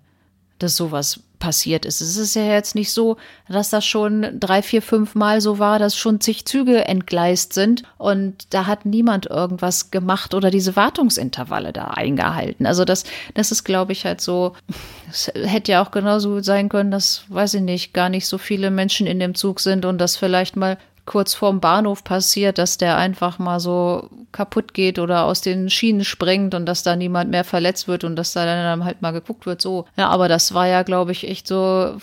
dass 0.59 0.77
sowas 0.77 1.21
passiert 1.45 1.85
ist. 1.85 2.01
Es 2.01 2.17
ist 2.17 2.35
ja 2.35 2.45
jetzt 2.47 2.75
nicht 2.75 2.91
so, 2.91 3.19
dass 3.51 3.69
das 3.69 3.85
schon 3.85 4.41
drei, 4.41 4.63
vier, 4.63 4.81
fünf 4.81 5.15
Mal 5.15 5.43
so 5.43 5.59
war, 5.59 5.79
dass 5.79 5.95
schon 5.95 6.19
zig 6.19 6.47
Züge 6.47 6.87
entgleist 6.87 7.53
sind 7.53 7.83
und 7.99 8.55
da 8.55 8.67
hat 8.67 8.87
niemand 8.87 9.27
irgendwas 9.27 9.91
gemacht 9.91 10.33
oder 10.33 10.51
diese 10.51 10.75
Wartungsintervalle 10.75 11.75
da 11.75 11.89
eingehalten. 11.89 12.65
Also 12.65 12.87
das, 12.87 13.05
das 13.35 13.53
ist, 13.53 13.65
glaube 13.65 13.93
ich, 13.93 14.07
halt 14.07 14.23
so, 14.23 14.55
es 15.11 15.31
hätte 15.35 15.73
ja 15.73 15.85
auch 15.85 15.91
genauso 15.91 16.41
sein 16.41 16.71
können, 16.71 16.91
dass, 16.91 17.25
weiß 17.29 17.53
ich 17.55 17.63
nicht, 17.63 17.93
gar 17.93 18.09
nicht 18.09 18.27
so 18.27 18.39
viele 18.39 18.71
Menschen 18.71 19.07
in 19.07 19.21
dem 19.21 19.35
Zug 19.35 19.61
sind 19.61 19.85
und 19.85 19.99
das 19.99 20.17
vielleicht 20.17 20.57
mal 20.57 20.79
kurz 21.07 21.35
vorm 21.35 21.61
Bahnhof 21.61 22.05
passiert, 22.05 22.59
dass 22.59 22.79
der 22.79 22.97
einfach 22.97 23.39
mal 23.39 23.61
so 23.61 24.09
kaputt 24.33 24.75
geht 24.75 24.99
oder 24.99 25.25
aus 25.25 25.41
den 25.41 25.71
Schienen 25.71 26.05
springt 26.05 26.55
und 26.55 26.67
dass 26.67 26.83
da 26.83 26.97
niemand 26.97 27.31
mehr 27.31 27.45
verletzt 27.45 27.89
wird 27.89 28.05
und 28.05 28.17
dass 28.17 28.33
da 28.33 28.45
dann 28.45 28.85
halt 28.85 29.03
mal 29.03 29.13
geguckt 29.13 29.47
wird, 29.47 29.61
so. 29.61 29.87
Ja, 29.97 30.09
aber 30.09 30.29
das 30.29 30.55
war 30.55 30.67
ja, 30.67 30.83
glaube 30.83 31.13
ich, 31.13 31.29
echt 31.29 31.47
so 31.47 31.97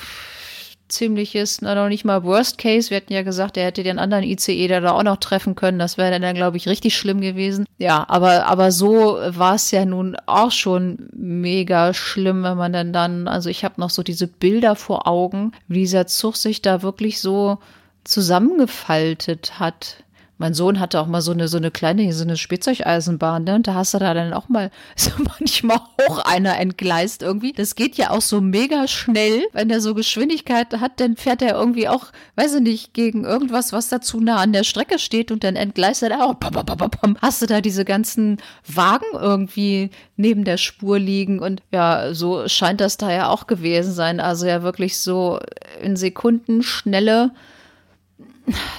ziemliches, 0.91 1.62
na, 1.62 1.74
noch 1.74 1.88
nicht 1.88 2.06
mal 2.06 2.24
Worst 2.24 2.58
Case. 2.58 2.89
Wir 2.89 2.97
hatten 2.97 3.14
ja 3.14 3.24
gesagt, 3.24 3.58
er 3.58 3.66
hätte 3.66 3.84
den 3.84 3.97
anderen 3.97 4.24
ICE 4.24 4.68
da 4.68 4.91
auch 4.91 5.04
noch 5.04 5.18
treffen 5.18 5.56
können. 5.56 5.80
Das 5.80 5.97
wäre 5.97 6.20
dann, 6.20 6.36
glaube 6.36 6.58
ich, 6.58 6.68
richtig 6.68 6.95
schlimm 6.95 7.22
gewesen. 7.22 7.66
Ja, 7.78 8.06
aber, 8.08 8.45
aber 8.45 8.72
so 8.72 9.18
war 9.28 9.56
es 9.56 9.72
ja 9.72 9.86
nun 9.86 10.18
auch 10.26 10.52
schon 10.52 11.10
mega 11.14 11.93
schlimm, 11.93 12.43
wenn 12.43 12.58
man 12.58 12.74
dann 12.74 12.93
dann, 12.93 13.28
also 13.28 13.49
ich 13.49 13.64
habe 13.64 13.80
noch 13.80 13.89
so 13.89 14.04
diese 14.04 14.28
Bilder 14.28 14.76
vor 14.76 15.08
Augen, 15.08 15.54
wie 15.68 15.80
dieser 15.80 16.08
Zug 16.08 16.36
sich 16.36 16.62
da 16.62 16.82
wirklich 16.82 17.22
so 17.22 17.58
zusammengefaltet 18.04 19.60
hat. 19.60 20.04
Mein 20.41 20.56
Sohn 20.56 20.80
hatte 20.80 20.99
auch 20.99 21.06
mal 21.06 21.22
so 21.22 21.34
eine, 21.34 21.47
so 21.47 21.58
eine 21.58 21.70
kleine, 21.70 22.12
so 22.14 22.24
eine 22.24 22.36
Spielzeugeisenbahn, 22.36 23.43
ne? 23.43 23.54
Und 23.54 23.68
da 23.68 23.76
hast 23.76 23.93
du 23.93 23.99
da 23.99 24.16
dann 24.16 24.34
auch 24.34 24.49
mal 24.49 24.72
so 24.95 25.12
manchmal 25.39 25.80
hoch 26.02 26.18
einer 26.26 26.58
entgleist 26.58 27.22
irgendwie. 27.22 27.54
Das 27.54 27.76
geht 27.76 27.95
ja 27.95 28.10
auch 28.10 28.22
so 28.24 28.41
mega 28.41 28.88
schnell. 28.88 29.43
Wenn 29.54 29.70
er 29.70 29.82
so 29.82 29.93
Geschwindigkeit 29.93 30.74
hat, 30.80 30.99
dann 30.99 31.16
fährt 31.16 31.43
er 31.43 31.54
irgendwie 31.54 31.88
auch, 31.88 32.08
weiß 32.38 32.56
ich 32.56 32.62
nicht, 32.62 32.93
gegen 32.95 33.24
irgendwas, 33.24 33.72
was 33.72 33.89
da 33.89 34.02
zu 34.02 34.20
nah 34.20 34.38
an 34.38 34.52
der 34.52 34.64
Strecke 34.64 34.97
steht 34.97 35.32
und 35.32 35.43
dann 35.43 35.56
entgleist 35.56 36.02
er 36.02 36.26
auch. 36.26 36.39
Pam, 36.39 36.54
pam, 36.54 36.89
pam, 36.89 37.18
hast 37.22 37.43
du 37.43 37.45
da 37.45 37.62
diese 37.62 37.86
ganzen 37.86 38.38
Wagen 38.66 39.06
irgendwie 39.14 39.91
neben 40.16 40.43
der 40.43 40.58
Spur 40.58 40.97
liegen 40.97 41.38
und 41.38 41.62
ja, 41.72 42.16
so 42.16 42.47
scheint 42.47 42.82
das 42.82 42.97
da 42.97 43.12
ja 43.12 43.30
auch 43.30 43.45
gewesen 43.45 43.93
sein. 43.93 44.20
Also 44.20 44.47
ja 44.47 44.64
wirklich 44.64 44.97
so 44.97 45.39
in 45.84 45.95
Sekunden 45.95 46.64
schnelle 46.64 47.30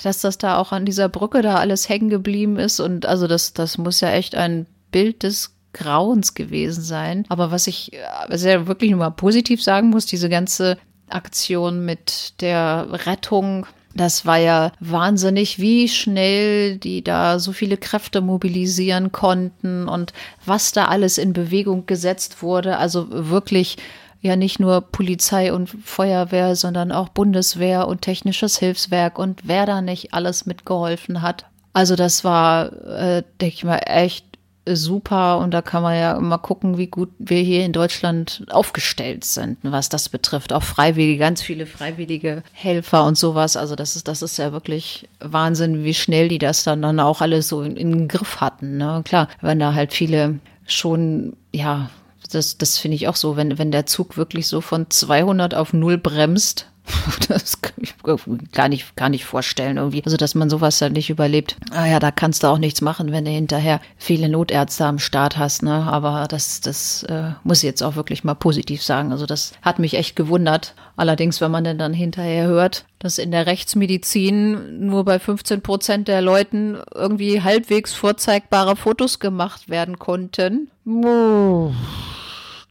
dass 0.02 0.20
das 0.20 0.38
da 0.38 0.58
auch 0.58 0.72
an 0.72 0.84
dieser 0.84 1.08
Brücke 1.08 1.42
da 1.42 1.56
alles 1.56 1.88
hängen 1.88 2.08
geblieben 2.08 2.58
ist. 2.58 2.80
Und 2.80 3.06
also 3.06 3.26
das, 3.26 3.52
das 3.52 3.78
muss 3.78 4.00
ja 4.00 4.10
echt 4.10 4.34
ein 4.34 4.66
Bild 4.90 5.22
des 5.22 5.56
Grauens 5.72 6.34
gewesen 6.34 6.82
sein. 6.82 7.24
Aber 7.28 7.50
was 7.50 7.66
ich 7.66 7.92
was 8.28 8.44
ja 8.44 8.66
wirklich 8.66 8.90
nur 8.90 8.98
mal 8.98 9.10
positiv 9.10 9.62
sagen 9.62 9.90
muss, 9.90 10.06
diese 10.06 10.28
ganze 10.28 10.76
Aktion 11.08 11.84
mit 11.84 12.40
der 12.40 12.88
Rettung 13.06 13.66
Das 13.94 14.24
war 14.24 14.38
ja 14.38 14.72
wahnsinnig, 14.80 15.58
wie 15.58 15.88
schnell 15.88 16.78
die 16.78 17.04
da 17.04 17.38
so 17.38 17.52
viele 17.52 17.76
Kräfte 17.76 18.20
mobilisieren 18.20 19.12
konnten 19.12 19.88
und 19.88 20.12
was 20.44 20.72
da 20.72 20.86
alles 20.86 21.18
in 21.18 21.32
Bewegung 21.32 21.86
gesetzt 21.86 22.42
wurde. 22.42 22.78
Also 22.78 23.06
wirklich 23.10 23.76
ja 24.22 24.36
nicht 24.36 24.60
nur 24.60 24.80
Polizei 24.80 25.52
und 25.52 25.68
Feuerwehr, 25.84 26.56
sondern 26.56 26.92
auch 26.92 27.08
Bundeswehr 27.08 27.88
und 27.88 28.02
technisches 28.02 28.58
Hilfswerk 28.58 29.18
und 29.18 29.40
wer 29.44 29.66
da 29.66 29.82
nicht 29.82 30.14
alles 30.14 30.46
mitgeholfen 30.46 31.22
hat. 31.22 31.46
Also 31.72 31.96
das 31.96 32.22
war, 32.22 32.72
äh, 32.86 33.24
denke 33.40 33.54
ich 33.54 33.64
mal, 33.64 33.80
echt 33.84 34.24
super 34.64 35.38
und 35.38 35.50
da 35.50 35.60
kann 35.60 35.82
man 35.82 35.96
ja 35.98 36.20
mal 36.20 36.38
gucken, 36.38 36.78
wie 36.78 36.86
gut 36.86 37.10
wir 37.18 37.40
hier 37.40 37.64
in 37.64 37.72
Deutschland 37.72 38.44
aufgestellt 38.48 39.24
sind, 39.24 39.58
was 39.62 39.88
das 39.88 40.08
betrifft. 40.08 40.52
Auch 40.52 40.62
Freiwillige, 40.62 41.18
ganz 41.18 41.42
viele 41.42 41.66
freiwillige 41.66 42.44
Helfer 42.52 43.04
und 43.04 43.18
sowas. 43.18 43.56
Also 43.56 43.74
das 43.74 43.96
ist, 43.96 44.06
das 44.06 44.22
ist 44.22 44.36
ja 44.36 44.52
wirklich 44.52 45.08
Wahnsinn, 45.18 45.82
wie 45.82 45.94
schnell 45.94 46.28
die 46.28 46.38
das 46.38 46.62
dann, 46.62 46.80
dann 46.80 47.00
auch 47.00 47.20
alles 47.20 47.48
so 47.48 47.62
in, 47.62 47.76
in 47.76 47.90
den 47.90 48.08
Griff 48.08 48.40
hatten. 48.40 48.76
Ne? 48.76 49.02
Klar, 49.04 49.26
wenn 49.40 49.58
da 49.58 49.74
halt 49.74 49.92
viele 49.92 50.38
schon, 50.64 51.36
ja, 51.52 51.90
das, 52.30 52.58
das 52.58 52.78
finde 52.78 52.96
ich 52.96 53.08
auch 53.08 53.16
so, 53.16 53.36
wenn, 53.36 53.58
wenn 53.58 53.70
der 53.70 53.86
Zug 53.86 54.16
wirklich 54.16 54.46
so 54.46 54.60
von 54.60 54.90
200 54.90 55.54
auf 55.54 55.72
0 55.72 55.98
bremst, 55.98 56.66
das 57.28 57.62
kann 57.62 57.74
ich 57.78 57.94
gar 58.52 58.68
nicht, 58.68 58.96
gar 58.96 59.08
nicht 59.08 59.24
vorstellen 59.24 59.76
irgendwie. 59.76 60.02
Also, 60.04 60.16
dass 60.16 60.34
man 60.34 60.50
sowas 60.50 60.78
dann 60.78 60.92
nicht 60.92 61.10
überlebt. 61.10 61.56
Ah 61.70 61.86
ja, 61.86 62.00
da 62.00 62.10
kannst 62.10 62.42
du 62.42 62.48
auch 62.48 62.58
nichts 62.58 62.80
machen, 62.80 63.12
wenn 63.12 63.24
du 63.24 63.30
hinterher 63.30 63.80
viele 63.96 64.28
Notärzte 64.28 64.84
am 64.86 64.98
Start 64.98 65.38
hast, 65.38 65.62
ne? 65.62 65.86
Aber 65.86 66.26
das, 66.28 66.60
das 66.60 67.04
äh, 67.04 67.30
muss 67.44 67.58
ich 67.58 67.64
jetzt 67.64 67.82
auch 67.82 67.94
wirklich 67.94 68.24
mal 68.24 68.34
positiv 68.34 68.82
sagen. 68.82 69.12
Also, 69.12 69.26
das 69.26 69.52
hat 69.62 69.78
mich 69.78 69.94
echt 69.94 70.16
gewundert. 70.16 70.74
Allerdings, 70.96 71.40
wenn 71.40 71.50
man 71.50 71.64
denn 71.64 71.78
dann 71.78 71.94
hinterher 71.94 72.46
hört, 72.46 72.84
dass 72.98 73.18
in 73.18 73.30
der 73.30 73.46
Rechtsmedizin 73.46 74.86
nur 74.86 75.04
bei 75.04 75.18
15 75.18 75.62
Prozent 75.62 76.08
der 76.08 76.20
Leuten 76.20 76.78
irgendwie 76.94 77.42
halbwegs 77.42 77.94
vorzeigbare 77.94 78.76
Fotos 78.76 79.20
gemacht 79.20 79.68
werden 79.68 79.98
konnten. 79.98 80.68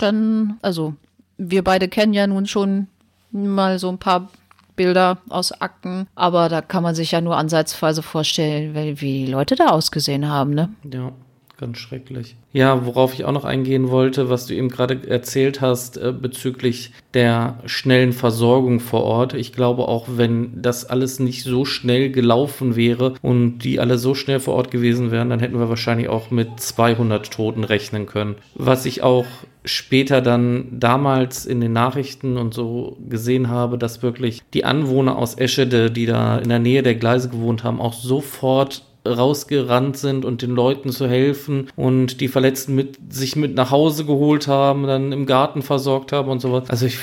Dann, 0.01 0.57
also, 0.61 0.95
wir 1.37 1.63
beide 1.63 1.87
kennen 1.87 2.13
ja 2.13 2.27
nun 2.27 2.47
schon 2.47 2.87
mal 3.31 3.79
so 3.79 3.89
ein 3.89 3.97
paar 3.97 4.29
Bilder 4.75 5.19
aus 5.29 5.51
Akten, 5.51 6.07
aber 6.15 6.49
da 6.49 6.61
kann 6.61 6.83
man 6.83 6.95
sich 6.95 7.11
ja 7.11 7.21
nur 7.21 7.37
ansatzweise 7.37 8.01
vorstellen, 8.01 8.73
wie 8.99 9.25
die 9.25 9.31
Leute 9.31 9.55
da 9.55 9.67
ausgesehen 9.67 10.27
haben, 10.27 10.53
ne? 10.53 10.69
Ja, 10.91 11.11
ganz 11.57 11.77
schrecklich. 11.77 12.35
Ja, 12.53 12.85
worauf 12.85 13.13
ich 13.13 13.23
auch 13.23 13.31
noch 13.31 13.45
eingehen 13.45 13.89
wollte, 13.89 14.29
was 14.29 14.47
du 14.47 14.55
eben 14.55 14.69
gerade 14.69 15.07
erzählt 15.07 15.61
hast 15.61 15.97
äh, 15.97 16.11
bezüglich 16.11 16.91
der 17.13 17.59
schnellen 17.65 18.11
Versorgung 18.11 18.79
vor 18.79 19.03
Ort. 19.03 19.33
Ich 19.35 19.53
glaube 19.53 19.87
auch, 19.87 20.07
wenn 20.15 20.61
das 20.61 20.85
alles 20.85 21.19
nicht 21.19 21.43
so 21.43 21.63
schnell 21.63 22.11
gelaufen 22.11 22.75
wäre 22.75 23.13
und 23.21 23.59
die 23.59 23.79
alle 23.79 23.97
so 23.97 24.15
schnell 24.15 24.39
vor 24.39 24.55
Ort 24.55 24.71
gewesen 24.71 25.11
wären, 25.11 25.29
dann 25.29 25.39
hätten 25.39 25.59
wir 25.59 25.69
wahrscheinlich 25.69 26.09
auch 26.09 26.31
mit 26.31 26.59
200 26.59 27.31
Toten 27.31 27.63
rechnen 27.63 28.07
können. 28.07 28.35
Was 28.55 28.85
ich 28.85 29.03
auch 29.03 29.25
später 29.63 30.21
dann 30.21 30.67
damals 30.71 31.45
in 31.45 31.61
den 31.61 31.73
Nachrichten 31.73 32.37
und 32.37 32.53
so 32.53 32.97
gesehen 33.09 33.49
habe, 33.49 33.77
dass 33.77 34.01
wirklich 34.01 34.41
die 34.53 34.65
Anwohner 34.65 35.17
aus 35.17 35.37
Eschede, 35.37 35.91
die 35.91 36.05
da 36.05 36.39
in 36.39 36.49
der 36.49 36.59
Nähe 36.59 36.83
der 36.83 36.95
Gleise 36.95 37.29
gewohnt 37.29 37.63
haben, 37.63 37.79
auch 37.79 37.93
sofort 37.93 38.83
rausgerannt 39.05 39.97
sind 39.97 40.25
und 40.25 40.41
den 40.41 40.51
Leuten 40.51 40.89
zu 40.89 41.07
helfen 41.07 41.69
und 41.75 42.21
die 42.21 42.27
Verletzten 42.27 42.75
mit 42.75 43.13
sich 43.13 43.35
mit 43.35 43.55
nach 43.55 43.71
Hause 43.71 44.05
geholt 44.05 44.47
haben, 44.47 44.83
dann 44.83 45.11
im 45.11 45.25
Garten 45.25 45.61
versorgt 45.61 46.11
haben 46.11 46.29
und 46.29 46.39
sowas. 46.39 46.69
Also 46.69 46.85
ich 46.85 46.97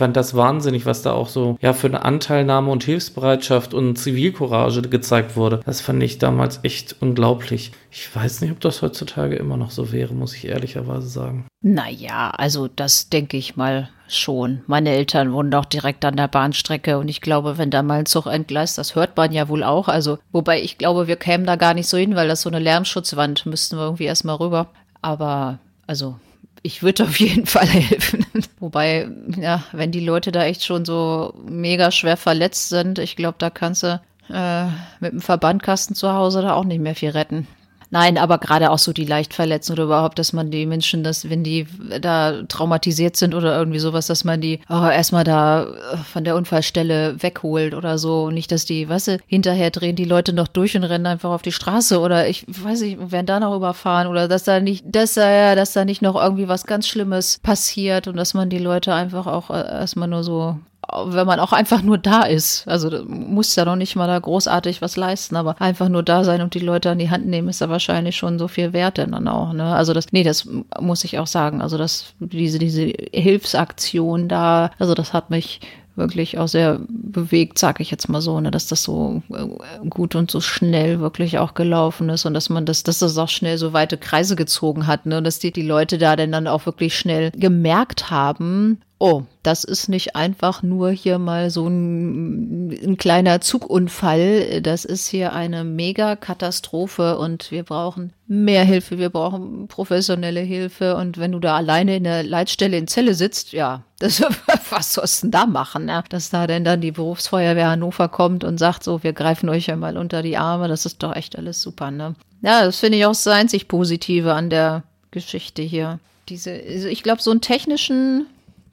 fand 0.00 0.16
das 0.16 0.34
wahnsinnig, 0.34 0.86
was 0.86 1.02
da 1.02 1.12
auch 1.12 1.28
so 1.28 1.58
ja 1.60 1.74
für 1.74 1.86
eine 1.86 2.06
Anteilnahme 2.06 2.70
und 2.70 2.84
Hilfsbereitschaft 2.84 3.74
und 3.74 3.96
Zivilcourage 3.96 4.80
gezeigt 4.80 5.36
wurde. 5.36 5.60
Das 5.66 5.82
fand 5.82 6.02
ich 6.02 6.16
damals 6.16 6.60
echt 6.62 6.96
unglaublich. 7.00 7.72
Ich 7.90 8.16
weiß 8.16 8.40
nicht, 8.40 8.50
ob 8.50 8.60
das 8.60 8.80
heutzutage 8.80 9.36
immer 9.36 9.58
noch 9.58 9.70
so 9.70 9.92
wäre, 9.92 10.14
muss 10.14 10.34
ich 10.34 10.46
ehrlicherweise 10.46 11.06
sagen. 11.06 11.44
Naja, 11.60 12.30
also 12.30 12.66
das 12.66 13.10
denke 13.10 13.36
ich 13.36 13.56
mal 13.56 13.90
schon. 14.08 14.62
Meine 14.66 14.88
Eltern 14.88 15.34
wohnen 15.34 15.52
auch 15.52 15.66
direkt 15.66 16.02
an 16.06 16.16
der 16.16 16.28
Bahnstrecke 16.28 16.96
und 16.96 17.08
ich 17.08 17.20
glaube, 17.20 17.58
wenn 17.58 17.70
da 17.70 17.82
mal 17.82 17.98
ein 17.98 18.06
Zug 18.06 18.24
entgleist, 18.24 18.78
das 18.78 18.94
hört 18.94 19.18
man 19.18 19.32
ja 19.32 19.50
wohl 19.50 19.62
auch. 19.62 19.88
Also, 19.88 20.18
wobei 20.32 20.62
ich 20.62 20.78
glaube, 20.78 21.08
wir 21.08 21.16
kämen 21.16 21.44
da 21.44 21.56
gar 21.56 21.74
nicht 21.74 21.88
so 21.88 21.98
hin, 21.98 22.16
weil 22.16 22.26
das 22.26 22.40
so 22.40 22.48
eine 22.48 22.58
Lärmschutzwand 22.58 23.44
müssten 23.44 23.76
wir 23.76 23.84
irgendwie 23.84 24.04
erstmal 24.04 24.36
rüber. 24.36 24.68
Aber, 25.02 25.58
also, 25.86 26.16
ich 26.62 26.82
würde 26.82 27.04
auf 27.04 27.18
jeden 27.18 27.46
Fall 27.46 27.66
helfen. 27.66 28.26
Wobei, 28.58 29.08
ja, 29.36 29.64
wenn 29.72 29.92
die 29.92 30.04
Leute 30.04 30.32
da 30.32 30.44
echt 30.44 30.64
schon 30.64 30.84
so 30.84 31.34
mega 31.48 31.90
schwer 31.90 32.16
verletzt 32.16 32.68
sind, 32.68 32.98
ich 32.98 33.16
glaube, 33.16 33.36
da 33.38 33.50
kannst 33.50 33.82
du 33.82 34.00
äh, 34.28 34.66
mit 35.00 35.12
dem 35.12 35.20
Verbandkasten 35.20 35.96
zu 35.96 36.12
Hause 36.12 36.42
da 36.42 36.54
auch 36.54 36.64
nicht 36.64 36.80
mehr 36.80 36.94
viel 36.94 37.10
retten. 37.10 37.46
Nein, 37.92 38.18
aber 38.18 38.38
gerade 38.38 38.70
auch 38.70 38.78
so 38.78 38.92
die 38.92 39.04
Leichtverletzten 39.04 39.72
oder 39.72 39.84
überhaupt, 39.84 40.18
dass 40.20 40.32
man 40.32 40.50
die 40.52 40.64
Menschen, 40.64 41.02
dass 41.02 41.28
wenn 41.28 41.42
die 41.42 41.66
da 42.00 42.42
traumatisiert 42.44 43.16
sind 43.16 43.34
oder 43.34 43.58
irgendwie 43.58 43.80
sowas, 43.80 44.06
dass 44.06 44.22
man 44.22 44.40
die 44.40 44.60
oh, 44.68 44.86
erstmal 44.86 45.24
da 45.24 45.64
äh, 45.64 45.96
von 45.96 46.22
der 46.22 46.36
Unfallstelle 46.36 47.20
wegholt 47.20 47.74
oder 47.74 47.98
so. 47.98 48.24
Und 48.24 48.34
nicht, 48.34 48.52
dass 48.52 48.64
die, 48.64 48.88
weißt 48.88 49.08
du, 49.08 49.18
hinterher 49.26 49.70
drehen 49.70 49.96
die 49.96 50.04
Leute 50.04 50.32
noch 50.32 50.46
durch 50.46 50.76
und 50.76 50.84
rennen 50.84 51.06
einfach 51.06 51.30
auf 51.30 51.42
die 51.42 51.52
Straße 51.52 51.98
oder 51.98 52.28
ich 52.28 52.44
weiß 52.46 52.82
nicht, 52.82 53.10
werden 53.10 53.26
da 53.26 53.40
noch 53.40 53.56
überfahren 53.56 54.06
oder 54.06 54.28
dass 54.28 54.44
da 54.44 54.60
nicht, 54.60 54.84
dass 54.86 55.14
da, 55.14 55.28
ja, 55.28 55.54
dass 55.56 55.72
da 55.72 55.84
nicht 55.84 56.00
noch 56.00 56.14
irgendwie 56.14 56.46
was 56.46 56.66
ganz 56.66 56.86
Schlimmes 56.86 57.40
passiert 57.42 58.06
und 58.06 58.16
dass 58.16 58.34
man 58.34 58.50
die 58.50 58.58
Leute 58.58 58.94
einfach 58.94 59.26
auch 59.26 59.50
äh, 59.50 59.54
erstmal 59.54 60.08
nur 60.08 60.22
so 60.22 60.58
wenn 61.06 61.26
man 61.26 61.40
auch 61.40 61.52
einfach 61.52 61.82
nur 61.82 61.98
da 61.98 62.22
ist. 62.22 62.66
Also 62.66 63.04
muss 63.06 63.56
ja 63.56 63.64
noch 63.64 63.76
nicht 63.76 63.96
mal 63.96 64.06
da 64.06 64.18
großartig 64.18 64.82
was 64.82 64.96
leisten, 64.96 65.36
aber 65.36 65.60
einfach 65.60 65.88
nur 65.88 66.02
da 66.02 66.24
sein 66.24 66.40
und 66.42 66.54
die 66.54 66.60
Leute 66.60 66.90
an 66.90 66.98
die 66.98 67.10
Hand 67.10 67.26
nehmen, 67.26 67.48
ist 67.48 67.60
ja 67.60 67.68
wahrscheinlich 67.68 68.16
schon 68.16 68.38
so 68.38 68.48
viel 68.48 68.72
wert 68.72 68.98
dann 68.98 69.28
auch. 69.28 69.52
Ne? 69.52 69.64
Also 69.64 69.92
das, 69.92 70.12
nee, 70.12 70.24
das 70.24 70.48
muss 70.80 71.04
ich 71.04 71.18
auch 71.18 71.26
sagen. 71.26 71.62
Also 71.62 71.78
das, 71.78 72.14
diese, 72.18 72.58
diese 72.58 72.92
Hilfsaktion 73.12 74.28
da, 74.28 74.70
also 74.78 74.94
das 74.94 75.12
hat 75.12 75.30
mich 75.30 75.60
wirklich 75.96 76.38
auch 76.38 76.48
sehr 76.48 76.80
bewegt, 76.88 77.58
sage 77.58 77.82
ich 77.82 77.90
jetzt 77.90 78.08
mal 78.08 78.20
so, 78.20 78.40
ne, 78.40 78.50
dass 78.50 78.66
das 78.66 78.82
so 78.82 79.22
äh, 79.32 79.88
gut 79.88 80.14
und 80.14 80.30
so 80.30 80.40
schnell 80.40 81.00
wirklich 81.00 81.38
auch 81.38 81.54
gelaufen 81.54 82.08
ist 82.08 82.24
und 82.24 82.34
dass 82.34 82.48
man 82.48 82.64
das, 82.64 82.82
dass 82.82 83.00
das 83.00 83.18
auch 83.18 83.28
schnell 83.28 83.58
so 83.58 83.72
weite 83.72 83.98
Kreise 83.98 84.36
gezogen 84.36 84.86
hat, 84.86 85.06
ne, 85.06 85.22
dass 85.22 85.38
die, 85.38 85.52
die 85.52 85.62
Leute 85.62 85.98
da 85.98 86.16
denn 86.16 86.32
dann 86.32 86.46
auch 86.46 86.66
wirklich 86.66 86.96
schnell 86.96 87.30
gemerkt 87.32 88.10
haben, 88.10 88.80
oh, 89.00 89.22
das 89.42 89.64
ist 89.64 89.88
nicht 89.88 90.14
einfach 90.14 90.62
nur 90.62 90.90
hier 90.90 91.18
mal 91.18 91.48
so 91.48 91.66
ein, 91.66 92.70
ein 92.70 92.98
kleiner 92.98 93.40
Zugunfall. 93.40 94.60
Das 94.60 94.84
ist 94.84 95.08
hier 95.08 95.32
eine 95.32 95.64
Mega-Katastrophe 95.64 97.16
und 97.16 97.50
wir 97.50 97.62
brauchen 97.62 98.12
mehr 98.28 98.62
Hilfe, 98.62 98.98
wir 98.98 99.08
brauchen 99.08 99.68
professionelle 99.68 100.40
Hilfe. 100.40 100.96
Und 100.96 101.16
wenn 101.16 101.32
du 101.32 101.38
da 101.38 101.56
alleine 101.56 101.96
in 101.96 102.04
der 102.04 102.22
Leitstelle 102.22 102.76
in 102.76 102.88
Zelle 102.88 103.14
sitzt, 103.14 103.52
ja, 103.52 103.84
das, 103.98 104.22
was 104.68 104.92
sollst 104.92 105.22
du 105.22 105.26
denn 105.26 105.30
da 105.32 105.46
machen? 105.46 105.88
Ja? 105.88 106.04
Dass 106.10 106.28
da 106.28 106.46
denn 106.46 106.64
dann 106.64 106.82
die 106.82 106.92
Berufsfeuerwehr 106.92 107.70
Hannover 107.70 108.08
kommt 108.10 108.44
und 108.44 108.58
sagt 108.58 108.84
so, 108.84 109.02
wir 109.02 109.14
greifen 109.14 109.48
euch 109.48 109.66
ja 109.66 109.76
mal 109.76 109.96
unter 109.96 110.22
die 110.22 110.36
Arme, 110.36 110.68
das 110.68 110.84
ist 110.84 111.02
doch 111.02 111.16
echt 111.16 111.36
alles 111.38 111.62
super, 111.62 111.90
ne? 111.90 112.14
Ja, 112.42 112.64
das 112.64 112.78
finde 112.78 112.98
ich 112.98 113.06
auch 113.06 113.10
das 113.10 113.26
einzig 113.26 113.66
Positive 113.66 114.34
an 114.34 114.50
der 114.50 114.82
Geschichte 115.10 115.62
hier. 115.62 115.98
Diese, 116.28 116.52
also 116.52 116.88
ich 116.88 117.02
glaube, 117.02 117.22
so 117.22 117.30
einen 117.30 117.40
technischen 117.40 118.26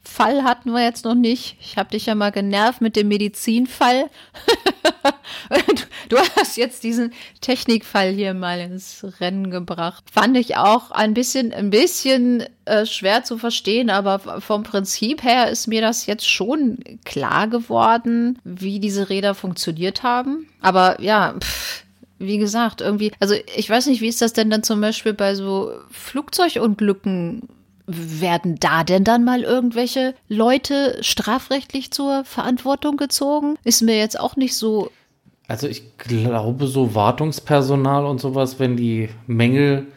Fall 0.08 0.44
hatten 0.44 0.72
wir 0.72 0.84
jetzt 0.84 1.06
noch 1.06 1.16
nicht. 1.16 1.58
Ich 1.60 1.78
habe 1.78 1.90
dich 1.92 2.06
ja 2.06 2.16
mal 2.16 2.32
genervt 2.32 2.82
mit 2.82 2.96
dem 2.96 3.08
Medizinfall. 3.10 4.10
du, 6.10 6.18
hast 6.36 6.58
jetzt 6.58 6.84
diesen 6.84 7.14
Technikfall 7.42 8.12
hier 8.12 8.34
mal 8.34 8.60
ins 8.60 9.06
Rennen 9.20 9.52
gebracht. 9.52 10.06
Fand 10.12 10.38
ich 10.38 10.58
auch 10.58 10.92
ein 10.92 11.14
bisschen, 11.14 11.54
ein 11.54 11.70
bisschen 11.70 12.44
äh, 12.66 12.86
schwer 12.86 13.24
zu 13.24 13.38
verstehen, 13.38 13.90
aber 13.90 14.20
vom 14.42 14.64
Prinzip 14.64 15.24
her 15.24 15.50
ist 15.50 15.68
mir 15.68 15.82
das 15.82 16.06
jetzt 16.06 16.30
schon 16.30 16.80
klar 17.06 17.48
geworden, 17.48 18.40
wie 18.44 18.80
diese 18.80 19.10
Räder 19.10 19.36
funktioniert 19.36 20.04
haben. 20.04 20.48
Aber 20.62 21.02
ja, 21.02 21.36
pff, 21.40 21.84
wie 22.20 22.38
gesagt, 22.38 22.82
irgendwie, 22.82 23.12
also 23.20 23.36
ich 23.56 23.70
weiß 23.70 23.88
nicht, 23.88 24.02
wie 24.02 24.08
ist 24.08 24.22
das 24.22 24.34
denn 24.34 24.50
dann 24.50 24.64
zum 24.64 24.82
Beispiel 24.82 25.14
bei 25.14 25.36
so 25.36 25.72
Flugzeugunglücken 25.92 27.50
werden 27.88 28.58
da 28.60 28.84
denn 28.84 29.04
dann 29.04 29.24
mal 29.24 29.44
irgendwelche 29.44 30.14
Leute 30.28 30.98
strafrechtlich 31.02 31.92
zur 31.92 32.26
Verantwortung 32.26 32.98
gezogen? 32.98 33.56
Ist 33.64 33.82
mir 33.82 33.98
jetzt 33.98 34.20
auch 34.20 34.36
nicht 34.36 34.56
so. 34.56 34.92
Also 35.48 35.68
ich 35.68 35.98
glaube, 35.98 36.68
so 36.68 36.94
Wartungspersonal 36.94 38.06
und 38.06 38.20
sowas, 38.20 38.60
wenn 38.60 38.76
die 38.76 39.10
Mängel 39.26 39.88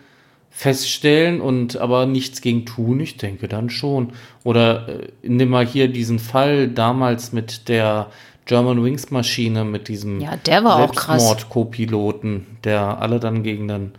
feststellen 0.51 1.41
und 1.41 1.77
aber 1.79 2.07
nichts 2.07 2.41
gegen 2.41 2.67
tun, 2.67 3.01
ich 3.01 3.17
denke 3.17 3.49
dann 3.49 3.71
schon. 3.71 4.13
Oder 4.45 4.89
äh, 4.89 5.09
nimm 5.23 5.49
mal 5.49 5.67
hier 5.67 5.89
diesen 5.89 6.19
Fall 6.19 6.69
damals 6.69 7.33
mit 7.33 7.69
der 7.69 8.09
German 8.47 8.83
Wings 8.83 9.11
Maschine, 9.11 9.65
mit 9.65 9.89
diesem 9.89 10.21
ja, 10.21 10.37
der 10.37 10.65
war 10.65 10.77
auch 10.85 10.95
krass. 10.95 11.49
Co-Piloten, 11.49 12.47
der 12.65 13.01
alle 13.01 13.21
dann 13.21 13.43
gegen 13.43 13.69
den 13.69 13.93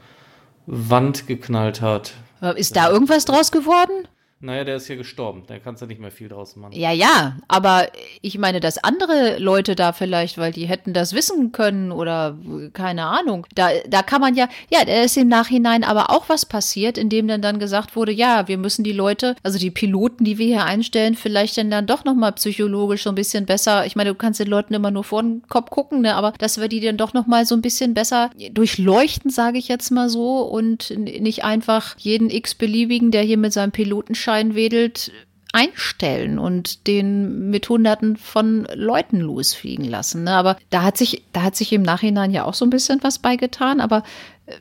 Wand 0.65 1.27
geknallt 1.27 1.81
hat. 1.81 2.13
Ist 2.55 2.75
da 2.75 2.89
irgendwas 2.89 3.25
draus 3.25 3.51
geworden? 3.51 4.07
Naja, 4.43 4.63
der 4.63 4.77
ist 4.77 4.87
ja 4.87 4.95
gestorben. 4.95 5.43
Da 5.45 5.59
kannst 5.59 5.83
du 5.83 5.85
nicht 5.85 6.01
mehr 6.01 6.09
viel 6.09 6.27
draus 6.27 6.55
machen. 6.55 6.73
Ja, 6.73 6.91
ja, 6.91 7.37
aber 7.47 7.87
ich 8.21 8.39
meine, 8.39 8.59
dass 8.59 8.83
andere 8.83 9.37
Leute 9.37 9.75
da 9.75 9.93
vielleicht, 9.93 10.39
weil 10.39 10.51
die 10.51 10.65
hätten 10.65 10.93
das 10.93 11.13
wissen 11.13 11.51
können 11.51 11.91
oder 11.91 12.35
keine 12.73 13.05
Ahnung. 13.05 13.45
Da, 13.53 13.69
da 13.87 14.01
kann 14.01 14.19
man 14.19 14.33
ja, 14.33 14.49
ja, 14.71 14.83
da 14.83 15.03
ist 15.03 15.15
im 15.15 15.27
Nachhinein 15.27 15.83
aber 15.83 16.09
auch 16.09 16.27
was 16.27 16.47
passiert, 16.47 16.97
indem 16.97 17.27
dann 17.27 17.43
dann 17.43 17.59
gesagt 17.59 17.95
wurde, 17.95 18.11
ja, 18.11 18.47
wir 18.47 18.57
müssen 18.57 18.83
die 18.83 18.93
Leute, 18.93 19.35
also 19.43 19.59
die 19.59 19.69
Piloten, 19.69 20.23
die 20.23 20.39
wir 20.39 20.47
hier 20.47 20.65
einstellen, 20.65 21.13
vielleicht 21.13 21.57
dann, 21.57 21.69
dann 21.69 21.85
doch 21.85 22.03
nochmal 22.03 22.31
psychologisch 22.31 23.03
so 23.03 23.09
ein 23.09 23.15
bisschen 23.15 23.45
besser. 23.45 23.85
Ich 23.85 23.95
meine, 23.95 24.09
du 24.09 24.15
kannst 24.15 24.39
den 24.39 24.47
Leuten 24.47 24.73
immer 24.73 24.89
nur 24.89 25.03
vor 25.03 25.21
den 25.21 25.43
Kopf 25.49 25.69
gucken, 25.69 26.01
ne, 26.01 26.15
aber 26.15 26.33
dass 26.39 26.59
wir 26.59 26.67
die 26.67 26.79
dann 26.79 26.97
doch 26.97 27.13
nochmal 27.13 27.45
so 27.45 27.53
ein 27.53 27.61
bisschen 27.61 27.93
besser 27.93 28.31
durchleuchten, 28.53 29.29
sage 29.29 29.59
ich 29.59 29.67
jetzt 29.67 29.91
mal 29.91 30.09
so, 30.09 30.39
und 30.41 30.89
nicht 30.97 31.43
einfach 31.43 31.95
jeden 31.99 32.31
x-beliebigen, 32.31 33.11
der 33.11 33.21
hier 33.21 33.37
mit 33.37 33.53
seinem 33.53 33.71
Pilotenschein 33.71 34.30
Führerschein 34.31 34.55
wedelt, 34.55 35.11
einstellen 35.53 36.39
und 36.39 36.87
den 36.87 37.49
mit 37.49 37.67
Hunderten 37.67 38.15
von 38.15 38.65
Leuten 38.73 39.19
losfliegen 39.19 39.83
lassen. 39.83 40.23
Ne? 40.23 40.31
Aber 40.31 40.55
da 40.69 40.83
hat 40.83 40.97
sich, 40.97 41.25
da 41.33 41.41
hat 41.41 41.57
sich 41.57 41.73
im 41.73 41.81
Nachhinein 41.81 42.31
ja 42.31 42.45
auch 42.45 42.53
so 42.53 42.65
ein 42.65 42.69
bisschen 42.69 43.03
was 43.03 43.19
beigetan, 43.19 43.81
aber 43.81 44.03
äh, 44.45 44.55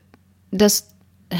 das, 0.51 0.93
äh, 1.29 1.37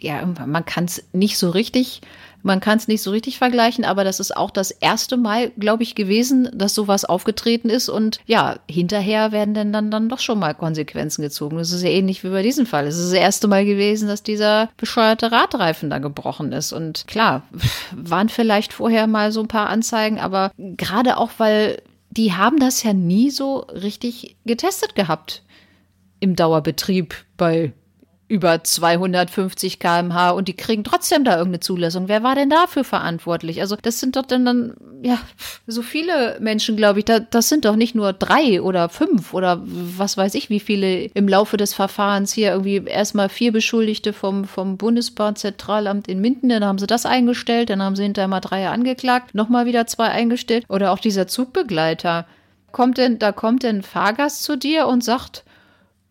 ja, 0.00 0.26
man 0.26 0.64
kann 0.64 0.86
es 0.86 1.04
nicht 1.12 1.38
so 1.38 1.50
richtig 1.50 2.00
man 2.42 2.60
kann 2.60 2.78
es 2.78 2.88
nicht 2.88 3.02
so 3.02 3.10
richtig 3.10 3.38
vergleichen, 3.38 3.84
aber 3.84 4.04
das 4.04 4.20
ist 4.20 4.36
auch 4.36 4.50
das 4.50 4.70
erste 4.70 5.16
Mal, 5.16 5.50
glaube 5.58 5.82
ich, 5.82 5.94
gewesen, 5.94 6.50
dass 6.52 6.74
sowas 6.74 7.04
aufgetreten 7.04 7.70
ist. 7.70 7.88
Und 7.88 8.20
ja, 8.26 8.56
hinterher 8.68 9.32
werden 9.32 9.54
denn 9.54 9.72
dann, 9.72 9.90
dann 9.90 10.08
doch 10.08 10.18
schon 10.18 10.38
mal 10.38 10.54
Konsequenzen 10.54 11.22
gezogen. 11.22 11.56
Das 11.56 11.72
ist 11.72 11.82
ja 11.82 11.90
ähnlich 11.90 12.24
wie 12.24 12.30
bei 12.30 12.42
diesem 12.42 12.66
Fall. 12.66 12.86
Es 12.86 12.98
ist 12.98 13.12
das 13.12 13.18
erste 13.18 13.48
Mal 13.48 13.64
gewesen, 13.64 14.08
dass 14.08 14.22
dieser 14.22 14.70
bescheuerte 14.76 15.30
Radreifen 15.30 15.90
da 15.90 15.98
gebrochen 15.98 16.52
ist. 16.52 16.72
Und 16.72 17.06
klar, 17.06 17.42
waren 17.96 18.28
vielleicht 18.28 18.72
vorher 18.72 19.06
mal 19.06 19.32
so 19.32 19.40
ein 19.40 19.48
paar 19.48 19.68
Anzeigen, 19.68 20.18
aber 20.18 20.50
gerade 20.56 21.16
auch, 21.18 21.30
weil 21.38 21.80
die 22.10 22.34
haben 22.34 22.58
das 22.58 22.82
ja 22.82 22.92
nie 22.92 23.30
so 23.30 23.60
richtig 23.60 24.36
getestet 24.44 24.94
gehabt 24.94 25.42
im 26.20 26.36
Dauerbetrieb 26.36 27.14
bei 27.36 27.72
über 28.32 28.64
250 28.64 29.78
km/h 29.78 30.30
und 30.30 30.48
die 30.48 30.56
kriegen 30.56 30.84
trotzdem 30.84 31.22
da 31.22 31.32
irgendeine 31.32 31.60
Zulassung. 31.60 32.08
Wer 32.08 32.22
war 32.22 32.34
denn 32.34 32.48
dafür 32.48 32.82
verantwortlich? 32.82 33.60
Also 33.60 33.76
das 33.82 34.00
sind 34.00 34.16
doch 34.16 34.24
dann, 34.24 34.72
ja, 35.02 35.18
so 35.66 35.82
viele 35.82 36.38
Menschen, 36.40 36.78
glaube 36.78 37.00
ich. 37.00 37.04
Da, 37.04 37.20
das 37.20 37.50
sind 37.50 37.66
doch 37.66 37.76
nicht 37.76 37.94
nur 37.94 38.14
drei 38.14 38.62
oder 38.62 38.88
fünf 38.88 39.34
oder 39.34 39.60
was 39.62 40.16
weiß 40.16 40.34
ich, 40.34 40.48
wie 40.48 40.60
viele 40.60 41.04
im 41.12 41.28
Laufe 41.28 41.58
des 41.58 41.74
Verfahrens 41.74 42.32
hier 42.32 42.52
irgendwie 42.52 42.82
erstmal 42.86 43.28
vier 43.28 43.52
Beschuldigte 43.52 44.14
vom, 44.14 44.46
vom 44.46 44.78
Bundesbahnzentralamt 44.78 46.08
in 46.08 46.22
Minden, 46.22 46.48
dann 46.48 46.64
haben 46.64 46.78
sie 46.78 46.86
das 46.86 47.04
eingestellt, 47.04 47.68
dann 47.68 47.82
haben 47.82 47.96
sie 47.96 48.04
hinterher 48.04 48.28
mal 48.28 48.40
drei 48.40 48.66
angeklagt, 48.66 49.34
nochmal 49.34 49.66
wieder 49.66 49.86
zwei 49.86 50.08
eingestellt. 50.08 50.64
Oder 50.70 50.92
auch 50.92 51.00
dieser 51.00 51.26
Zugbegleiter. 51.26 52.26
Kommt 52.70 52.96
denn, 52.96 53.18
da 53.18 53.30
kommt 53.30 53.62
denn 53.62 53.80
ein 53.80 53.82
Fahrgast 53.82 54.42
zu 54.42 54.56
dir 54.56 54.86
und 54.86 55.04
sagt, 55.04 55.44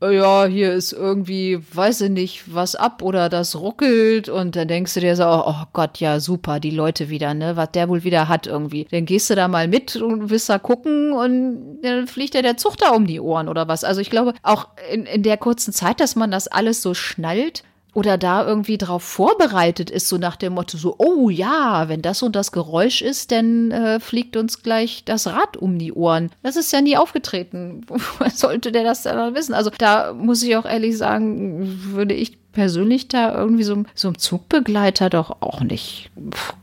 ja, 0.09 0.45
hier 0.45 0.73
ist 0.73 0.93
irgendwie, 0.93 1.59
weiß 1.73 2.01
ich 2.01 2.09
nicht, 2.09 2.53
was 2.55 2.75
ab 2.75 3.03
oder 3.03 3.29
das 3.29 3.55
ruckelt 3.55 4.29
und 4.29 4.55
dann 4.55 4.67
denkst 4.67 4.95
du 4.95 4.99
dir 4.99 5.15
so, 5.15 5.25
oh, 5.25 5.43
oh 5.45 5.63
Gott, 5.73 5.99
ja, 5.99 6.19
super, 6.19 6.59
die 6.59 6.71
Leute 6.71 7.09
wieder, 7.09 7.33
ne, 7.33 7.55
was 7.55 7.71
der 7.71 7.87
wohl 7.87 8.03
wieder 8.03 8.27
hat 8.27 8.47
irgendwie. 8.47 8.87
Dann 8.89 9.05
gehst 9.05 9.29
du 9.29 9.35
da 9.35 9.47
mal 9.47 9.67
mit 9.67 9.95
und 9.95 10.29
willst 10.31 10.49
da 10.49 10.57
gucken 10.57 11.13
und 11.13 11.81
dann 11.83 12.07
fliegt 12.07 12.33
dir 12.33 12.41
der 12.41 12.55
da 12.55 12.89
um 12.89 13.05
die 13.05 13.19
Ohren 13.19 13.47
oder 13.47 13.67
was. 13.67 13.83
Also 13.83 14.01
ich 14.01 14.09
glaube, 14.09 14.33
auch 14.41 14.69
in, 14.91 15.05
in 15.05 15.23
der 15.23 15.37
kurzen 15.37 15.71
Zeit, 15.73 15.99
dass 15.99 16.15
man 16.15 16.31
das 16.31 16.47
alles 16.47 16.81
so 16.81 16.93
schnallt, 16.93 17.63
oder 17.93 18.17
da 18.17 18.45
irgendwie 18.45 18.77
drauf 18.77 19.03
vorbereitet 19.03 19.89
ist, 19.89 20.07
so 20.07 20.17
nach 20.17 20.35
dem 20.35 20.53
Motto, 20.53 20.77
so, 20.77 20.95
oh 20.97 21.29
ja, 21.29 21.89
wenn 21.89 22.01
das 22.01 22.23
und 22.23 22.35
das 22.35 22.51
Geräusch 22.51 23.01
ist, 23.01 23.31
dann 23.31 23.71
äh, 23.71 23.99
fliegt 23.99 24.37
uns 24.37 24.63
gleich 24.63 25.03
das 25.03 25.27
Rad 25.27 25.57
um 25.57 25.77
die 25.77 25.93
Ohren. 25.93 26.31
Das 26.41 26.55
ist 26.55 26.71
ja 26.71 26.81
nie 26.81 26.97
aufgetreten. 26.97 27.85
Sollte 28.33 28.71
der 28.71 28.83
das 28.83 29.03
dann 29.03 29.35
wissen? 29.35 29.53
Also 29.53 29.71
da 29.77 30.13
muss 30.13 30.41
ich 30.43 30.55
auch 30.55 30.65
ehrlich 30.65 30.97
sagen, 30.97 31.79
würde 31.91 32.13
ich 32.13 32.37
persönlich 32.53 33.07
da 33.07 33.33
irgendwie 33.33 33.63
so, 33.63 33.83
so 33.93 34.09
einem 34.09 34.17
Zugbegleiter 34.17 35.09
doch 35.09 35.41
auch 35.41 35.61
nicht 35.61 36.11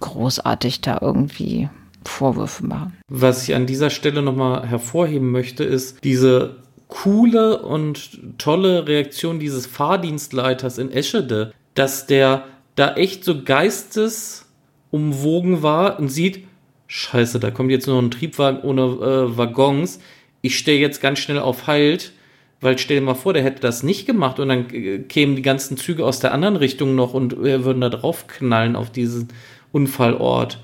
großartig 0.00 0.80
da 0.80 0.98
irgendwie 1.00 1.68
Vorwürfe 2.04 2.66
machen. 2.66 2.96
Was 3.08 3.48
ich 3.48 3.54
an 3.54 3.66
dieser 3.66 3.90
Stelle 3.90 4.22
nochmal 4.22 4.66
hervorheben 4.66 5.30
möchte, 5.30 5.64
ist 5.64 6.02
diese 6.04 6.56
coole 6.89 7.62
und 7.62 8.39
tolle 8.39 8.89
Reaktion 8.89 9.39
dieses 9.39 9.66
Fahrdienstleiters 9.66 10.78
in 10.78 10.91
Eschede, 10.91 11.53
dass 11.74 12.07
der 12.07 12.45
da 12.74 12.95
echt 12.95 13.24
so 13.24 13.43
geistesumwogen 13.43 15.62
war 15.62 15.99
und 15.99 16.09
sieht, 16.09 16.47
scheiße, 16.86 17.41
da 17.41 17.51
kommt 17.51 17.70
jetzt 17.70 17.86
nur 17.86 18.01
ein 18.01 18.11
Triebwagen 18.11 18.62
ohne 18.62 18.82
äh, 18.82 19.36
Waggons. 19.36 20.01
Ich 20.41 20.57
stehe 20.59 20.80
jetzt 20.80 21.01
ganz 21.01 21.18
schnell 21.18 21.39
auf 21.39 21.66
Halt, 21.66 22.12
weil 22.61 22.78
stell 22.78 22.99
dir 22.99 23.05
mal 23.05 23.14
vor, 23.14 23.34
der 23.34 23.45
hätte 23.45 23.61
das 23.61 23.82
nicht 23.82 24.07
gemacht 24.07 24.41
und 24.41 24.49
dann 24.49 24.70
äh, 24.70 25.01
kämen 25.01 25.36
die 25.36 25.43
ganzen 25.43 25.76
Züge 25.76 26.07
aus 26.07 26.20
der 26.20 26.32
anderen 26.32 26.57
Richtung 26.57 26.95
noch 26.95 27.12
und 27.14 27.34
äh, 27.34 27.64
würden 27.64 27.82
da 27.82 27.91
drauf 27.91 28.26
knallen 28.26 28.76
auf 28.76 28.91
diesen 28.91 29.28
Unfallort 29.72 30.59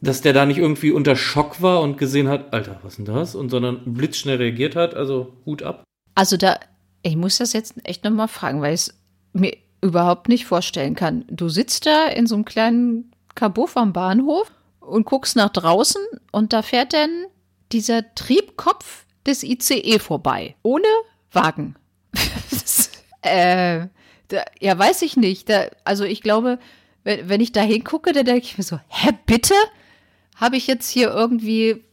dass 0.00 0.22
der 0.22 0.32
da 0.32 0.46
nicht 0.46 0.58
irgendwie 0.58 0.90
unter 0.90 1.16
Schock 1.16 1.60
war 1.60 1.80
und 1.82 1.98
gesehen 1.98 2.28
hat, 2.28 2.52
Alter, 2.52 2.80
was 2.82 2.96
denn 2.96 3.04
das? 3.04 3.34
Und 3.34 3.50
sondern 3.50 3.94
blitzschnell 3.94 4.38
reagiert 4.38 4.76
hat, 4.76 4.94
also 4.94 5.34
Hut 5.44 5.62
ab. 5.62 5.84
Also 6.14 6.36
da, 6.36 6.58
ich 7.02 7.16
muss 7.16 7.38
das 7.38 7.52
jetzt 7.52 7.74
echt 7.84 8.04
nochmal 8.04 8.28
fragen, 8.28 8.62
weil 8.62 8.74
ich 8.74 8.80
es 8.80 8.94
mir 9.32 9.56
überhaupt 9.82 10.28
nicht 10.28 10.46
vorstellen 10.46 10.94
kann. 10.94 11.24
Du 11.28 11.48
sitzt 11.48 11.86
da 11.86 12.08
in 12.08 12.26
so 12.26 12.34
einem 12.34 12.44
kleinen 12.44 13.12
Kabuff 13.34 13.76
am 13.76 13.92
Bahnhof 13.92 14.50
und 14.80 15.06
guckst 15.06 15.36
nach 15.36 15.50
draußen 15.50 16.02
und 16.32 16.52
da 16.52 16.62
fährt 16.62 16.92
dann 16.92 17.26
dieser 17.72 18.14
Triebkopf 18.14 19.06
des 19.26 19.42
ICE 19.42 19.98
vorbei. 19.98 20.56
Ohne 20.62 20.88
Wagen. 21.32 21.76
äh, 23.22 23.86
da, 24.28 24.44
ja, 24.60 24.78
weiß 24.78 25.02
ich 25.02 25.16
nicht. 25.16 25.48
Da, 25.48 25.66
also 25.84 26.04
ich 26.04 26.22
glaube, 26.22 26.58
wenn, 27.04 27.28
wenn 27.28 27.40
ich 27.40 27.52
da 27.52 27.60
hingucke, 27.62 28.12
dann 28.12 28.24
denke 28.24 28.44
ich 28.44 28.58
mir 28.58 28.64
so, 28.64 28.78
hä, 28.88 29.10
bitte? 29.26 29.54
Habe 30.40 30.56
ich 30.56 30.66
jetzt 30.66 30.88
hier 30.88 31.10
irgendwie 31.10 31.84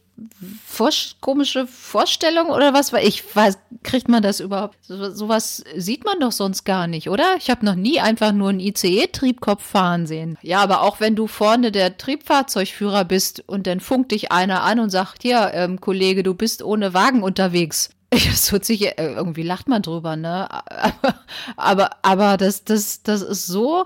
vor, 0.66 0.90
komische 1.20 1.66
Vorstellung 1.66 2.48
oder 2.48 2.74
was? 2.74 2.92
Ich 2.92 3.24
weiß, 3.34 3.58
kriegt 3.82 4.08
man 4.08 4.22
das 4.22 4.40
überhaupt? 4.40 4.76
So, 4.82 5.12
sowas 5.14 5.62
sieht 5.76 6.04
man 6.04 6.18
doch 6.20 6.32
sonst 6.32 6.64
gar 6.64 6.86
nicht, 6.86 7.08
oder? 7.08 7.36
Ich 7.38 7.50
habe 7.50 7.64
noch 7.64 7.74
nie 7.74 8.00
einfach 8.00 8.32
nur 8.32 8.48
einen 8.48 8.60
ICE-Triebkopf 8.60 9.62
fahren 9.62 10.06
sehen. 10.06 10.36
Ja, 10.42 10.60
aber 10.60 10.82
auch 10.82 11.00
wenn 11.00 11.14
du 11.14 11.26
vorne 11.26 11.70
der 11.70 11.96
Triebfahrzeugführer 11.96 13.04
bist 13.04 13.44
und 13.46 13.66
dann 13.66 13.80
funkt 13.80 14.12
dich 14.12 14.32
einer 14.32 14.62
an 14.62 14.80
und 14.80 14.90
sagt, 14.90 15.24
ja, 15.24 15.50
ähm, 15.50 15.80
Kollege, 15.80 16.22
du 16.22 16.34
bist 16.34 16.62
ohne 16.62 16.94
Wagen 16.94 17.22
unterwegs. 17.22 17.90
Das 18.10 18.50
hört 18.52 18.64
sich, 18.64 18.86
äh, 18.86 18.94
irgendwie 18.96 19.42
lacht 19.42 19.68
man 19.68 19.82
drüber, 19.82 20.16
ne? 20.16 20.48
Aber, 20.78 21.20
aber, 21.56 21.90
aber 22.00 22.36
das, 22.38 22.64
das, 22.64 23.02
das 23.02 23.20
ist 23.20 23.46
so 23.46 23.84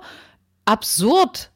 absurd 0.64 1.50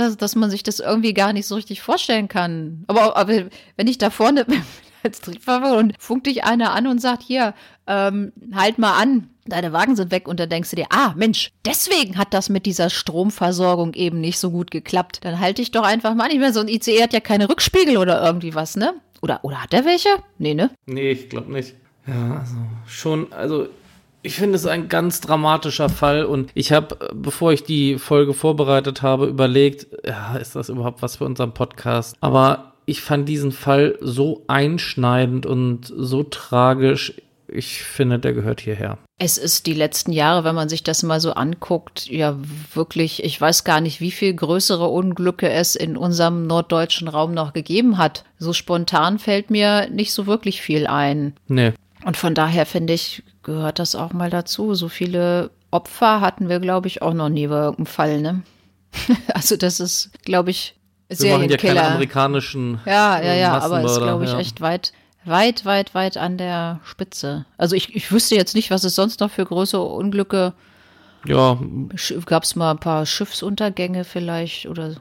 dass, 0.00 0.16
dass 0.16 0.36
man 0.36 0.50
sich 0.50 0.62
das 0.62 0.80
irgendwie 0.80 1.14
gar 1.14 1.32
nicht 1.32 1.46
so 1.46 1.54
richtig 1.54 1.80
vorstellen 1.80 2.28
kann. 2.28 2.84
Aber, 2.86 3.16
aber 3.16 3.44
wenn 3.76 3.86
ich 3.86 3.98
da 3.98 4.10
vorne 4.10 4.46
als 5.02 5.20
Triebfahrer 5.20 5.76
und 5.76 5.94
funkt 5.98 6.26
dich 6.26 6.44
einer 6.44 6.72
an 6.72 6.86
und 6.86 7.00
sagt, 7.00 7.22
hier, 7.22 7.54
ähm, 7.86 8.32
halt 8.54 8.78
mal 8.78 9.00
an, 9.00 9.30
deine 9.46 9.72
Wagen 9.72 9.96
sind 9.96 10.10
weg 10.10 10.28
und 10.28 10.40
dann 10.40 10.48
denkst 10.48 10.70
du 10.70 10.76
dir, 10.76 10.86
ah, 10.90 11.12
Mensch, 11.16 11.50
deswegen 11.64 12.18
hat 12.18 12.34
das 12.34 12.48
mit 12.48 12.66
dieser 12.66 12.90
Stromversorgung 12.90 13.94
eben 13.94 14.20
nicht 14.20 14.38
so 14.38 14.50
gut 14.50 14.70
geklappt. 14.70 15.20
Dann 15.22 15.40
halte 15.40 15.62
ich 15.62 15.70
doch 15.70 15.84
einfach 15.84 16.14
mal 16.14 16.28
nicht 16.28 16.40
mehr. 16.40 16.52
So 16.52 16.60
ein 16.60 16.68
ICE 16.68 17.02
hat 17.02 17.12
ja 17.12 17.20
keine 17.20 17.48
Rückspiegel 17.48 17.96
oder 17.96 18.24
irgendwie 18.24 18.54
was, 18.54 18.76
ne? 18.76 18.94
Oder, 19.22 19.40
oder 19.44 19.62
hat 19.62 19.74
er 19.74 19.84
welche? 19.84 20.08
Nee, 20.38 20.54
ne? 20.54 20.70
Nee, 20.86 21.10
ich 21.10 21.28
glaube 21.28 21.52
nicht. 21.52 21.74
Ja, 22.06 22.38
also 22.38 22.56
schon, 22.86 23.32
also 23.32 23.68
ich 24.22 24.34
finde 24.34 24.56
es 24.56 24.66
ein 24.66 24.88
ganz 24.88 25.20
dramatischer 25.20 25.88
Fall 25.88 26.24
und 26.24 26.50
ich 26.54 26.72
habe, 26.72 27.10
bevor 27.14 27.52
ich 27.52 27.64
die 27.64 27.98
Folge 27.98 28.34
vorbereitet 28.34 29.02
habe, 29.02 29.26
überlegt, 29.26 29.86
ja, 30.06 30.36
ist 30.36 30.56
das 30.56 30.68
überhaupt 30.68 31.02
was 31.02 31.16
für 31.16 31.24
unseren 31.24 31.52
Podcast? 31.52 32.16
Aber 32.20 32.74
ich 32.86 33.00
fand 33.00 33.28
diesen 33.28 33.52
Fall 33.52 33.96
so 34.00 34.42
einschneidend 34.46 35.46
und 35.46 35.92
so 35.96 36.22
tragisch. 36.22 37.14
Ich 37.48 37.82
finde, 37.82 38.18
der 38.18 38.32
gehört 38.32 38.60
hierher. 38.60 38.98
Es 39.18 39.36
ist 39.36 39.66
die 39.66 39.74
letzten 39.74 40.12
Jahre, 40.12 40.44
wenn 40.44 40.54
man 40.54 40.68
sich 40.68 40.82
das 40.82 41.02
mal 41.02 41.20
so 41.20 41.32
anguckt, 41.32 42.06
ja 42.06 42.38
wirklich, 42.74 43.24
ich 43.24 43.40
weiß 43.40 43.64
gar 43.64 43.80
nicht, 43.80 44.00
wie 44.00 44.12
viel 44.12 44.32
größere 44.34 44.86
Unglücke 44.86 45.50
es 45.50 45.76
in 45.76 45.96
unserem 45.96 46.46
norddeutschen 46.46 47.08
Raum 47.08 47.34
noch 47.34 47.52
gegeben 47.52 47.98
hat. 47.98 48.24
So 48.38 48.52
spontan 48.52 49.18
fällt 49.18 49.50
mir 49.50 49.88
nicht 49.90 50.12
so 50.12 50.26
wirklich 50.26 50.62
viel 50.62 50.86
ein. 50.86 51.34
Nee. 51.48 51.72
Und 52.04 52.16
von 52.16 52.34
daher 52.34 52.66
finde 52.66 52.94
ich, 52.94 53.22
gehört 53.42 53.78
das 53.78 53.94
auch 53.94 54.12
mal 54.12 54.30
dazu. 54.30 54.74
So 54.74 54.88
viele 54.88 55.50
Opfer 55.70 56.20
hatten 56.20 56.48
wir, 56.48 56.60
glaube 56.60 56.88
ich, 56.88 57.02
auch 57.02 57.14
noch 57.14 57.28
nie 57.28 57.46
bei 57.46 57.56
irgendeinem 57.56 57.86
Fall, 57.86 58.20
ne? 58.20 58.42
also 59.34 59.56
das 59.56 59.80
ist, 59.80 60.10
glaube 60.24 60.50
ich, 60.50 60.74
sehr 61.08 61.32
Wir 61.32 61.38
machen 61.38 61.50
ja 61.50 61.56
keine 61.56 61.84
amerikanischen 61.84 62.80
Ja, 62.86 63.20
ja, 63.20 63.34
ja, 63.34 63.58
aber 63.58 63.82
ist, 63.82 63.98
glaube 63.98 64.24
ich, 64.24 64.32
ja. 64.32 64.38
echt 64.38 64.60
weit, 64.60 64.92
weit, 65.24 65.64
weit, 65.64 65.94
weit 65.94 66.16
an 66.16 66.38
der 66.38 66.80
Spitze. 66.84 67.46
Also 67.56 67.76
ich, 67.76 67.94
ich 67.94 68.10
wüsste 68.10 68.34
jetzt 68.34 68.54
nicht, 68.54 68.70
was 68.70 68.84
es 68.84 68.94
sonst 68.94 69.20
noch 69.20 69.30
für 69.30 69.44
größere 69.44 69.84
Unglücke 69.84 70.54
ja. 71.26 71.58
Gab 72.26 72.44
es 72.44 72.56
mal 72.56 72.72
ein 72.72 72.78
paar 72.78 73.06
Schiffsuntergänge 73.06 74.04
vielleicht 74.04 74.66
oder 74.66 74.96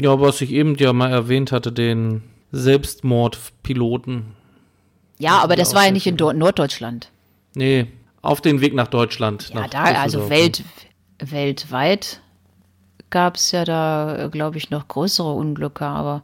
Ja, 0.00 0.20
was 0.20 0.40
ich 0.40 0.52
eben 0.52 0.76
ja 0.76 0.92
mal 0.92 1.10
erwähnt 1.10 1.52
hatte, 1.52 1.72
den 1.72 2.22
Selbstmordpiloten. 2.52 4.34
Ja, 5.18 5.38
aber 5.40 5.56
das 5.56 5.74
war 5.74 5.84
ja 5.84 5.90
nicht 5.90 6.06
in 6.06 6.16
Norddeutschland. 6.16 7.10
Nee, 7.58 7.88
auf 8.22 8.40
den 8.40 8.60
Weg 8.60 8.72
nach 8.72 8.86
Deutschland. 8.86 9.48
Ja, 9.48 9.62
nach 9.62 9.68
da, 9.68 9.82
also 9.82 10.30
Welt, 10.30 10.62
weltweit 11.18 12.20
gab 13.10 13.34
es 13.34 13.50
ja 13.50 13.64
da, 13.64 14.28
glaube 14.30 14.58
ich, 14.58 14.70
noch 14.70 14.86
größere 14.86 15.32
Unglücke, 15.32 15.84
aber 15.84 16.22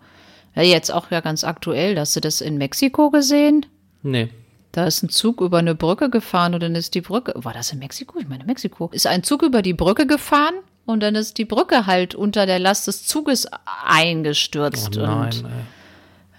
ja, 0.54 0.62
jetzt 0.62 0.92
auch 0.92 1.10
ja 1.10 1.20
ganz 1.20 1.42
aktuell. 1.42 1.98
Hast 1.98 2.14
du 2.14 2.20
das 2.20 2.40
in 2.40 2.56
Mexiko 2.56 3.10
gesehen? 3.10 3.66
Nee. 4.04 4.28
Da 4.70 4.84
ist 4.86 5.02
ein 5.02 5.08
Zug 5.08 5.40
über 5.40 5.58
eine 5.58 5.74
Brücke 5.74 6.08
gefahren 6.08 6.54
und 6.54 6.62
dann 6.62 6.76
ist 6.76 6.94
die 6.94 7.00
Brücke, 7.00 7.34
war 7.34 7.52
das 7.52 7.72
in 7.72 7.80
Mexiko? 7.80 8.20
Ich 8.20 8.28
meine 8.28 8.44
Mexiko. 8.44 8.90
Ist 8.92 9.08
ein 9.08 9.24
Zug 9.24 9.42
über 9.42 9.60
die 9.60 9.74
Brücke 9.74 10.06
gefahren 10.06 10.54
und 10.86 11.02
dann 11.02 11.16
ist 11.16 11.38
die 11.38 11.44
Brücke 11.44 11.86
halt 11.86 12.14
unter 12.14 12.46
der 12.46 12.60
Last 12.60 12.86
des 12.86 13.04
Zuges 13.06 13.48
eingestürzt. 13.84 14.96
Oh 14.98 15.00
nein, 15.00 15.20
und 15.20 15.44
ey. 15.46 15.50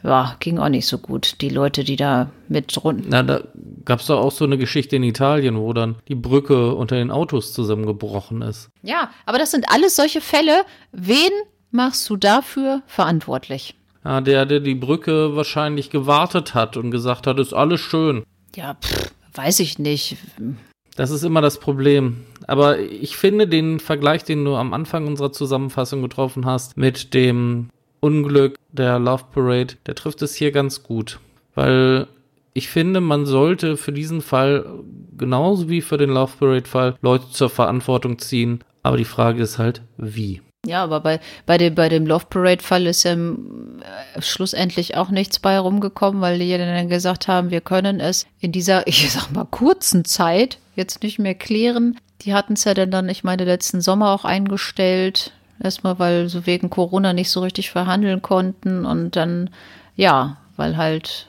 Ja, 0.06 0.36
ging 0.40 0.60
auch 0.60 0.70
nicht 0.70 0.86
so 0.86 1.00
gut. 1.00 1.42
Die 1.42 1.50
Leute, 1.50 1.84
die 1.84 1.96
da 1.96 2.30
mit 2.48 2.84
runter. 2.84 3.06
Na, 3.08 3.24
da 3.24 3.42
gab 3.86 4.02
es 4.02 4.06
doch 4.06 4.20
auch 4.20 4.32
so 4.32 4.46
eine 4.46 4.58
Geschichte 4.58 4.96
in 4.96 5.04
Italien, 5.04 5.58
wo 5.58 5.74
dann 5.74 5.96
die 6.08 6.16
Brücke 6.16 6.76
unter 6.76 6.96
den 6.96 7.10
Autos 7.10 7.54
zusammengebrochen 7.54 8.44
ist. 8.44 8.70
Ja, 8.84 9.10
aber 9.26 9.40
das 9.40 9.52
sind 9.52 9.66
alles 9.70 9.96
solche 9.96 10.22
Fälle. 10.22 10.64
Wen 10.92 11.32
machst 11.72 12.08
du 12.10 12.18
dafür 12.18 12.84
verantwortlich? 12.86 13.76
Ja, 14.04 14.22
der, 14.22 14.46
der 14.46 14.60
die 14.60 14.76
Brücke 14.76 15.36
wahrscheinlich 15.36 15.90
gewartet 15.90 16.54
hat 16.54 16.78
und 16.78 16.92
gesagt 16.92 17.26
hat, 17.26 17.40
ist 17.40 17.54
alles 17.54 17.82
schön. 17.82 18.24
Ja, 18.56 18.76
pff, 18.76 19.12
weiß 19.34 19.60
ich 19.60 19.80
nicht. 19.80 20.18
Das 20.96 21.10
ist 21.10 21.24
immer 21.24 21.42
das 21.42 21.60
Problem. 21.60 22.26
Aber 22.46 22.78
ich 22.80 23.18
finde 23.18 23.48
den 23.48 23.80
Vergleich, 23.80 24.24
den 24.24 24.46
du 24.46 24.56
am 24.56 24.74
Anfang 24.74 25.08
unserer 25.08 25.32
Zusammenfassung 25.32 26.04
getroffen 26.04 26.46
hast, 26.46 26.78
mit 26.78 27.16
dem 27.16 27.70
Unglück 28.06 28.60
der 28.72 29.00
Love 29.00 29.24
Parade, 29.34 29.74
der 29.88 29.96
trifft 29.96 30.22
es 30.22 30.36
hier 30.36 30.52
ganz 30.52 30.84
gut. 30.84 31.20
Weil 31.56 32.06
ich 32.54 32.70
finde, 32.70 33.02
man 33.02 33.26
sollte 33.26 33.78
für 33.78 33.92
diesen 33.92 34.22
Fall, 34.22 34.64
genauso 35.18 35.70
wie 35.70 35.82
für 35.82 35.98
den 35.98 36.12
Love 36.12 36.34
Parade-Fall, 36.40 36.98
Leute 37.02 37.32
zur 37.32 37.50
Verantwortung 37.50 38.20
ziehen. 38.20 38.64
Aber 38.84 38.98
die 38.98 39.06
Frage 39.06 39.42
ist 39.42 39.58
halt, 39.58 39.82
wie. 39.98 40.42
Ja, 40.68 40.84
aber 40.84 41.00
bei, 41.00 41.20
bei 41.48 41.58
dem, 41.58 41.74
bei 41.74 41.90
dem 41.90 42.06
Love 42.06 42.28
Parade-Fall 42.30 42.86
ist 42.86 43.04
ja 43.06 43.14
äh, 43.14 44.22
schlussendlich 44.22 44.96
auch 44.96 45.10
nichts 45.10 45.40
bei 45.40 45.58
rumgekommen, 45.58 46.22
weil 46.22 46.38
die 46.38 46.56
dann 46.56 46.90
gesagt 46.90 47.28
haben, 47.28 47.50
wir 47.50 47.62
können 47.62 48.00
es 48.00 48.28
in 48.40 48.52
dieser, 48.52 48.86
ich 48.88 49.12
sag 49.12 49.32
mal, 49.32 49.46
kurzen 49.46 50.06
Zeit 50.06 50.60
jetzt 50.76 51.02
nicht 51.02 51.18
mehr 51.18 51.36
klären. 51.36 51.98
Die 52.22 52.36
hatten 52.36 52.54
es 52.54 52.66
ja 52.66 52.76
dann, 52.76 53.10
ich 53.10 53.24
meine, 53.24 53.46
letzten 53.46 53.82
Sommer 53.82 54.12
auch 54.12 54.26
eingestellt. 54.26 55.32
Erstmal, 55.62 56.00
weil 56.00 56.28
so 56.30 56.46
wegen 56.46 56.70
Corona 56.70 57.14
nicht 57.14 57.30
so 57.30 57.42
richtig 57.42 57.72
verhandeln 57.72 58.22
konnten 58.22 58.86
und 58.86 59.16
dann, 59.16 59.50
ja, 59.96 60.38
weil 60.58 60.78
halt 60.78 61.28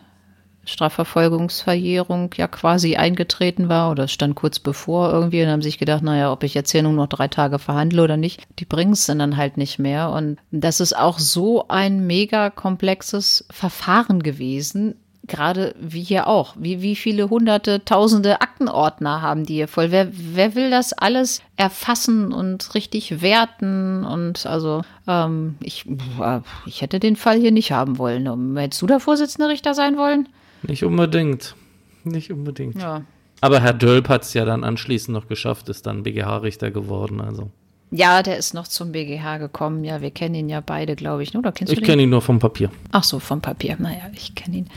Strafverfolgungsverjährung 0.67 2.35
ja 2.37 2.49
quasi 2.49 2.97
eingetreten 2.97 3.69
war 3.69 3.91
oder 3.91 4.09
stand 4.09 4.35
kurz 4.35 4.59
bevor 4.59 5.13
irgendwie 5.13 5.43
und 5.43 5.49
haben 5.49 5.63
sich 5.63 5.79
gedacht, 5.79 6.03
naja, 6.03 6.33
ob 6.33 6.43
ich 6.43 6.55
jetzt 6.55 6.73
hier 6.73 6.83
nur 6.83 6.93
noch 6.93 7.07
drei 7.07 7.29
Tage 7.29 7.59
verhandle 7.59 8.03
oder 8.03 8.17
nicht, 8.17 8.43
die 8.59 8.65
bringen 8.65 8.93
es 8.93 9.07
dann 9.07 9.37
halt 9.37 9.57
nicht 9.57 9.79
mehr. 9.79 10.11
Und 10.11 10.39
das 10.51 10.81
ist 10.81 10.97
auch 10.97 11.19
so 11.19 11.69
ein 11.69 12.07
mega 12.07 12.51
komplexes 12.51 13.47
Verfahren 13.51 14.23
gewesen, 14.23 14.97
gerade 15.27 15.75
wie 15.79 16.03
hier 16.03 16.27
auch. 16.27 16.55
Wie, 16.59 16.83
wie 16.83 16.97
viele 16.97 17.31
hunderte, 17.31 17.85
tausende 17.85 18.41
Aktenordner 18.41 19.23
haben 19.23 19.45
die 19.45 19.55
hier 19.55 19.69
voll? 19.69 19.91
Wer, 19.91 20.09
wer 20.13 20.55
will 20.55 20.71
das 20.71 20.93
alles 20.93 21.43
erfassen 21.57 22.33
und 22.33 22.75
richtig 22.75 23.23
werten? 23.23 24.05
Und 24.05 24.47
also, 24.47 24.83
ähm, 25.07 25.57
ich, 25.61 25.87
äh, 26.21 26.41
ich 26.67 26.83
hätte 26.83 27.01
den 27.01 27.17
Fall 27.17 27.39
hier 27.39 27.53
nicht 27.53 27.73
haben 27.73 27.99
wollen. 27.99 28.57
Hättest 28.57 28.83
du 28.83 28.87
der 28.87 29.01
Vorsitzende 29.01 29.49
Richter 29.49 29.75
sein 29.75 29.97
wollen? 29.97 30.29
Nicht 30.63 30.85
unbedingt. 30.85 31.55
Nicht 32.05 32.33
unbedingt. 32.33 32.81
Ja. 32.81 33.03
Aber 33.41 33.61
Herr 33.61 33.75
Dölp 33.75 34.09
hat 34.09 34.23
es 34.23 34.35
ja 34.35 34.45
dann 34.45 34.65
anschließend 34.65 35.15
noch 35.15 35.29
geschafft, 35.29 35.69
ist 35.69 35.87
dann 35.87 36.03
BGH-Richter 36.03 36.71
geworden. 36.71 37.21
Also. 37.21 37.51
Ja, 37.91 38.23
der 38.23 38.37
ist 38.37 38.55
noch 38.55 38.67
zum 38.67 38.93
BGH 38.93 39.39
gekommen. 39.39 39.85
Ja, 39.85 40.01
wir 40.01 40.11
kennen 40.11 40.35
ihn 40.35 40.49
ja 40.49 40.61
beide, 40.61 40.97
glaube 40.97 41.23
ich. 41.23 41.37
Oder 41.37 41.53
kennst 41.53 41.73
Ich 41.73 41.81
du 41.81 41.85
kenne 41.85 42.03
ihn 42.03 42.11
nur 42.11 42.23
vom 42.23 42.39
Papier. 42.39 42.71
Ach 42.93 43.05
so, 43.05 43.19
vom 43.19 43.41
Papier. 43.41 43.77
Naja, 43.79 44.11
ich 44.13 44.35
kenne 44.35 44.57
ihn 44.57 44.71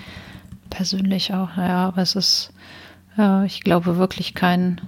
persönlich 0.69 1.33
auch. 1.33 1.55
Naja, 1.55 1.87
aber 1.87 2.01
es 2.01 2.15
ist, 2.15 2.51
ja, 3.17 3.43
ich 3.43 3.61
glaube 3.61 3.97
wirklich 3.97 4.33
kein 4.33 4.81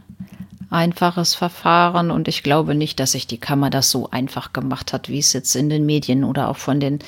einfaches 0.69 1.35
Verfahren 1.35 2.11
und 2.11 2.27
ich 2.27 2.43
glaube 2.43 2.75
nicht, 2.75 2.99
dass 2.99 3.11
sich 3.11 3.27
die 3.27 3.39
Kammer 3.39 3.69
das 3.69 3.91
so 3.91 4.09
einfach 4.09 4.53
gemacht 4.53 4.93
hat, 4.93 5.09
wie 5.09 5.19
es 5.19 5.33
jetzt 5.33 5.55
in 5.55 5.69
den 5.69 5.85
Medien 5.85 6.23
oder 6.23 6.49
auch 6.49 6.57
von 6.57 6.79
den 6.79 6.99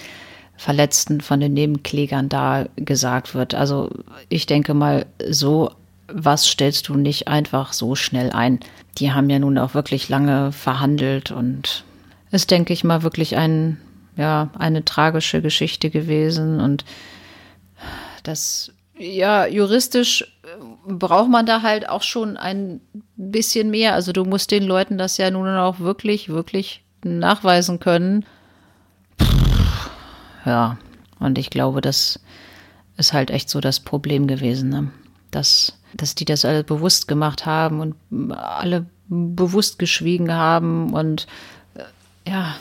Verletzten, 0.57 1.21
von 1.21 1.39
den 1.39 1.53
Nebenklägern 1.53 2.29
da 2.29 2.65
gesagt 2.75 3.33
wird. 3.33 3.55
Also 3.55 3.89
ich 4.29 4.45
denke 4.45 4.73
mal, 4.73 5.05
so 5.29 5.71
was 6.07 6.45
stellst 6.45 6.89
du 6.89 6.95
nicht 6.95 7.27
einfach 7.27 7.73
so 7.73 7.95
schnell 7.95 8.31
ein. 8.31 8.59
Die 8.97 9.13
haben 9.13 9.29
ja 9.29 9.39
nun 9.39 9.57
auch 9.57 9.73
wirklich 9.73 10.09
lange 10.09 10.51
verhandelt 10.51 11.31
und 11.31 11.85
ist, 12.31 12.51
denke 12.51 12.73
ich 12.73 12.83
mal, 12.83 13.03
wirklich 13.03 13.37
ein, 13.37 13.79
ja, 14.15 14.49
eine 14.57 14.85
tragische 14.85 15.41
Geschichte 15.41 15.89
gewesen 15.89 16.59
und 16.59 16.85
das, 18.23 18.71
ja, 18.97 19.45
juristisch 19.45 20.25
braucht 20.87 21.29
man 21.29 21.45
da 21.45 21.61
halt 21.61 21.87
auch 21.89 22.03
schon 22.03 22.37
ein 22.37 22.81
bisschen 23.15 23.69
mehr. 23.69 23.93
Also 23.93 24.11
du 24.11 24.25
musst 24.25 24.51
den 24.51 24.63
Leuten 24.63 24.97
das 24.97 25.17
ja 25.17 25.31
nun 25.31 25.47
auch 25.49 25.79
wirklich, 25.79 26.29
wirklich 26.29 26.83
nachweisen 27.03 27.79
können. 27.79 28.25
Ja, 30.45 30.77
und 31.19 31.37
ich 31.37 31.49
glaube, 31.49 31.81
das 31.81 32.19
ist 32.97 33.13
halt 33.13 33.31
echt 33.31 33.49
so 33.49 33.61
das 33.61 33.79
Problem 33.79 34.27
gewesen, 34.27 34.69
ne? 34.69 34.91
dass, 35.31 35.79
dass 35.93 36.15
die 36.15 36.25
das 36.25 36.45
alle 36.45 36.63
bewusst 36.63 37.07
gemacht 37.07 37.45
haben 37.45 37.79
und 37.79 37.95
alle 38.35 38.85
bewusst 39.07 39.79
geschwiegen 39.79 40.33
haben 40.33 40.93
und 40.93 41.27
äh, 41.75 42.29
ja, 42.29 42.55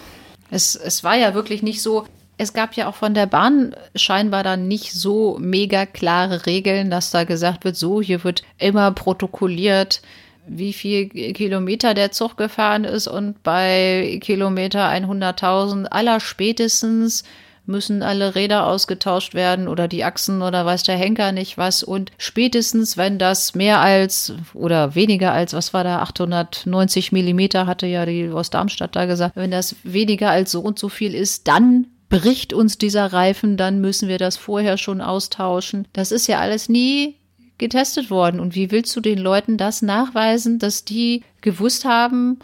es, 0.50 0.76
es 0.76 1.02
war 1.04 1.16
ja 1.16 1.34
wirklich 1.34 1.62
nicht 1.62 1.82
so, 1.82 2.06
es 2.42 2.52
gab 2.52 2.74
ja 2.74 2.88
auch 2.88 2.94
von 2.94 3.14
der 3.14 3.26
Bahn 3.26 3.74
scheinbar 3.94 4.42
dann 4.42 4.68
nicht 4.68 4.92
so 4.92 5.38
mega 5.40 5.86
klare 5.86 6.46
Regeln, 6.46 6.90
dass 6.90 7.10
da 7.10 7.24
gesagt 7.24 7.64
wird, 7.64 7.76
so, 7.76 8.02
hier 8.02 8.24
wird 8.24 8.42
immer 8.58 8.90
protokolliert, 8.90 10.02
wie 10.46 10.72
viel 10.72 11.08
Kilometer 11.08 11.94
der 11.94 12.10
Zug 12.10 12.36
gefahren 12.36 12.84
ist 12.84 13.06
und 13.06 13.42
bei 13.42 14.18
Kilometer 14.20 14.88
100.000 14.88 15.86
aller 15.86 16.18
spätestens 16.18 17.22
müssen 17.64 18.02
alle 18.02 18.34
Räder 18.34 18.66
ausgetauscht 18.66 19.34
werden 19.34 19.68
oder 19.68 19.86
die 19.86 20.04
Achsen 20.04 20.42
oder 20.42 20.66
weiß 20.66 20.82
der 20.82 20.96
Henker 20.96 21.32
nicht 21.32 21.58
was. 21.58 21.82
Und 21.82 22.10
spätestens, 22.18 22.96
wenn 22.96 23.18
das 23.18 23.54
mehr 23.54 23.80
als 23.80 24.34
oder 24.52 24.96
weniger 24.96 25.32
als, 25.32 25.52
was 25.52 25.72
war 25.72 25.84
da, 25.84 26.00
890 26.00 27.12
Millimeter, 27.12 27.66
hatte 27.66 27.86
ja 27.86 28.04
die 28.04 28.28
aus 28.30 28.50
Darmstadt 28.50 28.96
da 28.96 29.06
gesagt, 29.06 29.36
wenn 29.36 29.52
das 29.52 29.76
weniger 29.84 30.30
als 30.30 30.50
so 30.50 30.60
und 30.60 30.78
so 30.78 30.88
viel 30.88 31.14
ist, 31.14 31.46
dann 31.46 31.86
bricht 32.12 32.52
uns 32.52 32.76
dieser 32.76 33.10
Reifen, 33.10 33.56
dann 33.56 33.80
müssen 33.80 34.06
wir 34.06 34.18
das 34.18 34.36
vorher 34.36 34.76
schon 34.76 35.00
austauschen. 35.00 35.88
Das 35.94 36.12
ist 36.12 36.26
ja 36.26 36.40
alles 36.40 36.68
nie 36.68 37.16
getestet 37.56 38.10
worden. 38.10 38.38
Und 38.38 38.54
wie 38.54 38.70
willst 38.70 38.94
du 38.94 39.00
den 39.00 39.16
Leuten 39.16 39.56
das 39.56 39.80
nachweisen, 39.80 40.58
dass 40.58 40.84
die 40.84 41.24
gewusst 41.40 41.86
haben, 41.86 42.38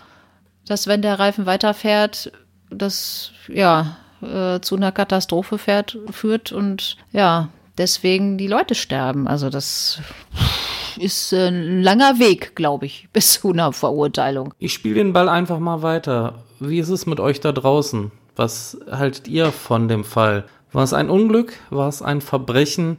dass 0.66 0.86
wenn 0.86 1.02
der 1.02 1.18
Reifen 1.18 1.44
weiterfährt, 1.44 2.32
das 2.70 3.32
ja 3.46 3.98
äh, 4.22 4.58
zu 4.60 4.74
einer 4.74 4.90
Katastrophe 4.90 5.58
fährt, 5.58 5.98
führt 6.12 6.50
und 6.50 6.96
ja, 7.12 7.50
deswegen 7.76 8.38
die 8.38 8.46
Leute 8.46 8.74
sterben. 8.74 9.28
Also 9.28 9.50
das 9.50 10.00
ist 10.98 11.30
ein 11.34 11.82
langer 11.82 12.18
Weg, 12.18 12.56
glaube 12.56 12.86
ich, 12.86 13.08
bis 13.12 13.34
zu 13.34 13.52
einer 13.52 13.74
Verurteilung. 13.74 14.54
Ich 14.58 14.72
spiele 14.72 14.94
den 14.94 15.12
Ball 15.12 15.28
einfach 15.28 15.58
mal 15.58 15.82
weiter. 15.82 16.44
Wie 16.58 16.78
ist 16.78 16.88
es 16.88 17.04
mit 17.04 17.20
euch 17.20 17.40
da 17.40 17.52
draußen? 17.52 18.10
Was 18.38 18.78
haltet 18.88 19.26
ihr 19.26 19.50
von 19.50 19.88
dem 19.88 20.04
Fall? 20.04 20.44
War 20.70 20.84
es 20.84 20.92
ein 20.92 21.10
Unglück? 21.10 21.54
War 21.70 21.88
es 21.88 22.02
ein 22.02 22.20
Verbrechen? 22.20 22.98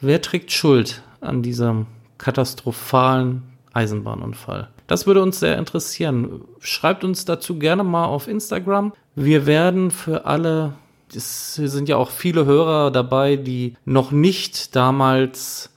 Wer 0.00 0.22
trägt 0.22 0.52
Schuld 0.52 1.02
an 1.20 1.42
diesem 1.42 1.86
katastrophalen 2.18 3.42
Eisenbahnunfall? 3.72 4.68
Das 4.86 5.08
würde 5.08 5.24
uns 5.24 5.40
sehr 5.40 5.58
interessieren. 5.58 6.42
Schreibt 6.60 7.02
uns 7.02 7.24
dazu 7.24 7.58
gerne 7.58 7.82
mal 7.82 8.04
auf 8.04 8.28
Instagram. 8.28 8.92
Wir 9.16 9.46
werden 9.46 9.90
für 9.90 10.24
alle, 10.24 10.74
es 11.12 11.56
sind 11.56 11.88
ja 11.88 11.96
auch 11.96 12.10
viele 12.10 12.44
Hörer 12.44 12.92
dabei, 12.92 13.34
die 13.34 13.74
noch 13.84 14.12
nicht 14.12 14.76
damals, 14.76 15.74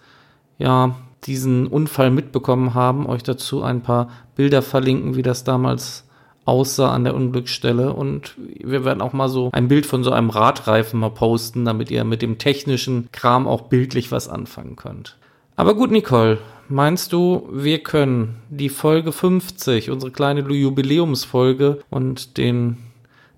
ja, 0.59 0.95
diesen 1.23 1.65
Unfall 1.65 2.11
mitbekommen 2.11 2.75
haben, 2.75 3.07
euch 3.07 3.23
dazu 3.23 3.63
ein 3.63 3.81
paar 3.81 4.09
Bilder 4.35 4.61
verlinken, 4.61 5.15
wie 5.15 5.23
das 5.23 5.43
damals 5.43 6.06
aussah 6.47 6.91
an 6.91 7.03
der 7.03 7.15
Unglücksstelle. 7.15 7.93
Und 7.93 8.35
wir 8.37 8.85
werden 8.85 9.01
auch 9.01 9.13
mal 9.13 9.29
so 9.29 9.49
ein 9.51 9.67
Bild 9.67 9.85
von 9.85 10.03
so 10.03 10.11
einem 10.11 10.29
Radreifen 10.29 10.99
mal 10.99 11.09
posten, 11.09 11.65
damit 11.65 11.91
ihr 11.91 12.03
mit 12.03 12.21
dem 12.21 12.37
technischen 12.37 13.09
Kram 13.11 13.47
auch 13.47 13.63
bildlich 13.63 14.11
was 14.11 14.29
anfangen 14.29 14.75
könnt. 14.75 15.17
Aber 15.55 15.73
gut, 15.73 15.91
Nicole, 15.91 16.37
meinst 16.69 17.13
du, 17.13 17.49
wir 17.51 17.79
können 17.79 18.35
die 18.49 18.69
Folge 18.69 19.11
50, 19.11 19.89
unsere 19.89 20.11
kleine 20.11 20.41
Jubiläumsfolge 20.41 21.79
und 21.89 22.37
den 22.37 22.77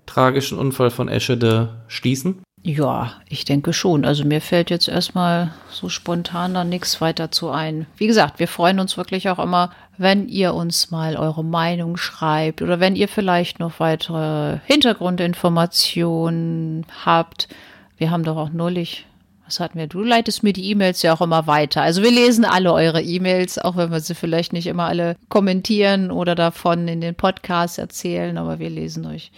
tragischen 0.06 0.58
Unfall 0.58 0.90
von 0.90 1.08
Eschede 1.08 1.82
schließen? 1.88 2.42
Ja, 2.62 3.14
ich 3.26 3.46
denke 3.46 3.72
schon. 3.72 4.04
Also 4.04 4.22
mir 4.24 4.42
fällt 4.42 4.68
jetzt 4.68 4.86
erstmal 4.86 5.50
so 5.70 5.88
spontan 5.88 6.52
da 6.52 6.62
nichts 6.62 7.00
weiter 7.00 7.30
zu 7.30 7.48
ein. 7.48 7.86
Wie 7.96 8.06
gesagt, 8.06 8.38
wir 8.38 8.48
freuen 8.48 8.80
uns 8.80 8.98
wirklich 8.98 9.30
auch 9.30 9.38
immer, 9.38 9.70
wenn 9.96 10.28
ihr 10.28 10.52
uns 10.54 10.90
mal 10.90 11.16
eure 11.16 11.42
Meinung 11.42 11.96
schreibt 11.96 12.60
oder 12.60 12.78
wenn 12.78 12.96
ihr 12.96 13.08
vielleicht 13.08 13.60
noch 13.60 13.80
weitere 13.80 14.58
Hintergrundinformationen 14.66 16.84
habt. 17.04 17.48
Wir 17.96 18.10
haben 18.10 18.24
doch 18.24 18.36
auch 18.36 18.50
neulich, 18.50 19.06
was 19.46 19.58
hatten 19.58 19.78
wir? 19.78 19.86
Du 19.86 20.02
leitest 20.02 20.42
mir 20.42 20.52
die 20.52 20.70
E-Mails 20.70 21.00
ja 21.00 21.14
auch 21.14 21.22
immer 21.22 21.46
weiter. 21.46 21.80
Also 21.80 22.02
wir 22.02 22.10
lesen 22.10 22.44
alle 22.44 22.74
eure 22.74 23.00
E-Mails, 23.00 23.58
auch 23.58 23.76
wenn 23.76 23.90
wir 23.90 24.00
sie 24.00 24.14
vielleicht 24.14 24.52
nicht 24.52 24.66
immer 24.66 24.84
alle 24.84 25.16
kommentieren 25.30 26.10
oder 26.10 26.34
davon 26.34 26.88
in 26.88 27.00
den 27.00 27.14
Podcasts 27.14 27.78
erzählen, 27.78 28.36
aber 28.36 28.58
wir 28.58 28.68
lesen 28.68 29.06
euch. 29.06 29.32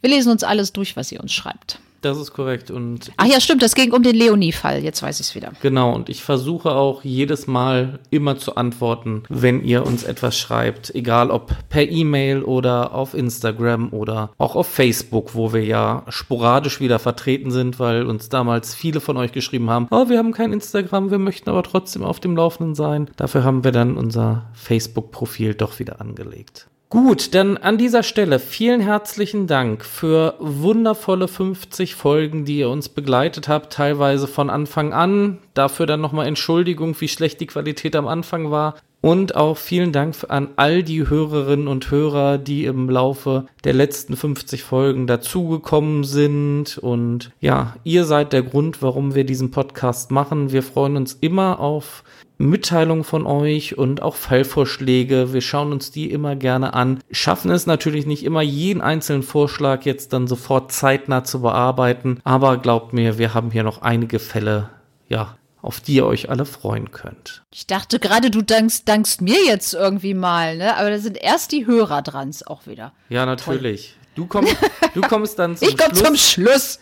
Wir 0.00 0.10
lesen 0.10 0.30
uns 0.30 0.44
alles 0.44 0.72
durch, 0.72 0.96
was 0.96 1.12
ihr 1.12 1.20
uns 1.20 1.32
schreibt. 1.32 1.80
Das 2.00 2.18
ist 2.18 2.32
korrekt. 2.32 2.70
Und 2.70 3.10
Ach 3.16 3.26
ja, 3.26 3.40
stimmt, 3.40 3.62
das 3.62 3.74
ging 3.74 3.92
um 3.92 4.02
den 4.02 4.14
Leonie-Fall. 4.14 4.82
Jetzt 4.84 5.02
weiß 5.02 5.20
ich 5.20 5.26
es 5.26 5.34
wieder. 5.34 5.52
Genau, 5.62 5.92
und 5.94 6.08
ich 6.08 6.22
versuche 6.22 6.70
auch 6.70 7.02
jedes 7.02 7.46
Mal 7.46 7.98
immer 8.10 8.38
zu 8.38 8.56
antworten, 8.56 9.24
wenn 9.28 9.64
ihr 9.64 9.84
uns 9.84 10.04
etwas 10.04 10.38
schreibt. 10.38 10.94
Egal 10.94 11.30
ob 11.30 11.52
per 11.68 11.88
E-Mail 11.88 12.42
oder 12.42 12.94
auf 12.94 13.14
Instagram 13.14 13.92
oder 13.92 14.30
auch 14.38 14.54
auf 14.54 14.68
Facebook, 14.68 15.34
wo 15.34 15.52
wir 15.52 15.64
ja 15.64 16.04
sporadisch 16.08 16.80
wieder 16.80 16.98
vertreten 16.98 17.50
sind, 17.50 17.80
weil 17.80 18.06
uns 18.06 18.28
damals 18.28 18.74
viele 18.74 19.00
von 19.00 19.16
euch 19.16 19.32
geschrieben 19.32 19.68
haben, 19.70 19.88
oh, 19.90 20.08
wir 20.08 20.18
haben 20.18 20.32
kein 20.32 20.52
Instagram, 20.52 21.10
wir 21.10 21.18
möchten 21.18 21.50
aber 21.50 21.62
trotzdem 21.62 22.04
auf 22.04 22.20
dem 22.20 22.36
Laufenden 22.36 22.74
sein. 22.74 23.10
Dafür 23.16 23.42
haben 23.42 23.64
wir 23.64 23.72
dann 23.72 23.96
unser 23.96 24.46
Facebook-Profil 24.52 25.54
doch 25.54 25.80
wieder 25.80 26.00
angelegt. 26.00 26.68
Gut, 26.90 27.34
dann 27.34 27.58
an 27.58 27.76
dieser 27.76 28.02
Stelle 28.02 28.38
vielen 28.38 28.80
herzlichen 28.80 29.46
Dank 29.46 29.84
für 29.84 30.36
wundervolle 30.38 31.28
50 31.28 31.94
Folgen, 31.94 32.46
die 32.46 32.60
ihr 32.60 32.70
uns 32.70 32.88
begleitet 32.88 33.46
habt, 33.46 33.74
teilweise 33.74 34.26
von 34.26 34.48
Anfang 34.48 34.94
an. 34.94 35.36
Dafür 35.52 35.84
dann 35.84 36.00
nochmal 36.00 36.26
Entschuldigung, 36.26 36.98
wie 36.98 37.08
schlecht 37.08 37.42
die 37.42 37.46
Qualität 37.46 37.94
am 37.94 38.08
Anfang 38.08 38.50
war. 38.50 38.74
Und 39.02 39.36
auch 39.36 39.58
vielen 39.58 39.92
Dank 39.92 40.16
an 40.28 40.48
all 40.56 40.82
die 40.82 41.08
Hörerinnen 41.08 41.68
und 41.68 41.90
Hörer, 41.90 42.38
die 42.38 42.64
im 42.64 42.88
Laufe 42.88 43.46
der 43.64 43.74
letzten 43.74 44.16
50 44.16 44.64
Folgen 44.64 45.06
dazugekommen 45.06 46.04
sind. 46.04 46.78
Und 46.78 47.32
ja, 47.38 47.76
ihr 47.84 48.04
seid 48.04 48.32
der 48.32 48.42
Grund, 48.42 48.80
warum 48.80 49.14
wir 49.14 49.24
diesen 49.24 49.50
Podcast 49.50 50.10
machen. 50.10 50.52
Wir 50.52 50.62
freuen 50.62 50.96
uns 50.96 51.18
immer 51.20 51.60
auf 51.60 52.02
Mitteilungen 52.38 53.02
von 53.04 53.26
euch 53.26 53.76
und 53.76 54.00
auch 54.00 54.14
Fallvorschläge. 54.14 55.32
Wir 55.32 55.40
schauen 55.40 55.72
uns 55.72 55.90
die 55.90 56.10
immer 56.10 56.36
gerne 56.36 56.72
an. 56.72 57.00
Schaffen 57.10 57.50
es 57.50 57.66
natürlich 57.66 58.06
nicht 58.06 58.24
immer, 58.24 58.42
jeden 58.42 58.80
einzelnen 58.80 59.24
Vorschlag 59.24 59.82
jetzt 59.84 60.12
dann 60.12 60.28
sofort 60.28 60.70
zeitnah 60.72 61.24
zu 61.24 61.42
bearbeiten. 61.42 62.20
Aber 62.22 62.56
glaubt 62.58 62.92
mir, 62.92 63.18
wir 63.18 63.34
haben 63.34 63.50
hier 63.50 63.64
noch 63.64 63.82
einige 63.82 64.20
Fälle, 64.20 64.70
ja, 65.08 65.36
auf 65.62 65.80
die 65.80 65.94
ihr 65.96 66.06
euch 66.06 66.30
alle 66.30 66.44
freuen 66.44 66.92
könnt. 66.92 67.42
Ich 67.52 67.66
dachte 67.66 67.98
gerade, 67.98 68.30
du 68.30 68.42
dankst, 68.42 68.88
dankst 68.88 69.20
mir 69.20 69.44
jetzt 69.44 69.74
irgendwie 69.74 70.14
mal, 70.14 70.56
ne? 70.56 70.76
Aber 70.76 70.90
da 70.90 70.98
sind 70.98 71.18
erst 71.20 71.50
die 71.50 71.66
Hörer 71.66 72.02
dran 72.02 72.30
auch 72.46 72.66
wieder. 72.68 72.92
Ja, 73.08 73.26
natürlich. 73.26 73.96
Du 74.14 74.26
kommst, 74.26 74.56
du 74.94 75.00
kommst 75.00 75.38
dann 75.40 75.56
zum 75.56 75.68
ich 75.68 75.76
komm 75.76 75.90
Schluss. 75.94 76.02
zum 76.04 76.16
Schluss. 76.16 76.78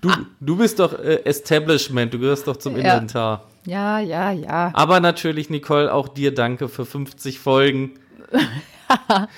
Du, 0.00 0.10
du 0.40 0.56
bist 0.56 0.80
doch 0.80 0.92
äh, 0.98 1.22
Establishment, 1.24 2.12
du 2.12 2.18
gehörst 2.18 2.46
doch 2.48 2.56
zum 2.56 2.76
Ja. 2.76 2.94
Inventar. 2.94 3.44
Ja, 3.68 3.98
ja, 3.98 4.32
ja. 4.32 4.70
Aber 4.72 4.98
natürlich, 5.00 5.50
Nicole, 5.50 5.92
auch 5.92 6.08
dir 6.08 6.34
danke 6.34 6.68
für 6.68 6.86
50 6.86 7.38
Folgen. 7.38 8.00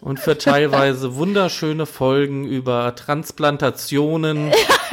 Und 0.00 0.20
für 0.20 0.38
teilweise 0.38 1.16
wunderschöne 1.16 1.86
Folgen 1.86 2.46
über 2.46 2.94
Transplantationen. 2.94 4.52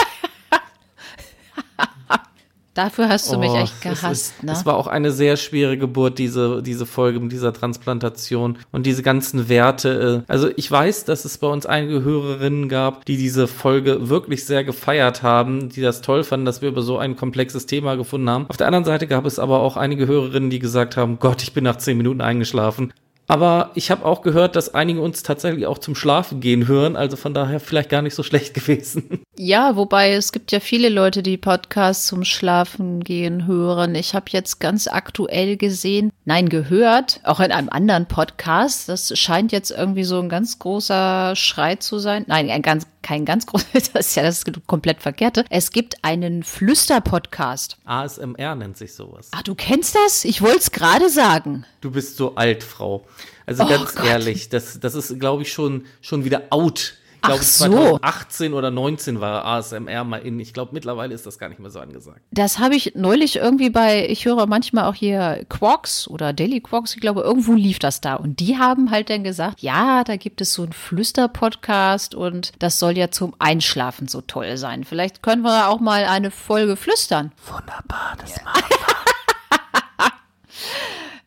Dafür 2.77 3.09
hast 3.09 3.33
du 3.33 3.39
mich 3.39 3.49
Oh, 3.49 3.57
echt 3.57 3.73
es 3.73 3.81
gehasst, 3.81 4.33
ist, 4.37 4.43
ne? 4.43 4.51
Es 4.51 4.63
war 4.67 4.77
auch 4.77 4.85
eine 4.85 5.11
sehr 5.11 5.35
schwere 5.35 5.79
Geburt, 5.79 6.19
diese, 6.19 6.61
diese 6.61 6.85
Folge 6.85 7.19
mit 7.19 7.31
dieser 7.31 7.51
Transplantation 7.51 8.59
und 8.71 8.85
diese 8.85 9.01
ganzen 9.01 9.49
Werte. 9.49 10.23
äh. 10.27 10.31
Also 10.31 10.49
ich 10.55 10.69
weiß, 10.69 11.05
dass 11.05 11.25
es 11.25 11.39
bei 11.39 11.47
uns 11.47 11.65
einige 11.65 12.03
Hörerinnen 12.03 12.69
gab, 12.69 13.03
die 13.05 13.17
diese 13.17 13.47
Folge 13.47 14.09
wirklich 14.09 14.45
sehr 14.45 14.63
gefeiert 14.63 15.23
haben, 15.23 15.69
die 15.69 15.81
das 15.81 16.01
toll 16.01 16.23
fanden, 16.23 16.45
dass 16.45 16.61
wir 16.61 16.69
über 16.69 16.83
so 16.83 16.99
ein 16.99 17.15
komplexes 17.15 17.65
Thema 17.65 17.95
gefunden 17.95 18.29
haben. 18.29 18.45
Auf 18.47 18.57
der 18.57 18.67
anderen 18.67 18.85
Seite 18.85 19.07
gab 19.07 19.25
es 19.25 19.39
aber 19.39 19.61
auch 19.61 19.75
einige 19.75 20.05
Hörerinnen, 20.05 20.51
die 20.51 20.59
gesagt 20.59 20.97
haben, 20.97 21.17
Gott, 21.17 21.41
ich 21.41 21.53
bin 21.53 21.63
nach 21.63 21.77
zehn 21.77 21.97
Minuten 21.97 22.21
eingeschlafen. 22.21 22.93
Aber 23.27 23.71
ich 23.75 23.91
habe 23.91 24.05
auch 24.05 24.21
gehört, 24.21 24.55
dass 24.55 24.73
einige 24.73 25.01
uns 25.01 25.21
tatsächlich 25.21 25.65
auch 25.67 25.79
zum 25.79 25.95
Schlafen 25.95 26.39
gehen 26.39 26.67
hören, 26.67 26.95
also 26.95 27.17
von 27.17 27.33
daher 27.33 27.59
vielleicht 27.59 27.89
gar 27.89 28.01
nicht 28.01 28.15
so 28.15 28.23
schlecht 28.27 28.53
gewesen. 28.53 29.21
Ja, 29.37 29.75
wobei 29.75 30.13
es 30.13 30.31
gibt 30.31 30.51
ja 30.51 30.59
viele 30.59 30.89
Leute, 30.89 31.21
die 31.21 31.37
Podcasts 31.37 32.07
zum 32.07 32.23
Schlafen 32.23 33.03
gehen 33.03 33.45
hören. 33.45 33.95
Ich 33.95 34.15
habe 34.15 34.25
jetzt 34.29 34.59
ganz 34.59 34.87
aktuell 34.87 35.57
gesehen, 35.57 36.11
nein, 36.25 36.49
gehört, 36.49 37.19
auch 37.23 37.39
in 37.39 37.51
einem 37.51 37.69
anderen 37.69 38.07
Podcast. 38.07 38.87
Das 38.89 39.17
scheint 39.17 39.51
jetzt 39.51 39.71
irgendwie 39.71 40.05
so 40.05 40.19
ein 40.19 40.29
ganz 40.29 40.57
großer 40.57 41.35
Schrei 41.35 41.75
zu 41.75 41.99
sein. 41.99 42.23
Nein, 42.27 42.49
ein 42.49 42.61
ganz, 42.61 42.87
kein 43.07 43.23
ganz 43.23 43.45
großer, 43.45 43.67
das 43.73 43.87
ist 43.93 44.15
ja 44.15 44.23
das 44.23 44.43
komplett 44.65 45.01
Verkehrte. 45.01 45.45
Es 45.49 45.71
gibt 45.71 46.03
einen 46.03 46.43
Flüster-Podcast. 46.43 47.77
ASMR 47.85 48.55
nennt 48.55 48.75
sich 48.75 48.93
sowas. 48.93 49.29
Ah, 49.31 49.41
du 49.43 49.55
kennst 49.55 49.95
das? 49.95 50.25
Ich 50.25 50.41
wollte 50.41 50.57
es 50.59 50.71
gerade 50.71 51.09
sagen. 51.09 51.65
Du 51.79 51.89
bist 51.91 52.17
so 52.17 52.35
alt, 52.35 52.63
Frau. 52.63 53.05
Also 53.45 53.63
Oh 53.63 53.69
ganz 53.69 53.95
Gott. 53.95 54.05
ehrlich, 54.05 54.49
das, 54.49 54.81
das 54.81 54.93
ist, 54.93 55.17
glaube 55.21 55.43
ich, 55.43 55.53
schon, 55.53 55.85
schon 56.01 56.25
wieder 56.25 56.47
out. 56.49 56.95
Glaube, 57.27 57.43
so. 57.43 57.65
2018 57.65 58.53
oder 58.53 58.71
19 58.71 59.21
war 59.21 59.45
ASMR 59.45 60.03
mal 60.03 60.17
in. 60.17 60.39
Ich 60.39 60.53
glaube, 60.53 60.71
mittlerweile 60.73 61.13
ist 61.13 61.25
das 61.25 61.37
gar 61.39 61.49
nicht 61.49 61.59
mehr 61.59 61.69
so 61.69 61.79
angesagt. 61.79 62.21
Das 62.31 62.59
habe 62.59 62.75
ich 62.75 62.93
neulich 62.95 63.37
irgendwie 63.37 63.69
bei, 63.69 64.07
ich 64.09 64.25
höre 64.25 64.45
manchmal 64.47 64.85
auch 64.85 64.95
hier 64.95 65.45
Quarks 65.49 66.07
oder 66.07 66.33
Daily 66.33 66.61
Quarks, 66.61 66.95
ich 66.95 67.01
glaube, 67.01 67.21
irgendwo 67.21 67.53
lief 67.53 67.79
das 67.79 68.01
da. 68.01 68.15
Und 68.15 68.39
die 68.39 68.57
haben 68.57 68.91
halt 68.91 69.09
dann 69.09 69.23
gesagt, 69.23 69.61
ja, 69.61 70.03
da 70.03 70.15
gibt 70.15 70.41
es 70.41 70.53
so 70.53 70.63
einen 70.63 70.73
Flüster-Podcast 70.73 72.15
und 72.15 72.51
das 72.59 72.79
soll 72.79 72.97
ja 72.97 73.11
zum 73.11 73.35
Einschlafen 73.39 74.07
so 74.07 74.21
toll 74.21 74.57
sein. 74.57 74.83
Vielleicht 74.83 75.21
können 75.21 75.43
wir 75.43 75.69
auch 75.69 75.79
mal 75.79 76.05
eine 76.05 76.31
Folge 76.31 76.75
flüstern. 76.75 77.31
Wunderbar, 77.45 78.17
das 78.19 78.35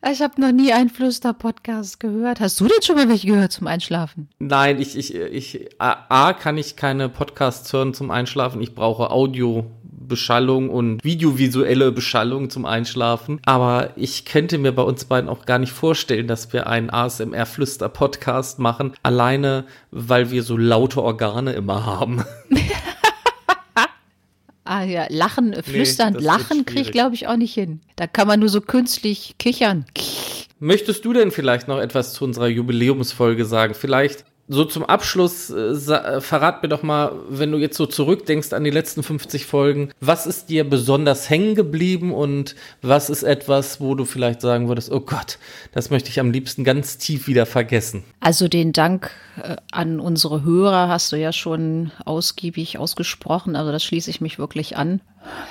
Ich 0.09 0.21
habe 0.21 0.41
noch 0.41 0.51
nie 0.51 0.73
einen 0.73 0.89
Flüster-Podcast 0.89 1.99
gehört. 1.99 2.39
Hast 2.39 2.59
du 2.59 2.67
denn 2.67 2.81
schon 2.81 2.95
mal 2.95 3.07
welche 3.07 3.27
gehört 3.27 3.51
zum 3.51 3.67
Einschlafen? 3.67 4.29
Nein, 4.39 4.81
ich, 4.81 4.97
ich, 4.97 5.13
ich, 5.13 5.69
A, 5.77 6.05
A, 6.09 6.33
kann 6.33 6.57
ich 6.57 6.75
keine 6.75 7.07
Podcasts 7.07 7.71
hören 7.71 7.93
zum 7.93 8.09
Einschlafen. 8.09 8.61
Ich 8.61 8.73
brauche 8.73 9.11
Audiobeschallung 9.11 10.71
und 10.71 11.03
videovisuelle 11.03 11.91
Beschallung 11.91 12.49
zum 12.49 12.65
Einschlafen. 12.65 13.41
Aber 13.45 13.91
ich 13.95 14.25
könnte 14.25 14.57
mir 14.57 14.71
bei 14.71 14.81
uns 14.81 15.05
beiden 15.05 15.29
auch 15.29 15.45
gar 15.45 15.59
nicht 15.59 15.71
vorstellen, 15.71 16.25
dass 16.25 16.51
wir 16.51 16.65
einen 16.65 16.89
ASMR-Flüster-Podcast 16.89 18.57
machen. 18.57 18.93
Alleine, 19.03 19.65
weil 19.91 20.31
wir 20.31 20.41
so 20.41 20.57
laute 20.57 21.03
Organe 21.03 21.53
immer 21.53 21.85
haben. 21.85 22.25
Ah 24.71 24.83
ja, 24.85 25.05
Lachen, 25.09 25.53
flüstern, 25.63 26.13
das 26.13 26.23
wird 26.23 26.31
Lachen 26.31 26.65
kriege 26.65 26.79
ich, 26.79 26.91
glaube 26.91 27.13
ich, 27.13 27.27
auch 27.27 27.35
nicht 27.35 27.53
hin. 27.53 27.81
Da 27.97 28.07
kann 28.07 28.25
man 28.25 28.39
nur 28.39 28.47
so 28.47 28.61
künstlich 28.61 29.35
kichern. 29.37 29.83
Möchtest 30.59 31.03
du 31.03 31.11
denn 31.11 31.31
vielleicht 31.31 31.67
noch 31.67 31.77
etwas 31.77 32.13
zu 32.13 32.23
unserer 32.23 32.47
Jubiläumsfolge 32.47 33.43
sagen? 33.43 33.73
Vielleicht 33.73 34.23
so 34.51 34.65
zum 34.65 34.83
Abschluss, 34.83 35.49
äh, 35.49 35.71
äh, 35.71 36.21
verrat 36.21 36.61
mir 36.61 36.67
doch 36.67 36.83
mal, 36.83 37.13
wenn 37.29 37.51
du 37.51 37.57
jetzt 37.57 37.77
so 37.77 37.85
zurückdenkst 37.85 38.51
an 38.51 38.65
die 38.65 38.69
letzten 38.69 39.01
50 39.01 39.45
Folgen, 39.45 39.91
was 40.01 40.25
ist 40.25 40.49
dir 40.49 40.69
besonders 40.69 41.29
hängen 41.29 41.55
geblieben 41.55 42.13
und 42.13 42.55
was 42.81 43.09
ist 43.09 43.23
etwas, 43.23 43.79
wo 43.79 43.95
du 43.95 44.03
vielleicht 44.03 44.41
sagen 44.41 44.67
würdest, 44.67 44.91
oh 44.91 44.99
Gott, 44.99 45.39
das 45.71 45.89
möchte 45.89 46.09
ich 46.09 46.19
am 46.19 46.31
liebsten 46.31 46.65
ganz 46.65 46.97
tief 46.97 47.27
wieder 47.27 47.45
vergessen? 47.45 48.03
Also 48.19 48.49
den 48.49 48.73
Dank 48.73 49.11
äh, 49.41 49.55
an 49.71 50.01
unsere 50.01 50.43
Hörer 50.43 50.89
hast 50.89 51.13
du 51.13 51.15
ja 51.15 51.31
schon 51.31 51.91
ausgiebig 52.03 52.77
ausgesprochen. 52.77 53.55
Also 53.55 53.71
das 53.71 53.85
schließe 53.85 54.09
ich 54.09 54.19
mich 54.19 54.37
wirklich 54.37 54.75
an. 54.75 54.99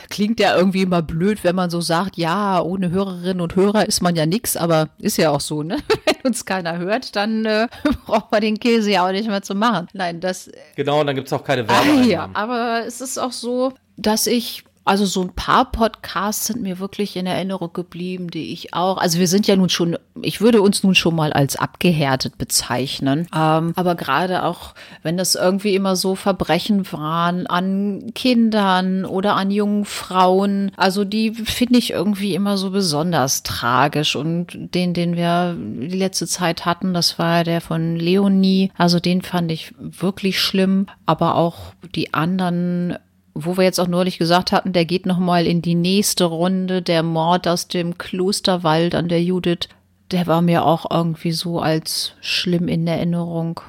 Klingt 0.08 0.40
ja 0.40 0.56
irgendwie 0.56 0.82
immer 0.82 1.02
blöd, 1.02 1.44
wenn 1.44 1.54
man 1.54 1.70
so 1.70 1.80
sagt, 1.80 2.16
ja, 2.16 2.60
ohne 2.60 2.90
Hörerinnen 2.90 3.40
und 3.40 3.56
Hörer 3.56 3.86
ist 3.86 4.02
man 4.02 4.16
ja 4.16 4.26
nix, 4.26 4.56
aber 4.56 4.88
ist 4.98 5.16
ja 5.16 5.30
auch 5.30 5.40
so, 5.40 5.62
ne? 5.62 5.78
Wenn 6.04 6.32
uns 6.32 6.44
keiner 6.44 6.78
hört, 6.78 7.14
dann 7.16 7.44
äh, 7.44 7.68
braucht 8.06 8.32
man 8.32 8.40
den 8.40 8.58
Käse 8.58 8.90
ja 8.90 9.06
auch 9.06 9.12
nicht 9.12 9.28
mehr 9.28 9.42
zu 9.42 9.54
machen. 9.54 9.88
Nein, 9.92 10.20
das 10.20 10.50
Genau, 10.76 11.00
und 11.00 11.06
dann 11.06 11.14
gibt 11.14 11.28
es 11.28 11.32
auch 11.32 11.44
keine 11.44 11.68
Ah, 11.68 12.02
ja, 12.02 12.28
aber 12.32 12.82
es 12.86 13.00
ist 13.00 13.18
auch 13.18 13.32
so, 13.32 13.72
dass 13.96 14.26
ich 14.26 14.64
Also 14.90 15.06
so 15.06 15.22
ein 15.22 15.32
paar 15.32 15.70
Podcasts 15.70 16.46
sind 16.46 16.62
mir 16.62 16.80
wirklich 16.80 17.14
in 17.14 17.24
Erinnerung 17.24 17.72
geblieben, 17.72 18.28
die 18.28 18.52
ich 18.52 18.74
auch. 18.74 18.96
Also 18.96 19.20
wir 19.20 19.28
sind 19.28 19.46
ja 19.46 19.54
nun 19.54 19.68
schon, 19.68 19.96
ich 20.20 20.40
würde 20.40 20.62
uns 20.62 20.82
nun 20.82 20.96
schon 20.96 21.14
mal 21.14 21.32
als 21.32 21.54
abgehärtet 21.54 22.38
bezeichnen. 22.38 23.28
Ähm, 23.32 23.72
aber 23.76 23.94
gerade 23.94 24.42
auch, 24.42 24.74
wenn 25.04 25.16
das 25.16 25.36
irgendwie 25.36 25.76
immer 25.76 25.94
so 25.94 26.16
Verbrechen 26.16 26.90
waren 26.90 27.46
an 27.46 28.10
Kindern 28.16 29.04
oder 29.04 29.36
an 29.36 29.52
jungen 29.52 29.84
Frauen, 29.84 30.72
also 30.76 31.04
die 31.04 31.34
finde 31.34 31.78
ich 31.78 31.92
irgendwie 31.92 32.34
immer 32.34 32.58
so 32.58 32.70
besonders 32.72 33.44
tragisch. 33.44 34.16
Und 34.16 34.48
den, 34.74 34.92
den 34.92 35.14
wir 35.14 35.54
die 35.56 35.96
letzte 35.96 36.26
Zeit 36.26 36.66
hatten, 36.66 36.94
das 36.94 37.16
war 37.16 37.44
der 37.44 37.60
von 37.60 37.94
Leonie. 37.94 38.72
Also 38.76 38.98
den 38.98 39.22
fand 39.22 39.52
ich 39.52 39.72
wirklich 39.78 40.40
schlimm. 40.40 40.86
Aber 41.06 41.36
auch 41.36 41.74
die 41.94 42.12
anderen 42.12 42.98
wo 43.34 43.56
wir 43.56 43.64
jetzt 43.64 43.78
auch 43.78 43.88
neulich 43.88 44.18
gesagt 44.18 44.52
hatten, 44.52 44.72
der 44.72 44.84
geht 44.84 45.06
noch 45.06 45.18
mal 45.18 45.46
in 45.46 45.62
die 45.62 45.74
nächste 45.74 46.24
Runde, 46.24 46.82
der 46.82 47.02
Mord 47.02 47.46
aus 47.48 47.68
dem 47.68 47.98
Klosterwald 47.98 48.94
an 48.94 49.08
der 49.08 49.22
Judith, 49.22 49.68
der 50.10 50.26
war 50.26 50.42
mir 50.42 50.64
auch 50.64 50.90
irgendwie 50.90 51.32
so 51.32 51.60
als 51.60 52.14
schlimm 52.20 52.68
in 52.68 52.86
Erinnerung. 52.86 53.60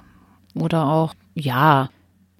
Oder 0.56 0.88
auch, 0.88 1.14
ja, 1.34 1.90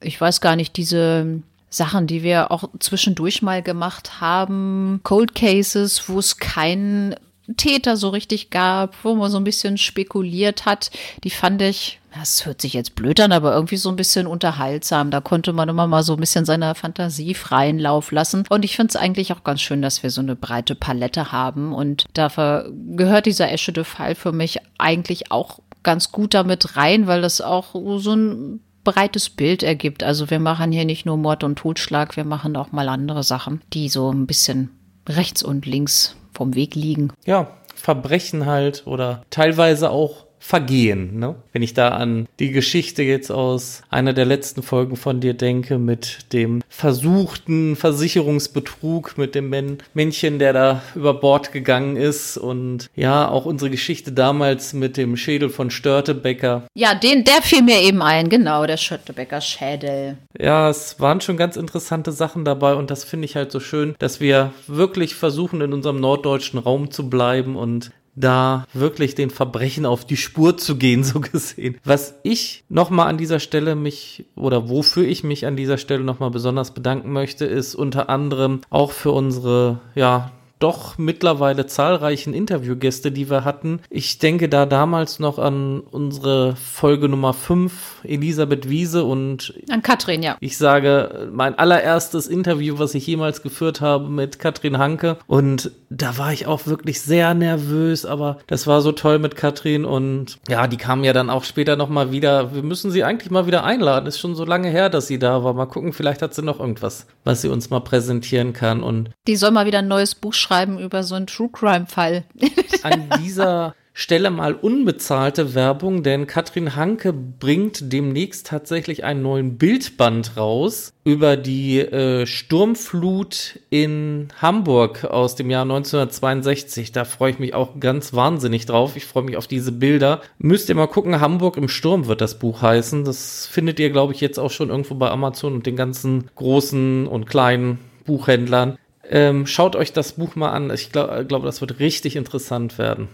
ich 0.02 0.20
weiß 0.20 0.42
gar 0.42 0.56
nicht, 0.56 0.76
diese 0.78 1.42
Sachen, 1.70 2.08
die 2.08 2.24
wir 2.24 2.52
auch 2.52 2.70
zwischendurch 2.80 3.42
mal 3.42 3.62
gemacht 3.62 4.20
haben, 4.20 5.00
Cold 5.04 5.36
Cases, 5.36 6.10
wo 6.10 6.20
es 6.20 6.38
keinen 6.38 7.16
Täter 7.58 7.98
so 7.98 8.10
richtig 8.10 8.50
gab, 8.50 8.96
wo 9.04 9.16
man 9.16 9.32
so 9.32 9.38
ein 9.38 9.44
bisschen 9.44 9.78
spekuliert 9.78 10.66
hat, 10.66 10.92
die 11.24 11.30
fand 11.30 11.62
ich, 11.62 12.00
das 12.18 12.46
hört 12.46 12.62
sich 12.62 12.74
jetzt 12.74 12.96
blöd 12.96 13.20
an, 13.20 13.32
aber 13.32 13.54
irgendwie 13.54 13.78
so 13.78 13.90
ein 13.90 13.96
bisschen 13.96 14.28
unterhaltsam. 14.28 15.12
Da 15.12 15.22
konnte 15.22 15.54
man 15.54 15.70
immer 15.70 15.88
mal 15.88 16.04
so 16.04 16.14
ein 16.14 16.20
bisschen 16.20 16.46
seiner 16.46 16.76
Fantasie 16.76 17.34
freien 17.34 17.80
Lauf 17.80 18.12
lassen. 18.12 18.44
Und 18.50 18.66
ich 18.66 18.76
finde 18.76 18.90
es 18.90 18.96
eigentlich 18.98 19.32
auch 19.32 19.44
ganz 19.44 19.62
schön, 19.62 19.82
dass 19.82 20.04
wir 20.04 20.10
so 20.10 20.22
eine 20.22 20.36
breite 20.36 20.76
Palette 20.76 21.32
haben. 21.32 21.74
Und 21.74 22.06
dafür 22.14 22.72
gehört 22.96 23.26
dieser 23.26 23.52
Eschede-Fall 23.52 24.16
für 24.16 24.34
mich 24.34 24.60
eigentlich 24.78 25.32
auch 25.32 25.60
ganz 25.84 26.12
gut 26.12 26.34
damit 26.34 26.76
rein, 26.76 27.08
weil 27.08 27.22
das 27.22 27.40
auch 27.40 27.74
so 27.74 28.14
ein 28.14 28.60
breites 28.84 29.30
Bild 29.30 29.64
ergibt. 29.64 30.04
Also 30.04 30.30
wir 30.30 30.40
machen 30.40 30.72
hier 30.72 30.86
nicht 30.86 31.06
nur 31.06 31.18
Mord 31.18 31.44
und 31.44 31.58
Totschlag, 31.58 32.18
wir 32.18 32.26
machen 32.26 32.56
auch 32.56 32.72
mal 32.72 32.90
andere 32.90 33.24
Sachen, 33.24 33.62
die 33.74 33.90
so 33.90 34.12
ein 34.12 34.28
bisschen 34.28 34.70
rechts 35.08 35.44
und 35.44 35.66
links 35.66 36.16
vom 36.42 36.56
Weg 36.56 36.74
liegen. 36.74 37.14
Ja, 37.24 37.52
Verbrechen 37.76 38.48
halt 38.48 38.88
oder 38.88 39.22
teilweise 39.30 39.92
auch 39.92 40.26
Vergehen. 40.44 41.20
Ne? 41.20 41.36
Wenn 41.54 41.62
ich 41.62 41.76
da 41.76 41.90
an 41.90 42.28
die 42.40 42.52
Geschichte 42.52 43.04
jetzt 43.04 43.32
aus 43.32 43.84
einer 43.92 44.12
der 44.12 44.26
letzten 44.26 44.64
Folgen 44.64 44.96
von 44.96 45.20
dir 45.22 45.36
denke, 45.36 45.78
mit 45.78 46.34
dem 46.34 46.64
versuchten 46.68 47.76
Versicherungsbetrug, 47.76 49.20
mit 49.20 49.36
dem 49.36 49.54
Männchen, 49.94 50.40
der 50.40 50.54
da 50.54 50.82
über 50.96 51.14
Bord 51.14 51.52
gegangen 51.52 51.96
ist 51.96 52.40
und 52.40 52.90
ja, 52.96 53.30
auch 53.30 53.46
unsere 53.46 53.70
Geschichte 53.70 54.12
damals 54.12 54.74
mit 54.74 54.98
dem 54.98 55.16
Schädel 55.16 55.50
von 55.50 55.70
Störtebecker. 55.70 56.64
Ja, 56.74 56.96
den, 56.96 57.24
der 57.24 57.44
fiel 57.44 57.62
mir 57.62 57.80
eben 57.82 58.02
ein, 58.02 58.28
genau, 58.28 58.66
der 58.66 58.78
Störtebecker 58.78 59.42
Schädel. 59.42 60.18
Ja, 60.40 60.72
es 60.72 61.00
waren 61.00 61.22
schon 61.22 61.38
ganz 61.38 61.56
interessante 61.56 62.12
Sachen 62.12 62.46
dabei 62.46 62.74
und 62.74 62.90
das 62.90 63.04
finde 63.04 63.26
ich 63.26 63.36
halt 63.36 63.52
so 63.52 63.60
schön, 63.60 63.96
dass 64.00 64.20
wir 64.20 64.54
wirklich 64.66 65.14
versuchen, 65.14 65.62
in 65.62 65.72
unserem 65.72 66.00
norddeutschen 66.00 66.60
Raum 66.60 66.90
zu 66.90 67.12
bleiben 67.12 67.56
und 67.56 67.92
da 68.16 68.66
wirklich 68.74 69.16
den 69.16 69.30
Verbrechen 69.30 69.86
auf 69.86 70.06
die 70.06 70.18
Spur 70.18 70.58
zu 70.58 70.78
gehen, 70.78 71.04
so 71.06 71.20
gesehen. 71.20 71.78
Was 71.84 72.16
ich 72.24 72.64
nochmal 72.70 73.08
an 73.08 73.18
dieser 73.18 73.40
Stelle 73.40 73.76
mich 73.76 74.26
oder 74.36 74.70
wofür 74.70 75.08
ich 75.08 75.24
mich 75.24 75.46
an 75.46 75.56
dieser 75.56 75.78
Stelle 75.78 76.04
nochmal 76.04 76.32
besonders 76.32 76.74
bedanken 76.74 77.12
möchte, 77.12 77.46
ist 77.46 77.76
unter 77.76 78.10
anderem 78.10 78.62
auch 78.70 78.92
für 78.92 79.12
unsere, 79.12 79.80
ja, 79.96 80.32
doch 80.62 80.98
mittlerweile 80.98 81.66
zahlreichen 81.66 82.34
Interviewgäste, 82.34 83.12
die 83.12 83.30
wir 83.30 83.44
hatten. 83.44 83.82
Ich 83.90 84.20
denke 84.20 84.48
da 84.48 84.66
damals 84.66 85.20
noch 85.20 85.40
an 85.40 85.80
unsere 85.80 86.56
Folge 86.56 87.10
Nummer 87.10 87.34
5, 87.34 88.02
Elisabeth 88.04 88.70
Wiese 88.70 89.04
und 89.04 89.54
an 89.70 89.82
Katrin, 89.82 90.24
ja. 90.24 90.38
Ich 90.40 90.58
sage, 90.58 91.30
mein 91.34 91.58
allererstes 91.58 92.28
Interview, 92.28 92.78
was 92.78 92.94
ich 92.94 93.08
jemals 93.08 93.42
geführt 93.42 93.82
habe 93.82 94.08
mit 94.08 94.40
Katrin 94.40 94.78
Hanke 94.78 95.18
und 95.28 95.72
da 95.90 96.18
war 96.18 96.32
ich 96.32 96.46
auch 96.46 96.68
wirklich 96.68 97.02
sehr 97.02 97.34
nervös, 97.34 98.06
aber 98.06 98.38
das 98.48 98.68
war 98.68 98.82
so 98.82 98.92
toll 98.92 99.20
mit 99.20 99.36
Katrin 99.36 99.84
und 99.84 100.38
ja, 100.48 100.68
die 100.68 100.78
kam 100.78 101.04
ja 101.04 101.12
dann 101.12 101.30
auch 101.30 101.44
später 101.44 101.76
noch 101.76 101.90
mal 101.90 102.12
wieder. 102.12 102.54
Wir 102.54 102.64
müssen 102.64 102.92
sie 102.92 103.04
eigentlich 103.04 103.32
mal 103.32 103.46
wieder 103.46 103.64
einladen. 103.64 104.06
Ist 104.06 104.20
schon 104.20 104.36
so 104.36 104.46
lange 104.46 104.70
her, 104.70 104.90
dass 104.90 105.08
sie 105.08 105.20
da 105.20 105.44
war. 105.44 105.54
Mal 105.54 105.66
gucken, 105.66 105.92
vielleicht 105.92 106.22
hat 106.22 106.34
sie 106.34 106.44
noch 106.44 106.60
irgendwas, 106.60 107.08
was 107.24 107.42
sie 107.42 107.50
uns 107.50 107.70
mal 107.70 107.82
präsentieren 107.82 108.54
kann 108.54 108.84
und 108.84 109.10
die 109.28 109.36
soll 109.36 109.52
mal 109.52 109.66
wieder 109.66 109.80
ein 109.80 109.88
neues 109.88 110.16
Buch 110.16 110.34
schreiben 110.34 110.51
schreiben 110.52 110.80
über 110.80 111.04
so 111.04 111.16
einen 111.16 111.28
True 111.28 111.50
Crime 111.52 111.86
Fall. 111.88 112.26
An 112.84 113.10
dieser 113.22 113.74
Stelle 113.94 114.32
mal 114.32 114.54
unbezahlte 114.54 115.54
Werbung, 115.54 116.04
denn 116.04 116.28
Katrin 116.28 116.76
Hanke 116.76 117.14
bringt 117.14 117.94
demnächst 117.94 118.48
tatsächlich 118.48 119.04
einen 119.04 119.22
neuen 119.22 119.58
Bildband 119.58 120.36
raus 120.36 120.94
über 121.06 121.38
die 121.38 121.80
äh, 121.80 122.26
Sturmflut 122.26 123.60
in 123.70 124.30
Hamburg 124.42 125.06
aus 125.06 125.36
dem 125.36 125.50
Jahr 125.50 125.64
1962. 125.64 126.92
Da 126.92 127.06
freue 127.06 127.32
ich 127.32 127.40
mich 127.40 127.54
auch 127.54 127.80
ganz 127.80 128.14
wahnsinnig 128.14 128.66
drauf. 128.66 128.98
Ich 128.98 129.06
freue 129.06 129.24
mich 129.24 129.38
auf 129.38 129.48
diese 129.48 129.72
Bilder. 129.72 130.22
Müsst 130.38 130.68
ihr 130.68 130.76
mal 130.76 130.88
gucken, 130.88 131.22
Hamburg 131.22 131.56
im 131.56 131.70
Sturm 131.70 132.08
wird 132.08 132.20
das 132.20 132.40
Buch 132.40 132.62
heißen. 132.62 133.06
Das 133.06 133.46
findet 133.48 133.80
ihr, 133.80 133.90
glaube 133.90 134.14
ich, 134.14 134.20
jetzt 134.20 134.40
auch 134.40 134.52
schon 134.52 134.70
irgendwo 134.70 134.96
bei 134.96 135.10
Amazon 135.10 135.54
und 135.54 135.66
den 135.66 135.78
ganzen 135.78 136.30
großen 136.36 137.08
und 137.08 137.26
kleinen 137.26 137.80
Buchhändlern. 138.06 138.78
Ähm, 139.12 139.46
schaut 139.46 139.76
euch 139.76 139.92
das 139.92 140.14
Buch 140.14 140.36
mal 140.36 140.52
an. 140.52 140.72
Ich 140.72 140.92
glaube, 140.92 141.26
glaub, 141.28 141.44
das 141.44 141.60
wird 141.60 141.80
richtig 141.80 142.16
interessant 142.16 142.78
werden. 142.78 143.10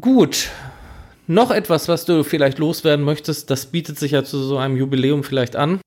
Gut. 0.00 0.48
Noch 1.26 1.50
etwas, 1.50 1.88
was 1.88 2.04
du 2.04 2.24
vielleicht 2.24 2.58
loswerden 2.58 3.04
möchtest, 3.04 3.50
das 3.50 3.66
bietet 3.66 3.98
sich 3.98 4.12
ja 4.12 4.24
zu 4.24 4.38
so 4.42 4.56
einem 4.56 4.76
Jubiläum 4.76 5.22
vielleicht 5.22 5.54
an. 5.54 5.80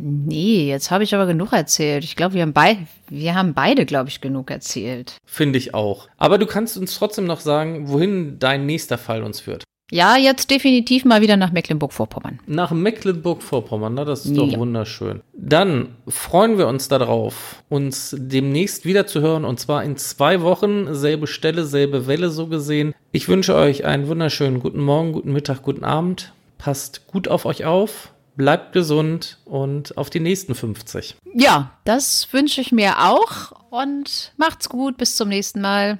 Nee, 0.00 0.68
jetzt 0.68 0.90
habe 0.90 1.04
ich 1.04 1.14
aber 1.14 1.26
genug 1.26 1.52
erzählt. 1.52 2.02
Ich 2.02 2.16
glaube, 2.16 2.34
wir 2.34 2.42
haben, 2.42 2.52
bei, 2.52 2.78
wir 3.08 3.34
haben 3.34 3.54
beide, 3.54 3.86
glaube 3.86 4.08
ich, 4.08 4.20
genug 4.20 4.50
erzählt. 4.50 5.16
Finde 5.24 5.58
ich 5.58 5.74
auch. 5.74 6.08
Aber 6.16 6.38
du 6.38 6.46
kannst 6.46 6.76
uns 6.76 6.96
trotzdem 6.96 7.24
noch 7.24 7.40
sagen, 7.40 7.88
wohin 7.88 8.38
dein 8.38 8.66
nächster 8.66 8.98
Fall 8.98 9.22
uns 9.22 9.40
führt. 9.40 9.64
Ja, 9.92 10.16
jetzt 10.16 10.50
definitiv 10.50 11.04
mal 11.04 11.20
wieder 11.20 11.36
nach 11.36 11.52
Mecklenburg-Vorpommern. 11.52 12.40
Nach 12.46 12.70
Mecklenburg-Vorpommern, 12.70 13.92
na, 13.92 14.06
das 14.06 14.24
ist 14.24 14.34
ja. 14.34 14.42
doch 14.42 14.58
wunderschön. 14.58 15.20
Dann 15.34 15.88
freuen 16.08 16.56
wir 16.56 16.66
uns 16.66 16.88
darauf, 16.88 17.62
uns 17.68 18.16
demnächst 18.18 18.86
wieder 18.86 19.06
zu 19.06 19.20
hören 19.20 19.44
und 19.44 19.60
zwar 19.60 19.84
in 19.84 19.98
zwei 19.98 20.40
Wochen, 20.40 20.94
selbe 20.94 21.26
Stelle, 21.26 21.66
selbe 21.66 22.06
Welle 22.06 22.30
so 22.30 22.46
gesehen. 22.46 22.94
Ich 23.12 23.28
wünsche 23.28 23.54
euch 23.54 23.84
einen 23.84 24.08
wunderschönen 24.08 24.60
guten 24.60 24.80
Morgen, 24.80 25.12
guten 25.12 25.34
Mittag, 25.34 25.60
guten 25.62 25.84
Abend. 25.84 26.32
Passt 26.56 27.06
gut 27.06 27.28
auf 27.28 27.44
euch 27.44 27.66
auf, 27.66 28.14
bleibt 28.34 28.72
gesund 28.72 29.36
und 29.44 29.98
auf 29.98 30.08
die 30.08 30.20
nächsten 30.20 30.54
50. 30.54 31.16
Ja, 31.34 31.72
das 31.84 32.32
wünsche 32.32 32.62
ich 32.62 32.72
mir 32.72 33.10
auch 33.10 33.52
und 33.68 34.32
macht's 34.38 34.70
gut, 34.70 34.96
bis 34.96 35.16
zum 35.16 35.28
nächsten 35.28 35.60
Mal. 35.60 35.98